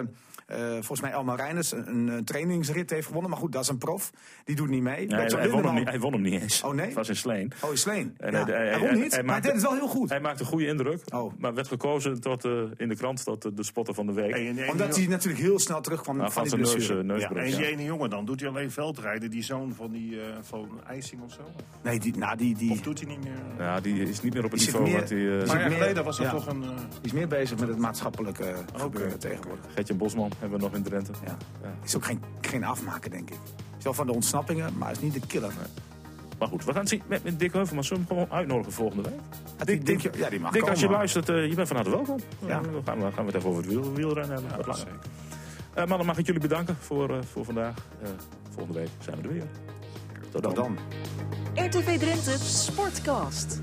volgens 0.58 1.02
mij 1.02 1.12
Elmar 1.12 1.38
Reinders 1.38 1.72
een, 1.72 1.88
een, 1.88 2.10
eh, 2.10 2.18
trainingsrit 2.18 2.90
heeft 2.90 3.06
gewonnen. 3.08 3.30
Maar 3.30 3.40
goed, 3.40 3.52
dat 3.52 3.62
is 3.64 3.68
een 3.70 3.78
prof. 3.78 4.12
Die 4.44 4.56
doet 4.56 4.70
niet 4.70 4.82
mee. 4.82 5.08
Hij, 5.08 5.50
won 5.50 5.66
hem 5.66 5.74
niet, 5.76 5.90
hij 5.90 6.00
won 6.00 6.14
hem 6.14 6.22
niet 6.22 6.42
eens. 6.42 6.64
Oh, 6.64 6.74
nee? 6.74 6.86
Het 6.86 6.96
was 6.96 7.10
in 7.10 7.16
Sleen. 7.16 7.52
Oh, 7.62 7.72
is 7.72 7.82
Sleen. 7.82 8.14
En 8.18 8.32
Ja, 8.32 8.44
hij- 8.46 8.56
hij- 8.56 8.68
hij 8.70 8.80
won 8.80 8.94
niet, 8.94 8.98
hij 8.98 9.08
maar 9.10 9.12
hij 9.12 9.24
maakte- 9.24 9.42
deed 9.42 9.52
het 9.52 9.62
wel 9.62 9.74
heel 9.74 9.88
goed. 9.88 10.10
Hij 10.10 10.20
maakte 10.20 10.42
een 10.44 10.48
goede 10.50 10.66
indruk. 10.68 11.02
Oh. 11.14 11.34
Maar 11.38 11.54
werd 11.54 11.68
gekozen 11.68 12.22
tot, 12.22 12.46
eh, 12.46 12.52
in 12.78 12.90
de 12.90 12.96
krant 12.96 13.24
tot 13.24 13.46
eh, 13.46 13.52
de 13.56 13.64
spotter 13.64 13.94
van 13.94 14.06
de 14.06 14.14
week. 14.14 14.32
En 14.36 14.56
die 14.56 14.72
Omdat 14.72 14.96
hij 14.96 15.08
natuurlijk 15.08 15.44
heel 15.44 15.60
snel 15.60 15.82
terugkwam 15.82 16.18
Nou, 16.18 16.32
van 16.32 16.48
van 16.48 16.58
die 16.58 16.66
zijn 16.68 16.78
neus, 16.78 16.86
blessure. 16.88 17.00
eh, 17.00 17.06
neusbreuk. 17.20 17.44
En 17.44 17.50
ja. 17.50 17.58
die 17.58 17.66
ene 17.66 17.84
jongen 17.84 18.10
dan, 18.10 18.26
doet 18.26 18.40
hij 18.40 18.50
alleen 18.50 18.72
veldrijden, 18.72 19.30
die 19.30 19.44
zoon 19.44 19.74
van 19.76 19.92
die 19.92 20.22
eh, 20.22 20.26
van 20.42 20.70
IJsing 20.88 21.22
of 21.22 21.32
zo? 21.34 21.42
Nee, 21.84 22.00
die, 22.00 22.18
nou, 22.18 22.38
die, 22.38 22.56
die, 22.56 22.72
Of 22.72 22.82
doet 22.82 23.00
hij 23.00 23.10
niet 23.10 23.24
meer? 23.24 23.66
Ja, 23.66 23.80
die 23.80 24.02
is 24.02 24.22
niet 24.22 24.34
meer 24.34 24.44
op 24.46 24.52
het 24.52 24.60
Die 24.60 24.70
niveau 24.70 24.90
meer- 24.90 25.00
wat 25.00 25.10
hij... 25.10 25.18
eh, 25.20 25.30
die 25.30 25.40
zit 25.40 25.48
paar 25.48 25.60
jaar 25.60 25.72
geleden 25.72 26.04
was 26.04 26.18
er 26.20 26.24
ja. 26.26 26.32
toch 26.32 26.48
een... 26.48 26.64
eh, 26.64 26.70
die 26.70 26.86
is 27.02 27.12
meer 27.12 27.28
bezig 27.28 27.60
met 27.60 27.68
het 27.70 27.78
maatschappelijke 27.78 28.44
eh, 28.44 28.58
gebeuren 28.74 29.20
tegenwoordig. 29.20 29.66
Getje 29.76 29.94
Bosman 29.94 30.32
hebben 30.40 30.60
we 30.60 30.66
nog 30.66 30.74
in 30.74 30.84
Drenthe. 30.84 31.12
Ja. 31.26 31.38
Ja. 31.62 31.74
Is 31.84 31.96
ook 31.96 32.06
geen, 32.06 32.24
geen 32.42 32.64
afmaker, 32.64 33.12
denk 33.12 33.30
ik. 33.30 33.38
Is 33.78 33.84
wel 33.84 33.94
van 33.94 34.06
de 34.06 34.14
ontsnappingen, 34.14 34.78
maar 34.78 34.92
is 34.92 35.00
niet 35.00 35.14
de 35.14 35.22
killer. 35.28 35.54
Maar 36.40 36.48
goed, 36.48 36.66
we 36.66 36.72
gaan 36.72 36.80
het 36.80 36.90
zien 36.90 37.02
met, 37.08 37.24
met 37.24 37.40
Dick 37.40 37.54
Heuvelman. 37.54 37.84
Zullen 37.84 38.06
we 38.08 38.14
hem 38.14 38.18
gewoon 38.18 38.38
uitnodigen 38.38 38.74
volgende 38.74 39.04
week? 39.10 39.20
Ja, 39.58 39.84
denk 39.84 40.02
je, 40.02 40.12
ja, 40.16 40.30
die 40.30 40.40
mag 40.40 40.52
Dick, 40.52 40.70
als 40.70 40.80
je 40.80 40.90
luistert, 40.90 41.30
eh, 41.30 41.48
je 41.48 41.56
bent 41.56 41.68
van 41.68 41.76
harte 41.76 41.92
welkom. 41.92 42.20
Ja. 42.46 42.58
Eh, 42.58 42.64
dan 42.72 42.82
gaan 42.86 43.00
we, 43.00 43.12
gaan 43.12 43.26
we 43.26 43.32
het 43.32 43.36
even 43.36 43.50
over 43.50 43.62
het 43.64 43.72
wiel, 43.72 43.94
wielrennen 43.94 44.38
hebben. 44.38 44.58
Wat 44.58 44.68
langer. 44.68 44.88
Eh, 45.74 45.86
maar 45.86 45.98
dan 45.98 46.06
mag 46.06 46.18
ik 46.18 46.26
jullie 46.26 46.42
bedanken 46.42 46.76
voor, 46.80 47.10
eh, 47.10 47.18
voor 47.32 47.46
vandaag. 47.46 47.76
Eh, 48.02 48.10
volgende 48.50 48.80
week 48.80 48.90
zijn 49.00 49.22
we 49.22 49.28
er 49.28 49.34
weer. 49.34 49.48
Tot 50.32 50.44
dan. 50.44 50.54
Tot 50.54 50.64
dan. 50.64 50.78
RTV 51.66 52.00
Drenthe 52.00 52.38
Sportcast. 52.38 53.62